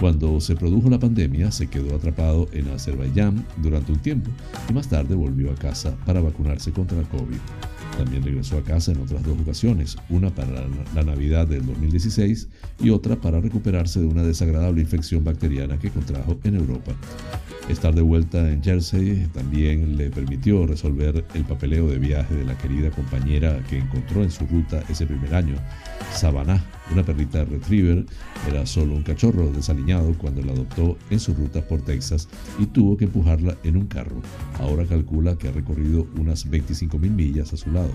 Cuando 0.00 0.38
se 0.40 0.54
produjo 0.54 0.90
la 0.90 0.98
pandemia 0.98 1.50
se 1.50 1.68
quedó 1.68 1.96
atrapado 1.96 2.48
en 2.52 2.68
Azerbaiyán 2.68 3.46
durante 3.62 3.92
un 3.92 3.98
tiempo 4.00 4.30
y 4.68 4.72
más 4.74 4.88
tarde 4.88 5.14
volvió 5.14 5.50
a 5.50 5.54
casa 5.54 5.96
para 6.04 6.20
vacunarse 6.20 6.72
contra 6.72 6.98
el 6.98 7.06
COVID. 7.06 7.38
También 7.96 8.22
regresó 8.22 8.58
a 8.58 8.62
casa 8.62 8.92
en 8.92 9.00
otras 9.00 9.22
dos 9.22 9.38
ocasiones, 9.40 9.96
una 10.10 10.30
para 10.30 10.66
la 10.94 11.02
Navidad 11.02 11.46
del 11.46 11.64
2016 11.64 12.48
y 12.80 12.90
otra 12.90 13.16
para 13.16 13.40
recuperarse 13.40 14.00
de 14.00 14.06
una 14.06 14.22
desagradable 14.22 14.82
infección 14.82 15.24
bacteriana 15.24 15.78
que 15.78 15.90
contrajo 15.90 16.38
en 16.44 16.56
Europa. 16.56 16.92
Estar 17.68 17.94
de 17.94 18.02
vuelta 18.02 18.48
en 18.50 18.62
Jersey 18.62 19.26
también 19.34 19.96
le 19.96 20.10
permitió 20.10 20.66
resolver 20.66 21.24
el 21.34 21.44
papeleo 21.44 21.88
de 21.88 21.98
viaje 21.98 22.34
de 22.34 22.44
la 22.44 22.56
querida 22.56 22.90
compañera 22.90 23.58
que 23.68 23.78
encontró 23.78 24.22
en 24.22 24.30
su 24.30 24.46
ruta 24.46 24.84
ese 24.88 25.04
primer 25.04 25.34
año, 25.34 25.56
Savannah, 26.12 26.62
una 26.92 27.02
perrita 27.02 27.44
retriever, 27.44 28.04
era 28.48 28.66
solo 28.66 28.94
un 28.94 29.02
cachorro 29.02 29.50
desaliñado 29.50 30.14
cuando 30.18 30.42
la 30.42 30.52
adoptó 30.52 30.96
en 31.10 31.20
su 31.20 31.34
ruta 31.34 31.66
por 31.66 31.82
Texas 31.82 32.28
y 32.58 32.66
tuvo 32.66 32.96
que 32.96 33.04
empujarla 33.04 33.56
en 33.64 33.76
un 33.76 33.86
carro. 33.86 34.22
Ahora 34.58 34.86
calcula 34.86 35.36
que 35.36 35.48
ha 35.48 35.52
recorrido 35.52 36.06
unas 36.18 36.48
25.000 36.48 36.98
millas 37.10 37.52
a 37.52 37.56
su 37.56 37.70
lado. 37.70 37.90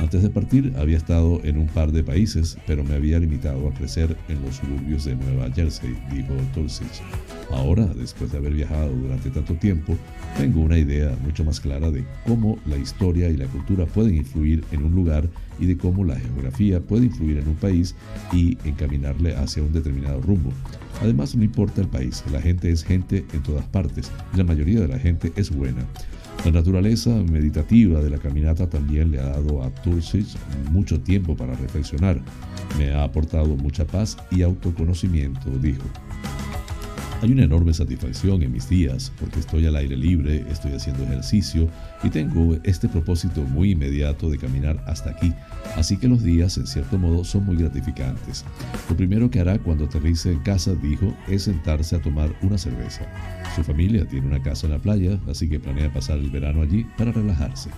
Antes 0.00 0.22
de 0.22 0.30
partir 0.30 0.72
había 0.76 0.96
estado 0.96 1.40
en 1.44 1.58
un 1.58 1.68
par 1.68 1.92
de 1.92 2.04
países, 2.04 2.56
pero 2.66 2.84
me 2.84 2.94
había 2.94 3.18
limitado 3.18 3.68
a 3.68 3.74
crecer 3.74 4.16
en 4.28 4.42
los 4.42 4.56
suburbios 4.56 5.04
de 5.04 5.16
Nueva 5.16 5.50
Jersey, 5.52 5.96
dijo 6.10 6.34
Tulsich. 6.54 7.02
Ahora, 7.50 7.86
después 7.86 8.32
de 8.32 8.38
haber 8.38 8.54
viajado 8.54 8.90
durante 8.90 9.30
tanto 9.30 9.54
tiempo, 9.54 9.96
tengo 10.38 10.60
una 10.60 10.78
idea 10.78 11.14
mucho 11.22 11.44
más 11.44 11.60
clara 11.60 11.90
de 11.90 12.04
cómo 12.26 12.58
la 12.66 12.76
historia 12.76 13.28
y 13.28 13.36
la 13.36 13.46
cultura 13.46 13.84
pueden 13.86 14.16
influir 14.16 14.64
en 14.72 14.84
un 14.84 14.94
lugar 14.94 15.28
y 15.58 15.66
de 15.66 15.76
cómo 15.76 16.04
la 16.04 16.18
geografía 16.18 16.80
puede 16.80 17.06
influir 17.06 17.38
en 17.38 17.48
un 17.48 17.54
país 17.56 17.94
y 18.32 18.56
encaminarle 18.64 19.34
hacia 19.36 19.62
un 19.62 19.72
determinado 19.72 20.20
rumbo. 20.20 20.52
Además, 21.00 21.34
no 21.34 21.44
importa 21.44 21.80
el 21.80 21.88
país, 21.88 22.24
la 22.32 22.40
gente 22.40 22.70
es 22.70 22.84
gente 22.84 23.24
en 23.32 23.42
todas 23.42 23.64
partes 23.66 24.10
y 24.32 24.36
la 24.36 24.44
mayoría 24.44 24.80
de 24.80 24.88
la 24.88 24.98
gente 24.98 25.32
es 25.36 25.50
buena. 25.50 25.84
La 26.44 26.50
naturaleza 26.50 27.10
meditativa 27.10 28.00
de 28.00 28.10
la 28.10 28.18
caminata 28.18 28.68
también 28.68 29.12
le 29.12 29.20
ha 29.20 29.26
dado 29.26 29.62
a 29.62 29.70
Tursich 29.70 30.36
mucho 30.72 31.00
tiempo 31.00 31.36
para 31.36 31.54
reflexionar. 31.54 32.20
Me 32.78 32.90
ha 32.90 33.04
aportado 33.04 33.56
mucha 33.56 33.84
paz 33.84 34.16
y 34.30 34.42
autoconocimiento, 34.42 35.50
dijo. 35.60 35.84
Hay 37.22 37.30
una 37.30 37.44
enorme 37.44 37.72
satisfacción 37.72 38.42
en 38.42 38.50
mis 38.50 38.68
días 38.68 39.12
porque 39.20 39.38
estoy 39.38 39.64
al 39.66 39.76
aire 39.76 39.96
libre, 39.96 40.44
estoy 40.50 40.72
haciendo 40.72 41.04
ejercicio 41.04 41.68
y 42.02 42.10
tengo 42.10 42.56
este 42.64 42.88
propósito 42.88 43.42
muy 43.42 43.70
inmediato 43.70 44.28
de 44.28 44.38
caminar 44.38 44.82
hasta 44.88 45.10
aquí. 45.10 45.32
Así 45.76 45.96
que 45.96 46.08
los 46.08 46.24
días, 46.24 46.58
en 46.58 46.66
cierto 46.66 46.98
modo, 46.98 47.22
son 47.22 47.46
muy 47.46 47.54
gratificantes. 47.54 48.44
Lo 48.90 48.96
primero 48.96 49.30
que 49.30 49.38
hará 49.38 49.56
cuando 49.60 49.84
aterrice 49.84 50.32
en 50.32 50.40
casa, 50.40 50.74
dijo, 50.74 51.14
es 51.28 51.44
sentarse 51.44 51.94
a 51.94 52.02
tomar 52.02 52.34
una 52.42 52.58
cerveza. 52.58 53.06
Su 53.54 53.62
familia 53.62 54.04
tiene 54.04 54.26
una 54.26 54.42
casa 54.42 54.66
en 54.66 54.72
la 54.72 54.80
playa, 54.80 55.20
así 55.28 55.48
que 55.48 55.60
planea 55.60 55.92
pasar 55.92 56.18
el 56.18 56.28
verano 56.28 56.62
allí 56.62 56.84
para 56.98 57.12
relajarse. 57.12 57.70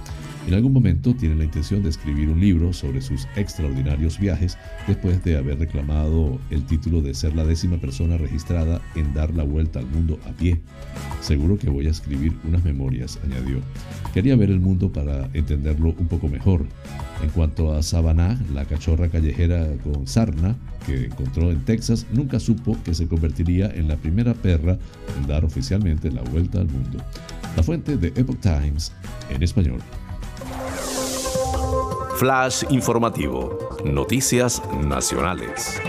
En 0.46 0.52
algún 0.52 0.74
momento 0.74 1.14
tiene 1.14 1.36
la 1.36 1.44
intención 1.44 1.82
de 1.82 1.88
escribir 1.88 2.28
un 2.28 2.38
libro 2.38 2.74
sobre 2.74 3.00
sus 3.00 3.26
extraordinarios 3.34 4.18
viajes 4.18 4.58
después 4.86 5.24
de 5.24 5.38
haber 5.38 5.58
reclamado 5.58 6.38
el 6.50 6.66
título 6.66 7.00
de 7.00 7.14
ser 7.14 7.34
la 7.34 7.46
décima 7.46 7.78
persona 7.78 8.18
registrada 8.18 8.82
en 8.94 9.14
dar 9.14 9.32
la 9.32 9.42
vuelta 9.42 9.78
al 9.78 9.86
mundo 9.86 10.18
a 10.28 10.32
pie. 10.32 10.60
Seguro 11.22 11.58
que 11.58 11.70
voy 11.70 11.86
a 11.86 11.90
escribir 11.90 12.34
unas 12.46 12.62
memorias, 12.62 13.18
añadió. 13.24 13.60
Quería 14.12 14.36
ver 14.36 14.50
el 14.50 14.60
mundo 14.60 14.92
para 14.92 15.30
entenderlo 15.32 15.94
un 15.98 16.08
poco 16.08 16.28
mejor. 16.28 16.66
En 17.22 17.30
cuanto 17.30 17.72
a 17.72 17.82
Savannah, 17.82 18.38
la 18.52 18.66
cachorra 18.66 19.08
callejera 19.08 19.66
con 19.82 20.06
sarna 20.06 20.56
que 20.84 21.06
encontró 21.06 21.52
en 21.52 21.64
Texas, 21.64 22.06
nunca 22.12 22.38
supo 22.38 22.76
que 22.84 22.92
se 22.92 23.08
convertiría 23.08 23.70
en 23.74 23.88
la 23.88 23.96
primera 23.96 24.34
perra 24.34 24.76
en 25.18 25.26
dar 25.26 25.42
oficialmente 25.42 26.10
la 26.10 26.20
vuelta 26.20 26.60
al 26.60 26.68
mundo. 26.68 26.98
La 27.56 27.62
fuente 27.62 27.96
de 27.96 28.08
Epoch 28.08 28.40
Times 28.40 28.92
en 29.30 29.42
español. 29.42 29.80
Flash 32.16 32.64
informativo. 32.70 33.58
Noticias 33.84 34.62
nacionales. 34.86 35.80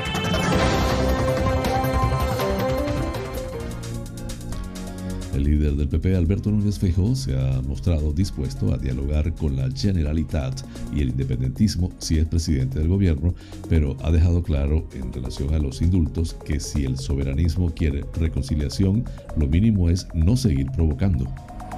El 5.36 5.43
líder 5.43 5.76
del 5.76 5.89
PP, 5.89 6.16
Alberto 6.16 6.49
Núñez 6.49 6.80
Feijóo, 6.80 7.13
se 7.13 7.38
ha 7.38 7.61
mostrado 7.61 8.13
dispuesto 8.13 8.74
a 8.74 8.78
dialogar 8.78 9.34
con 9.36 9.55
la 9.55 9.70
Generalitat 9.70 10.61
y 10.93 11.01
el 11.01 11.09
independentismo 11.09 11.91
si 11.99 12.18
es 12.18 12.26
presidente 12.26 12.80
del 12.80 12.88
gobierno, 12.88 13.36
pero 13.70 13.97
ha 14.01 14.11
dejado 14.11 14.41
claro 14.41 14.88
en 14.93 15.11
relación 15.11 15.53
a 15.53 15.59
los 15.59 15.82
indultos 15.82 16.36
que 16.45 16.59
si 16.59 16.86
el 16.86 16.97
soberanismo 16.97 17.70
quiere 17.74 18.05
reconciliación, 18.13 19.03
lo 19.36 19.47
mínimo 19.47 19.89
es 19.89 20.07
no 20.13 20.38
seguir 20.38 20.72
provocando. 20.72 21.26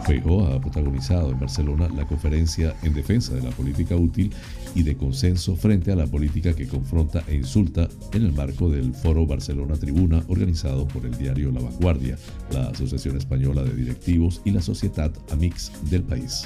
Feijóo 0.08 0.48
ha 0.48 0.62
protagonizado 0.62 1.32
en 1.32 1.40
Barcelona 1.40 1.90
la 1.94 2.08
conferencia 2.08 2.74
en 2.82 2.94
defensa 2.94 3.34
de 3.36 3.42
la 3.42 3.50
política 3.50 3.98
útil 3.98 4.34
y 4.74 4.84
de 4.84 4.96
consenso 4.96 5.58
frente 5.58 5.92
a 5.92 5.98
la 5.98 6.08
política 6.08 6.54
que 6.54 6.66
confronta 6.66 7.24
e 7.28 7.36
insulta 7.36 7.90
en 8.14 8.24
el 8.24 8.32
marco 8.32 8.70
del 8.70 8.94
Foro 8.94 9.26
Barcelona 9.26 9.76
Tribuna 9.76 10.24
organizado 10.30 10.88
por 10.88 11.06
el 11.06 11.18
diario 11.18 11.52
La 11.52 11.60
Vanguardia, 11.60 12.18
la 12.52 12.70
Asociación 12.70 13.18
Española 13.18 13.64
de 13.64 13.76
Directivos 13.76 14.42
y 14.46 14.52
la 14.52 14.62
Sociedad 14.62 15.12
Amix 15.30 15.74
del 15.90 16.04
país. 16.04 16.44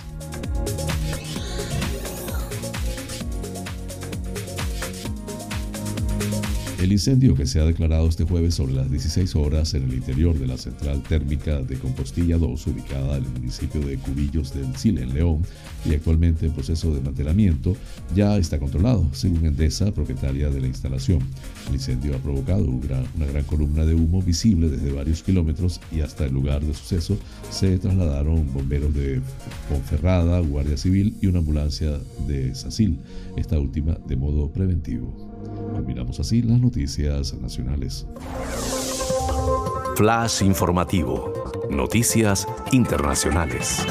El 6.81 6.91
incendio 6.91 7.35
que 7.35 7.45
se 7.45 7.59
ha 7.59 7.65
declarado 7.65 8.07
este 8.07 8.23
jueves 8.23 8.55
sobre 8.55 8.73
las 8.73 8.89
16 8.89 9.35
horas 9.35 9.75
en 9.75 9.83
el 9.83 9.93
interior 9.93 10.35
de 10.39 10.47
la 10.47 10.57
central 10.57 11.03
térmica 11.03 11.61
de 11.61 11.77
Compostilla 11.77 12.39
2, 12.39 12.65
ubicada 12.65 13.17
en 13.17 13.25
el 13.25 13.29
municipio 13.29 13.81
de 13.81 13.97
Cubillos 13.97 14.51
del 14.55 14.73
Chile, 14.73 15.03
en 15.03 15.13
León, 15.13 15.43
y 15.85 15.93
actualmente 15.93 16.47
en 16.47 16.53
proceso 16.53 16.87
de 16.87 16.95
desmantelamiento, 16.95 17.75
ya 18.15 18.35
está 18.35 18.57
controlado, 18.57 19.07
según 19.11 19.45
Endesa, 19.45 19.91
propietaria 19.91 20.49
de 20.49 20.59
la 20.59 20.65
instalación. 20.65 21.19
El 21.67 21.75
incendio 21.75 22.15
ha 22.15 22.17
provocado 22.17 22.65
una 22.65 23.27
gran 23.27 23.43
columna 23.43 23.85
de 23.85 23.93
humo 23.93 24.23
visible 24.23 24.67
desde 24.67 24.91
varios 24.91 25.21
kilómetros 25.21 25.79
y 25.91 26.01
hasta 26.01 26.25
el 26.25 26.33
lugar 26.33 26.65
de 26.65 26.73
suceso 26.73 27.15
se 27.51 27.77
trasladaron 27.77 28.51
bomberos 28.51 28.91
de 28.95 29.21
Ponferrada, 29.69 30.39
Guardia 30.39 30.77
Civil 30.77 31.15
y 31.21 31.27
una 31.27 31.39
ambulancia 31.39 31.99
de 32.27 32.55
Sacil, 32.55 32.97
esta 33.37 33.59
última 33.59 33.99
de 34.07 34.15
modo 34.15 34.51
preventivo. 34.51 35.30
Combinamos 35.81 36.19
así 36.19 36.43
las 36.43 36.61
noticias 36.61 37.33
nacionales. 37.41 38.05
Flash 39.95 40.43
informativo. 40.43 41.33
Noticias 41.71 42.47
internacionales. 42.71 43.83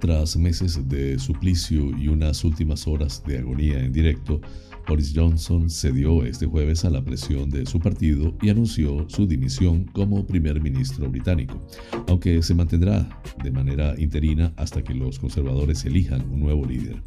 Tras 0.00 0.36
meses 0.36 0.88
de 0.88 1.20
suplicio 1.20 1.96
y 1.96 2.08
unas 2.08 2.42
últimas 2.42 2.88
horas 2.88 3.22
de 3.24 3.38
agonía 3.38 3.78
en 3.78 3.92
directo, 3.92 4.40
Boris 4.86 5.12
Johnson 5.14 5.68
cedió 5.68 6.24
este 6.24 6.46
jueves 6.46 6.84
a 6.84 6.90
la 6.90 7.04
presión 7.04 7.50
de 7.50 7.66
su 7.66 7.80
partido 7.80 8.36
y 8.40 8.50
anunció 8.50 9.08
su 9.08 9.26
dimisión 9.26 9.84
como 9.86 10.24
primer 10.24 10.60
ministro 10.60 11.10
británico, 11.10 11.60
aunque 12.06 12.40
se 12.42 12.54
mantendrá 12.54 13.20
de 13.42 13.50
manera 13.50 13.94
interina 13.98 14.52
hasta 14.56 14.82
que 14.82 14.94
los 14.94 15.18
conservadores 15.18 15.84
elijan 15.84 16.30
un 16.30 16.40
nuevo 16.40 16.64
líder. 16.64 17.02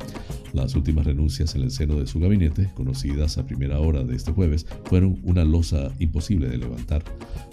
Las 0.53 0.75
últimas 0.75 1.05
renuncias 1.05 1.55
en 1.55 1.61
el 1.61 1.71
seno 1.71 1.95
de 1.95 2.07
su 2.07 2.19
gabinete, 2.19 2.69
conocidas 2.73 3.37
a 3.37 3.45
primera 3.45 3.79
hora 3.79 4.03
de 4.03 4.15
este 4.15 4.31
jueves, 4.31 4.65
fueron 4.85 5.19
una 5.23 5.45
losa 5.45 5.93
imposible 5.99 6.49
de 6.49 6.57
levantar. 6.57 7.03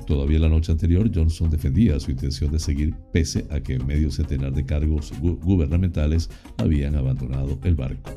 Todavía 0.06 0.38
la 0.38 0.48
noche 0.48 0.72
anterior, 0.72 1.10
Johnson 1.14 1.50
defendía 1.50 2.00
su 2.00 2.10
intención 2.10 2.50
de 2.50 2.58
seguir 2.58 2.94
pese 3.12 3.46
a 3.50 3.60
que 3.60 3.78
medio 3.78 4.10
centenar 4.10 4.52
de 4.54 4.64
cargos 4.64 5.12
gubernamentales 5.20 6.30
habían 6.58 6.94
abandonado 6.94 7.58
el 7.64 7.74
barco. 7.74 8.10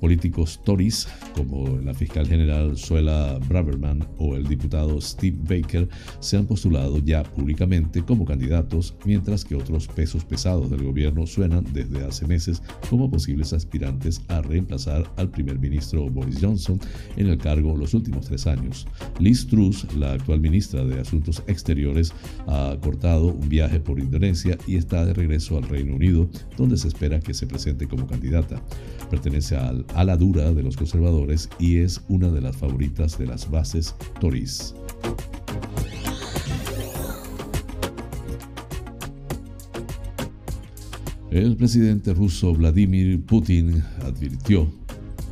Políticos 0.00 0.60
Tories, 0.64 1.08
como 1.40 1.78
la 1.78 1.94
fiscal 1.94 2.26
general 2.26 2.76
Suela 2.76 3.38
Braverman 3.48 4.06
o 4.18 4.36
el 4.36 4.46
diputado 4.46 5.00
Steve 5.00 5.38
Baker, 5.42 5.88
se 6.18 6.36
han 6.36 6.46
postulado 6.46 6.98
ya 6.98 7.22
públicamente 7.22 8.02
como 8.02 8.26
candidatos, 8.26 8.94
mientras 9.06 9.44
que 9.44 9.54
otros 9.54 9.88
pesos 9.88 10.24
pesados 10.24 10.70
del 10.70 10.84
gobierno 10.84 11.26
suenan 11.26 11.64
desde 11.72 12.04
hace 12.04 12.26
meses 12.26 12.62
como 12.90 13.10
posibles 13.10 13.52
aspirantes 13.52 14.20
a 14.28 14.42
reemplazar 14.42 15.10
al 15.16 15.30
primer 15.30 15.58
ministro 15.58 16.08
Boris 16.10 16.38
Johnson 16.40 16.78
en 17.16 17.28
el 17.28 17.38
cargo 17.38 17.76
los 17.76 17.94
últimos 17.94 18.26
tres 18.26 18.46
años. 18.46 18.86
Liz 19.18 19.46
Truss, 19.46 19.86
la 19.96 20.12
actual 20.12 20.40
ministra 20.40 20.84
de 20.84 21.00
Asuntos 21.00 21.42
Exteriores, 21.46 22.12
ha 22.48 22.76
cortado 22.82 23.28
un 23.28 23.48
viaje 23.48 23.80
por 23.80 23.98
Indonesia 23.98 24.58
y 24.66 24.76
está 24.76 25.06
de 25.06 25.14
regreso 25.14 25.56
al 25.56 25.68
Reino 25.68 25.94
Unido, 25.94 26.28
donde 26.58 26.76
se 26.76 26.88
espera 26.88 27.18
que 27.18 27.32
se 27.32 27.46
presente 27.46 27.88
como 27.88 28.06
candidata. 28.06 28.62
Pertenece 29.10 29.56
al 29.56 29.86
a 29.94 30.04
la 30.04 30.16
dura 30.16 30.52
de 30.52 30.62
los 30.62 30.76
conservadores 30.76 31.29
y 31.58 31.78
es 31.78 32.00
una 32.08 32.28
de 32.28 32.40
las 32.40 32.56
favoritas 32.56 33.16
de 33.16 33.26
las 33.26 33.48
bases 33.50 33.94
Tories. 34.20 34.74
El 41.30 41.56
presidente 41.56 42.12
ruso 42.12 42.52
Vladimir 42.52 43.22
Putin 43.22 43.84
advirtió 44.02 44.68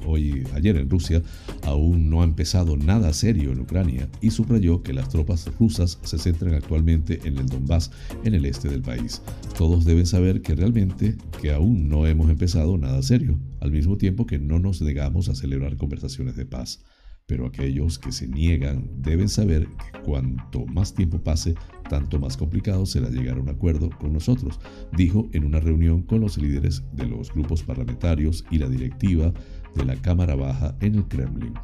hoy, 0.07 0.46
ayer 0.55 0.76
en 0.76 0.88
Rusia, 0.88 1.20
aún 1.69 2.11
no 2.11 2.23
ha 2.23 2.25
empezado 2.25 2.77
nada 2.77 3.12
serio 3.12 3.53
en 3.53 3.61
Ucrania 3.61 4.09
y 4.21 4.31
subrayó 4.31 4.83
que 4.83 4.93
las 4.93 5.09
tropas 5.09 5.51
rusas 5.59 5.99
se 6.03 6.19
centran 6.19 6.55
actualmente 6.55 7.21
en 7.25 7.39
el 7.39 7.47
Donbass, 7.47 7.91
en 8.25 8.35
el 8.35 8.45
este 8.45 8.69
del 8.69 8.83
país. 8.83 9.23
Todos 9.57 9.85
deben 9.85 10.07
saber 10.07 10.43
que 10.43 10.55
realmente 10.55 11.16
que 11.41 11.53
aún 11.53 11.89
no 11.89 12.07
hemos 12.07 12.31
empezado 12.31 12.77
nada 12.79 13.03
serio, 13.03 13.39
al 13.61 13.71
mismo 13.71 13.97
tiempo 13.97 14.27
que 14.27 14.39
no 14.39 14.59
nos 14.59 14.83
negamos 14.83 15.29
a 15.29 15.35
celebrar 15.35 15.77
conversaciones 15.77 16.37
de 16.37 16.47
paz. 16.47 16.85
Pero 17.27 17.45
aquellos 17.45 17.99
que 17.99 18.11
se 18.11 18.27
niegan 18.27 18.89
deben 19.03 19.29
saber 19.29 19.66
que 19.66 20.01
cuanto 20.03 20.64
más 20.64 20.95
tiempo 20.95 21.19
pase, 21.23 21.55
tanto 21.91 22.19
más 22.19 22.39
complicado 22.39 22.87
será 22.87 23.11
llegar 23.11 23.37
a 23.37 23.41
un 23.43 23.51
acuerdo 23.51 23.91
con 23.91 24.14
nosotros, 24.14 24.59
dijo 24.97 25.29
en 25.35 25.45
una 25.45 25.61
reunión 25.61 26.03
con 26.03 26.23
los 26.23 26.39
líderes 26.39 26.85
de 26.93 27.07
los 27.07 27.31
grupos 27.31 27.62
parlamentarios 27.62 28.47
y 28.51 28.57
la 28.57 28.69
directiva 28.71 29.35
de 29.79 29.85
la 29.85 29.97
Cámara 29.97 30.35
Baja 30.35 30.74
en 30.81 30.97
el 30.97 31.05
Kremlin. 31.05 31.55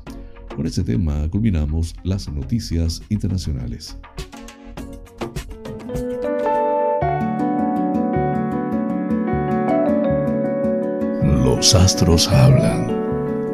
Con 0.55 0.67
este 0.67 0.85
tema 0.85 1.29
culminamos 1.31 1.95
las 2.05 2.29
noticias 2.29 3.03
internacionales. 3.09 3.97
Los 11.45 11.75
astros 11.75 12.29
hablan. 12.29 12.91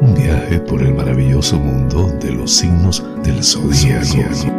Un 0.01 0.15
viaje 0.15 0.59
por 0.59 0.81
el 0.81 0.93
maravilloso 0.95 1.59
mundo 1.59 2.07
de 2.19 2.31
los 2.31 2.51
signos 2.51 3.03
del 3.23 3.43
zodíaco. 3.43 4.50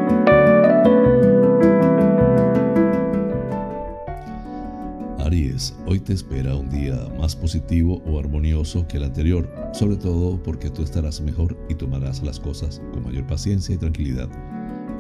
Hoy 5.93 6.01
te 6.01 6.15
espera 6.15 6.57
un 6.57 6.71
día 6.71 6.97
más 7.19 7.37
positivo 7.37 8.03
o 8.07 8.19
armonioso 8.19 8.89
que 8.89 8.97
el 8.97 9.03
anterior, 9.03 9.47
sobre 9.75 9.97
todo 9.97 10.43
porque 10.43 10.71
tú 10.71 10.83
estarás 10.83 11.21
mejor 11.21 11.55
y 11.69 11.75
tomarás 11.75 12.23
las 12.23 12.41
cosas 12.41 12.81
con 12.95 13.05
mayor 13.05 13.27
paciencia 13.27 13.75
y 13.75 13.79
tranquilidad. 13.79 14.31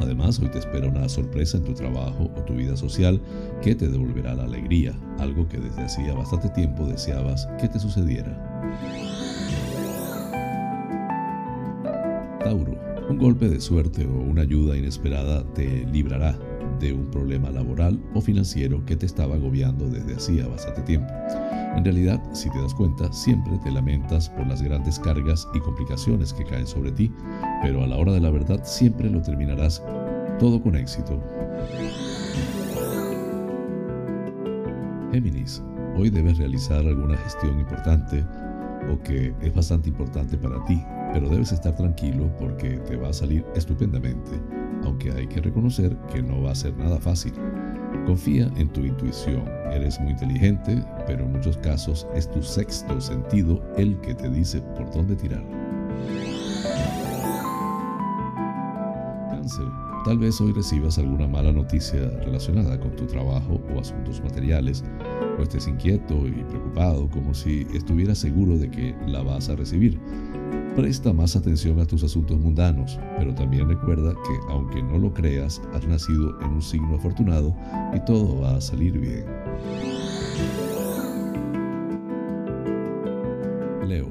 Además, 0.03 0.39
hoy 0.39 0.51
te 0.51 0.59
espera 0.59 0.89
una 0.89 1.09
sorpresa 1.09 1.57
en 1.57 1.65
tu 1.65 1.73
trabajo 1.73 2.31
o 2.37 2.43
tu 2.43 2.53
vida 2.53 2.77
social 2.77 3.19
que 3.63 3.75
te 3.75 3.89
devolverá 3.89 4.35
la 4.35 4.45
alegría, 4.45 4.93
algo 5.19 5.49
que 5.49 5.57
desde 5.57 5.83
hacía 5.83 6.13
bastante 6.13 6.51
tiempo 6.51 6.87
deseabas 6.87 7.49
que 7.59 7.69
te 7.69 7.79
sucediera. 7.79 8.37
Tauro, 12.45 12.79
un 13.09 13.17
golpe 13.17 13.49
de 13.49 13.63
suerte 13.63 14.05
o 14.05 14.13
una 14.13 14.43
ayuda 14.43 14.77
inesperada 14.77 15.43
te 15.55 15.87
librará 15.87 16.39
de 16.83 16.93
un 16.93 17.07
problema 17.11 17.51
laboral 17.51 18.03
o 18.13 18.21
financiero 18.21 18.85
que 18.85 18.97
te 18.97 19.07
estaba 19.07 19.37
agobiando 19.37 19.89
desde 19.89 20.17
hacía 20.17 20.49
bastante 20.49 20.83
tiempo. 20.83 21.13
En 21.77 21.85
realidad, 21.85 22.21
si 22.35 22.51
te 22.51 22.61
das 22.61 22.75
cuenta, 22.75 23.11
siempre 23.13 23.57
te 23.59 23.71
lamentas 23.71 24.29
por 24.29 24.47
las 24.47 24.61
grandes 24.61 24.99
cargas 24.99 25.49
y 25.55 25.61
complicaciones 25.61 26.33
que 26.33 26.45
caen 26.45 26.67
sobre 26.67 26.91
ti, 26.91 27.11
pero 27.63 27.83
a 27.83 27.87
la 27.87 27.97
hora 27.97 28.13
de 28.13 28.21
la 28.21 28.31
verdad 28.31 28.61
siempre 28.65 29.09
lo 29.09 29.23
terminarás 29.23 29.83
todo 30.39 30.61
con 30.61 30.75
éxito. 30.75 31.23
Géminis, 35.13 35.63
hoy 35.97 36.11
debes 36.11 36.39
realizar 36.39 36.85
alguna 36.85 37.17
gestión 37.19 37.61
importante 37.61 38.25
o 38.93 39.01
que 39.03 39.33
es 39.41 39.55
bastante 39.55 39.89
importante 39.89 40.37
para 40.37 40.63
ti, 40.65 40.83
pero 41.13 41.29
debes 41.29 41.53
estar 41.53 41.75
tranquilo 41.77 42.31
porque 42.39 42.79
te 42.79 42.97
va 42.97 43.09
a 43.09 43.13
salir 43.13 43.45
estupendamente, 43.55 44.31
aunque 44.85 45.13
hay 45.13 45.27
que 45.27 45.41
reconocer 45.41 45.97
que 46.13 46.23
no 46.23 46.43
va 46.43 46.53
a 46.53 46.55
ser 46.55 46.77
nada 46.77 46.99
fácil. 46.99 47.33
Confía 48.07 48.51
en 48.57 48.69
tu 48.73 48.81
intuición, 48.81 49.45
eres 49.71 50.01
muy 50.01 50.13
inteligente, 50.13 50.85
pero 51.07 51.25
en 51.25 51.33
muchos 51.33 51.57
casos 51.59 52.07
es 52.15 52.31
tu 52.31 52.43
sexto 52.43 53.01
sentido 53.01 53.63
el 53.77 54.01
que 54.01 54.15
te 54.15 54.29
dice 54.29 54.61
por 54.77 54.91
dónde 54.91 55.15
tirar. 55.15 55.45
Cáncer. 59.31 59.67
Tal 60.05 60.19
vez 60.19 60.41
hoy 60.41 60.53
recibas 60.53 60.99
alguna 60.99 61.29
mala 61.29 61.53
noticia 61.53 62.01
relacionada 62.25 62.81
con 62.81 62.97
tu 62.97 63.07
trabajo 63.07 63.61
o 63.73 63.79
asuntos 63.79 64.21
materiales, 64.21 64.83
o 65.39 65.43
estés 65.43 65.67
inquieto 65.67 66.27
y 66.27 66.45
preocupado 66.45 67.09
como 67.11 67.35
si 67.35 67.67
estuvieras 67.75 68.19
seguro 68.19 68.59
de 68.59 68.71
que 68.71 68.95
la 69.07 69.23
vas 69.23 69.49
a 69.49 69.57
recibir. 69.57 69.99
Presta 70.77 71.13
más 71.13 71.37
atención 71.37 71.79
a 71.81 71.87
tus 71.87 72.03
asuntos 72.03 72.39
mundanos, 72.39 72.99
pero 73.19 73.35
también 73.35 73.69
recuerda 73.69 74.15
que 74.15 74.53
aunque 74.53 74.83
no 74.83 74.99
lo 74.99 75.13
creas, 75.13 75.61
has 75.75 75.87
nacido 75.87 76.41
en 76.41 76.53
un 76.53 76.63
signo 76.63 76.97
afortunado 76.97 77.55
y 77.95 78.01
todo 78.07 78.41
va 78.41 78.57
a 78.57 78.61
salir 78.61 78.99
bien. 78.99 79.27
Leo, 83.87 84.09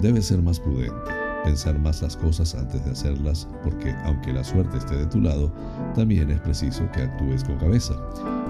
debes 0.00 0.26
ser 0.26 0.40
más 0.42 0.60
prudente, 0.60 1.15
pensar 1.46 1.78
más 1.78 2.02
las 2.02 2.16
cosas 2.16 2.56
antes 2.56 2.84
de 2.84 2.90
hacerlas, 2.90 3.46
porque 3.62 3.94
aunque 4.04 4.32
la 4.32 4.42
suerte 4.42 4.78
esté 4.78 4.96
de 4.96 5.06
tu 5.06 5.20
lado, 5.20 5.52
también 5.94 6.28
es 6.28 6.40
preciso 6.40 6.90
que 6.90 7.02
actúes 7.02 7.44
con 7.44 7.56
cabeza. 7.58 7.94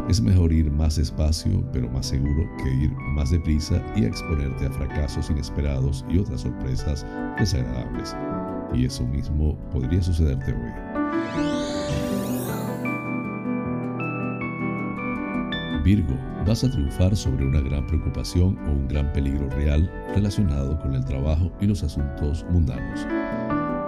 Es 0.08 0.22
mejor 0.22 0.50
ir 0.50 0.70
más 0.70 0.96
despacio, 0.96 1.62
pero 1.72 1.90
más 1.90 2.06
seguro, 2.06 2.48
que 2.56 2.70
ir 2.72 2.90
más 3.14 3.30
deprisa 3.30 3.82
y 3.96 4.06
exponerte 4.06 4.66
a 4.66 4.70
fracasos 4.70 5.28
inesperados 5.28 6.06
y 6.08 6.18
otras 6.18 6.40
sorpresas 6.40 7.04
desagradables. 7.38 8.16
Y 8.72 8.86
eso 8.86 9.06
mismo 9.06 9.58
podría 9.70 10.02
sucederte 10.02 10.52
hoy. 10.52 10.72
Virgo, 15.84 16.16
vas 16.46 16.62
a 16.62 16.70
triunfar 16.70 17.16
sobre 17.16 17.44
una 17.44 17.60
gran 17.60 17.86
preocupación 17.86 18.56
o 18.66 18.70
un 18.70 18.86
gran 18.86 19.12
peligro 19.12 19.50
real 19.50 19.90
relacionado 20.14 20.78
con 20.78 20.94
el 20.94 21.04
trabajo 21.04 21.50
y 21.60 21.66
los 21.66 21.82
asuntos 21.82 22.46
mundanos. 22.50 23.06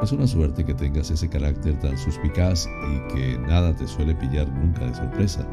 Es 0.02 0.12
una 0.12 0.26
suerte 0.26 0.64
que 0.64 0.74
tengas 0.74 1.10
ese 1.10 1.28
carácter 1.28 1.78
tan 1.78 1.96
suspicaz 1.96 2.66
y 2.66 3.14
que 3.14 3.38
nada 3.38 3.74
te 3.74 3.86
suele 3.86 4.14
pillar 4.14 4.48
nunca 4.48 4.86
de 4.86 4.94
sorpresa. 4.94 5.46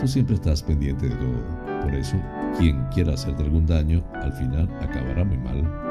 Tú 0.00 0.06
siempre 0.06 0.36
estás 0.36 0.62
pendiente 0.62 1.08
de 1.08 1.16
todo. 1.16 1.82
Por 1.82 1.94
eso, 1.94 2.16
quien 2.58 2.84
quiera 2.94 3.14
hacerte 3.14 3.42
algún 3.42 3.66
daño, 3.66 4.04
al 4.14 4.32
final 4.32 4.68
acabará 4.80 5.24
muy 5.24 5.38
mal. 5.38 5.86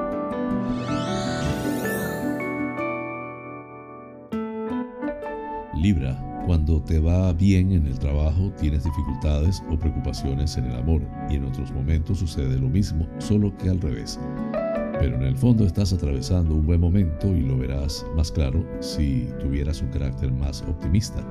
Libra, 5.75 6.17
cuando 6.45 6.81
te 6.81 6.99
va 6.99 7.33
bien 7.33 7.71
en 7.71 7.87
el 7.87 7.97
trabajo 7.97 8.51
tienes 8.59 8.83
dificultades 8.83 9.63
o 9.71 9.77
preocupaciones 9.77 10.57
en 10.57 10.65
el 10.65 10.75
amor 10.75 11.01
y 11.29 11.35
en 11.35 11.45
otros 11.45 11.71
momentos 11.71 12.19
sucede 12.19 12.57
lo 12.57 12.69
mismo, 12.69 13.07
solo 13.19 13.55
que 13.57 13.69
al 13.69 13.81
revés. 13.81 14.19
Pero 14.99 15.15
en 15.15 15.23
el 15.23 15.35
fondo 15.35 15.65
estás 15.65 15.91
atravesando 15.91 16.55
un 16.55 16.65
buen 16.65 16.79
momento 16.79 17.27
y 17.27 17.41
lo 17.41 17.57
verás 17.57 18.05
más 18.15 18.31
claro 18.31 18.65
si 18.79 19.27
tuvieras 19.41 19.81
un 19.81 19.89
carácter 19.89 20.31
más 20.31 20.61
optimista. 20.61 21.21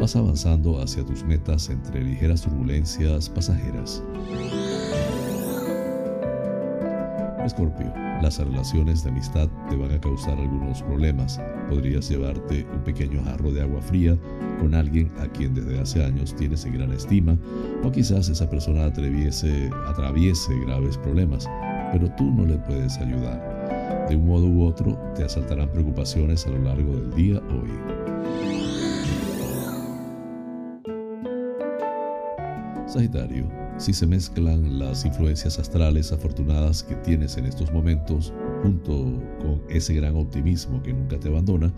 Vas 0.00 0.16
avanzando 0.16 0.80
hacia 0.80 1.04
tus 1.04 1.24
metas 1.24 1.68
entre 1.68 2.02
ligeras 2.02 2.42
turbulencias 2.42 3.28
pasajeras. 3.28 4.02
Escorpio, 7.46 7.92
las 8.22 8.38
relaciones 8.38 9.02
de 9.02 9.10
amistad 9.10 9.48
te 9.70 9.76
van 9.76 9.92
a 9.92 10.00
causar 10.00 10.38
algunos 10.38 10.82
problemas. 10.82 11.40
Podrías 11.68 12.08
llevarte 12.08 12.66
un 12.72 12.84
pequeño 12.84 13.22
jarro 13.24 13.52
de 13.52 13.62
agua 13.62 13.80
fría 13.80 14.16
con 14.60 14.74
alguien 14.74 15.10
a 15.18 15.26
quien 15.28 15.54
desde 15.54 15.80
hace 15.80 16.04
años 16.04 16.34
tienes 16.34 16.64
en 16.64 16.74
gran 16.74 16.92
estima, 16.92 17.36
o 17.84 17.90
quizás 17.92 18.28
esa 18.28 18.48
persona 18.48 18.86
atraviese, 18.86 19.70
atraviese 19.86 20.58
graves 20.66 20.96
problemas 20.98 21.48
pero 21.92 22.10
tú 22.10 22.24
no 22.24 22.44
le 22.44 22.58
puedes 22.58 22.98
ayudar. 22.98 24.06
De 24.08 24.16
un 24.16 24.26
modo 24.26 24.46
u 24.46 24.66
otro, 24.66 24.98
te 25.14 25.24
asaltarán 25.24 25.70
preocupaciones 25.70 26.46
a 26.46 26.50
lo 26.50 26.58
largo 26.58 26.94
del 26.94 27.14
día 27.14 27.40
hoy. 27.50 27.70
Sagitario, 32.86 33.46
si 33.78 33.92
se 33.92 34.06
mezclan 34.06 34.78
las 34.78 35.04
influencias 35.04 35.58
astrales 35.58 36.10
afortunadas 36.12 36.82
que 36.82 36.94
tienes 36.96 37.36
en 37.36 37.46
estos 37.46 37.72
momentos 37.72 38.32
junto 38.62 38.92
con 39.40 39.62
ese 39.68 39.94
gran 39.94 40.16
optimismo 40.16 40.82
que 40.82 40.92
nunca 40.92 41.18
te 41.18 41.28
abandona, 41.28 41.72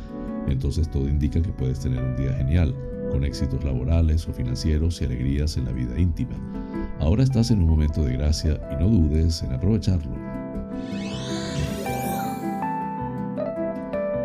entonces 0.49 0.91
todo 0.91 1.09
indica 1.09 1.43
que 1.43 1.51
puedes 1.51 1.81
tener 1.81 2.03
un 2.03 2.17
día 2.17 2.33
genial, 2.35 2.75
con 3.11 3.25
éxitos 3.25 3.65
laborales 3.65 4.29
o 4.29 4.33
financieros 4.33 5.01
y 5.01 5.05
alegrías 5.05 5.57
en 5.57 5.65
la 5.65 5.73
vida 5.73 5.99
íntima. 5.99 6.37
Ahora 7.01 7.25
estás 7.25 7.51
en 7.51 7.63
un 7.63 7.69
momento 7.69 8.05
de 8.05 8.13
gracia 8.13 8.61
y 8.73 8.83
no 8.83 8.89
dudes 8.89 9.43
en 9.43 9.53
aprovecharlo. 9.53 10.13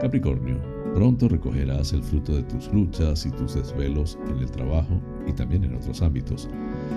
Capricornio, 0.01 0.57
pronto 0.93 1.29
recogerás 1.29 1.93
el 1.93 2.03
fruto 2.03 2.35
de 2.35 2.43
tus 2.43 2.71
luchas 2.73 3.25
y 3.25 3.31
tus 3.31 3.55
desvelos 3.55 4.19
en 4.29 4.39
el 4.39 4.51
trabajo 4.51 4.99
y 5.25 5.33
también 5.33 5.63
en 5.63 5.75
otros 5.75 6.01
ámbitos. 6.01 6.49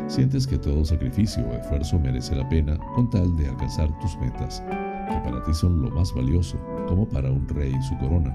Sientes 0.09 0.47
que 0.47 0.59
todo 0.59 0.85
sacrificio 0.85 1.45
o 1.47 1.55
esfuerzo 1.55 1.99
merece 1.99 2.35
la 2.35 2.49
pena 2.49 2.79
con 2.95 3.11
tal 3.11 3.37
de 3.37 3.49
alcanzar 3.49 3.89
tus 4.01 4.17
metas, 4.19 4.63
que 5.09 5.31
para 5.31 5.43
ti 5.45 5.53
son 5.55 5.83
lo 5.83 5.91
más 5.91 6.15
valioso, 6.15 6.59
como 6.87 7.09
para 7.09 7.31
un 7.31 7.49
rey 7.49 7.75
su 7.83 7.97
corona. 7.99 8.33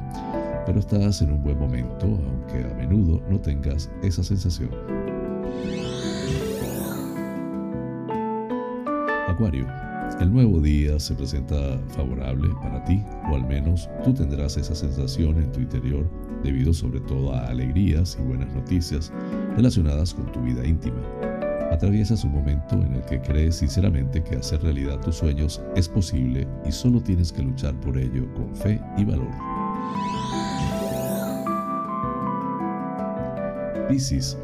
Pero 0.66 0.80
estás 0.80 1.22
en 1.22 1.32
un 1.32 1.44
buen 1.44 1.58
momento, 1.58 2.06
aunque 2.06 2.64
a 2.64 2.76
menudo 2.76 3.22
no 3.30 3.40
tengas 3.40 3.90
esa 4.04 4.24
sensación. 4.24 4.70
Acuario, 9.28 9.66
el 10.20 10.32
nuevo 10.32 10.60
día 10.60 11.00
se 11.00 11.16
presenta 11.16 11.80
favorable 11.90 12.50
para 12.62 12.84
ti, 12.84 13.04
o 13.32 13.36
al 13.36 13.48
menos 13.48 13.90
tú 14.04 14.14
tendrás 14.14 14.58
esa 14.58 14.76
sensación 14.76 15.38
en 15.38 15.52
tu 15.52 15.62
interior 15.62 16.06
debido 16.44 16.74
sobre 16.74 17.00
todo 17.00 17.34
a 17.34 17.48
alegrías 17.48 18.18
y 18.20 18.24
buenas 18.24 18.54
noticias 18.54 19.12
relacionadas 19.56 20.14
con 20.14 20.32
tu 20.32 20.42
vida 20.42 20.66
íntima. 20.66 21.02
Atraviesas 21.72 22.26
un 22.26 22.34
momento 22.34 22.76
en 22.84 22.96
el 22.96 23.02
que 23.06 23.22
crees 23.22 23.56
sinceramente 23.56 24.22
que 24.22 24.36
hacer 24.36 24.62
realidad 24.62 25.00
tus 25.00 25.16
sueños 25.16 25.62
es 25.74 25.88
posible 25.88 26.46
y 26.68 26.72
solo 26.72 27.02
tienes 27.02 27.32
que 27.32 27.42
luchar 27.42 27.74
por 27.80 27.98
ello 27.98 28.28
con 28.34 28.54
fe 28.54 28.82
y 28.98 29.06
valor. 29.06 29.30
Piscis, 33.88 34.38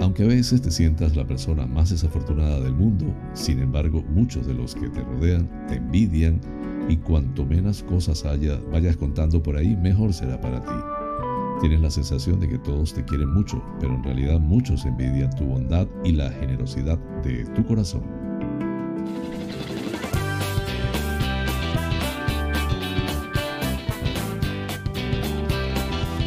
aunque 0.00 0.24
a 0.24 0.26
veces 0.26 0.60
te 0.60 0.72
sientas 0.72 1.14
la 1.14 1.24
persona 1.24 1.66
más 1.66 1.90
desafortunada 1.90 2.58
del 2.58 2.74
mundo, 2.74 3.14
sin 3.32 3.60
embargo 3.60 4.02
muchos 4.02 4.44
de 4.48 4.54
los 4.54 4.74
que 4.74 4.88
te 4.88 5.02
rodean 5.04 5.48
te 5.68 5.76
envidian 5.76 6.40
y 6.88 6.96
cuanto 6.96 7.46
menos 7.46 7.84
cosas 7.84 8.24
haya, 8.24 8.58
vayas 8.72 8.96
contando 8.96 9.40
por 9.40 9.56
ahí, 9.56 9.76
mejor 9.76 10.12
será 10.12 10.40
para 10.40 10.60
ti. 10.60 10.91
Tienes 11.62 11.80
la 11.80 11.90
sensación 11.90 12.40
de 12.40 12.48
que 12.48 12.58
todos 12.58 12.92
te 12.92 13.04
quieren 13.04 13.32
mucho, 13.32 13.62
pero 13.78 13.94
en 13.94 14.02
realidad 14.02 14.40
muchos 14.40 14.84
envidian 14.84 15.30
tu 15.30 15.44
bondad 15.44 15.86
y 16.02 16.10
la 16.10 16.28
generosidad 16.28 16.98
de 17.22 17.44
tu 17.54 17.64
corazón. 17.64 18.21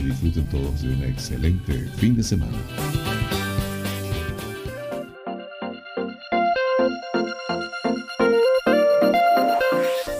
Y 0.00 0.04
disfruten 0.04 0.44
todos 0.46 0.80
de 0.80 0.88
un 0.88 1.04
excelente 1.04 1.88
fin 1.96 2.16
de 2.16 2.22
semana. 2.22 2.56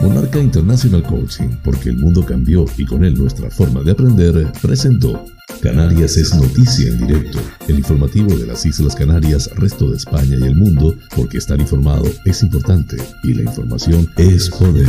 Monarca 0.03 0.39
International 0.39 1.03
Coaching, 1.03 1.49
porque 1.65 1.89
el 1.89 1.97
mundo 1.97 2.25
cambió 2.27 2.67
y 2.77 2.85
con 2.85 3.05
él 3.05 3.15
nuestra 3.15 3.51
forma 3.51 3.83
de 3.83 3.93
aprender, 3.93 4.53
presentó 4.61 5.25
Canarias 5.63 6.17
es 6.19 6.35
noticia 6.35 6.89
en 6.89 7.07
directo, 7.07 7.41
el 7.67 7.79
informativo 7.79 8.37
de 8.37 8.47
las 8.47 8.65
Islas 8.65 8.95
Canarias, 8.95 9.51
resto 9.57 9.91
de 9.91 9.97
España 9.97 10.37
y 10.39 10.45
el 10.45 10.55
mundo, 10.55 10.95
porque 11.17 11.39
estar 11.39 11.59
informado 11.59 12.05
es 12.25 12.43
importante 12.43 12.97
y 13.25 13.35
la 13.35 13.43
información 13.43 14.09
es 14.17 14.51
poder. 14.51 14.89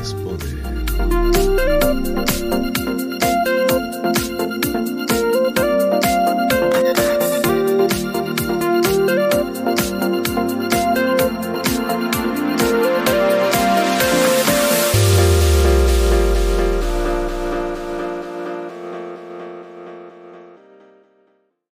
Es 0.00 0.14
poder. 0.14 0.57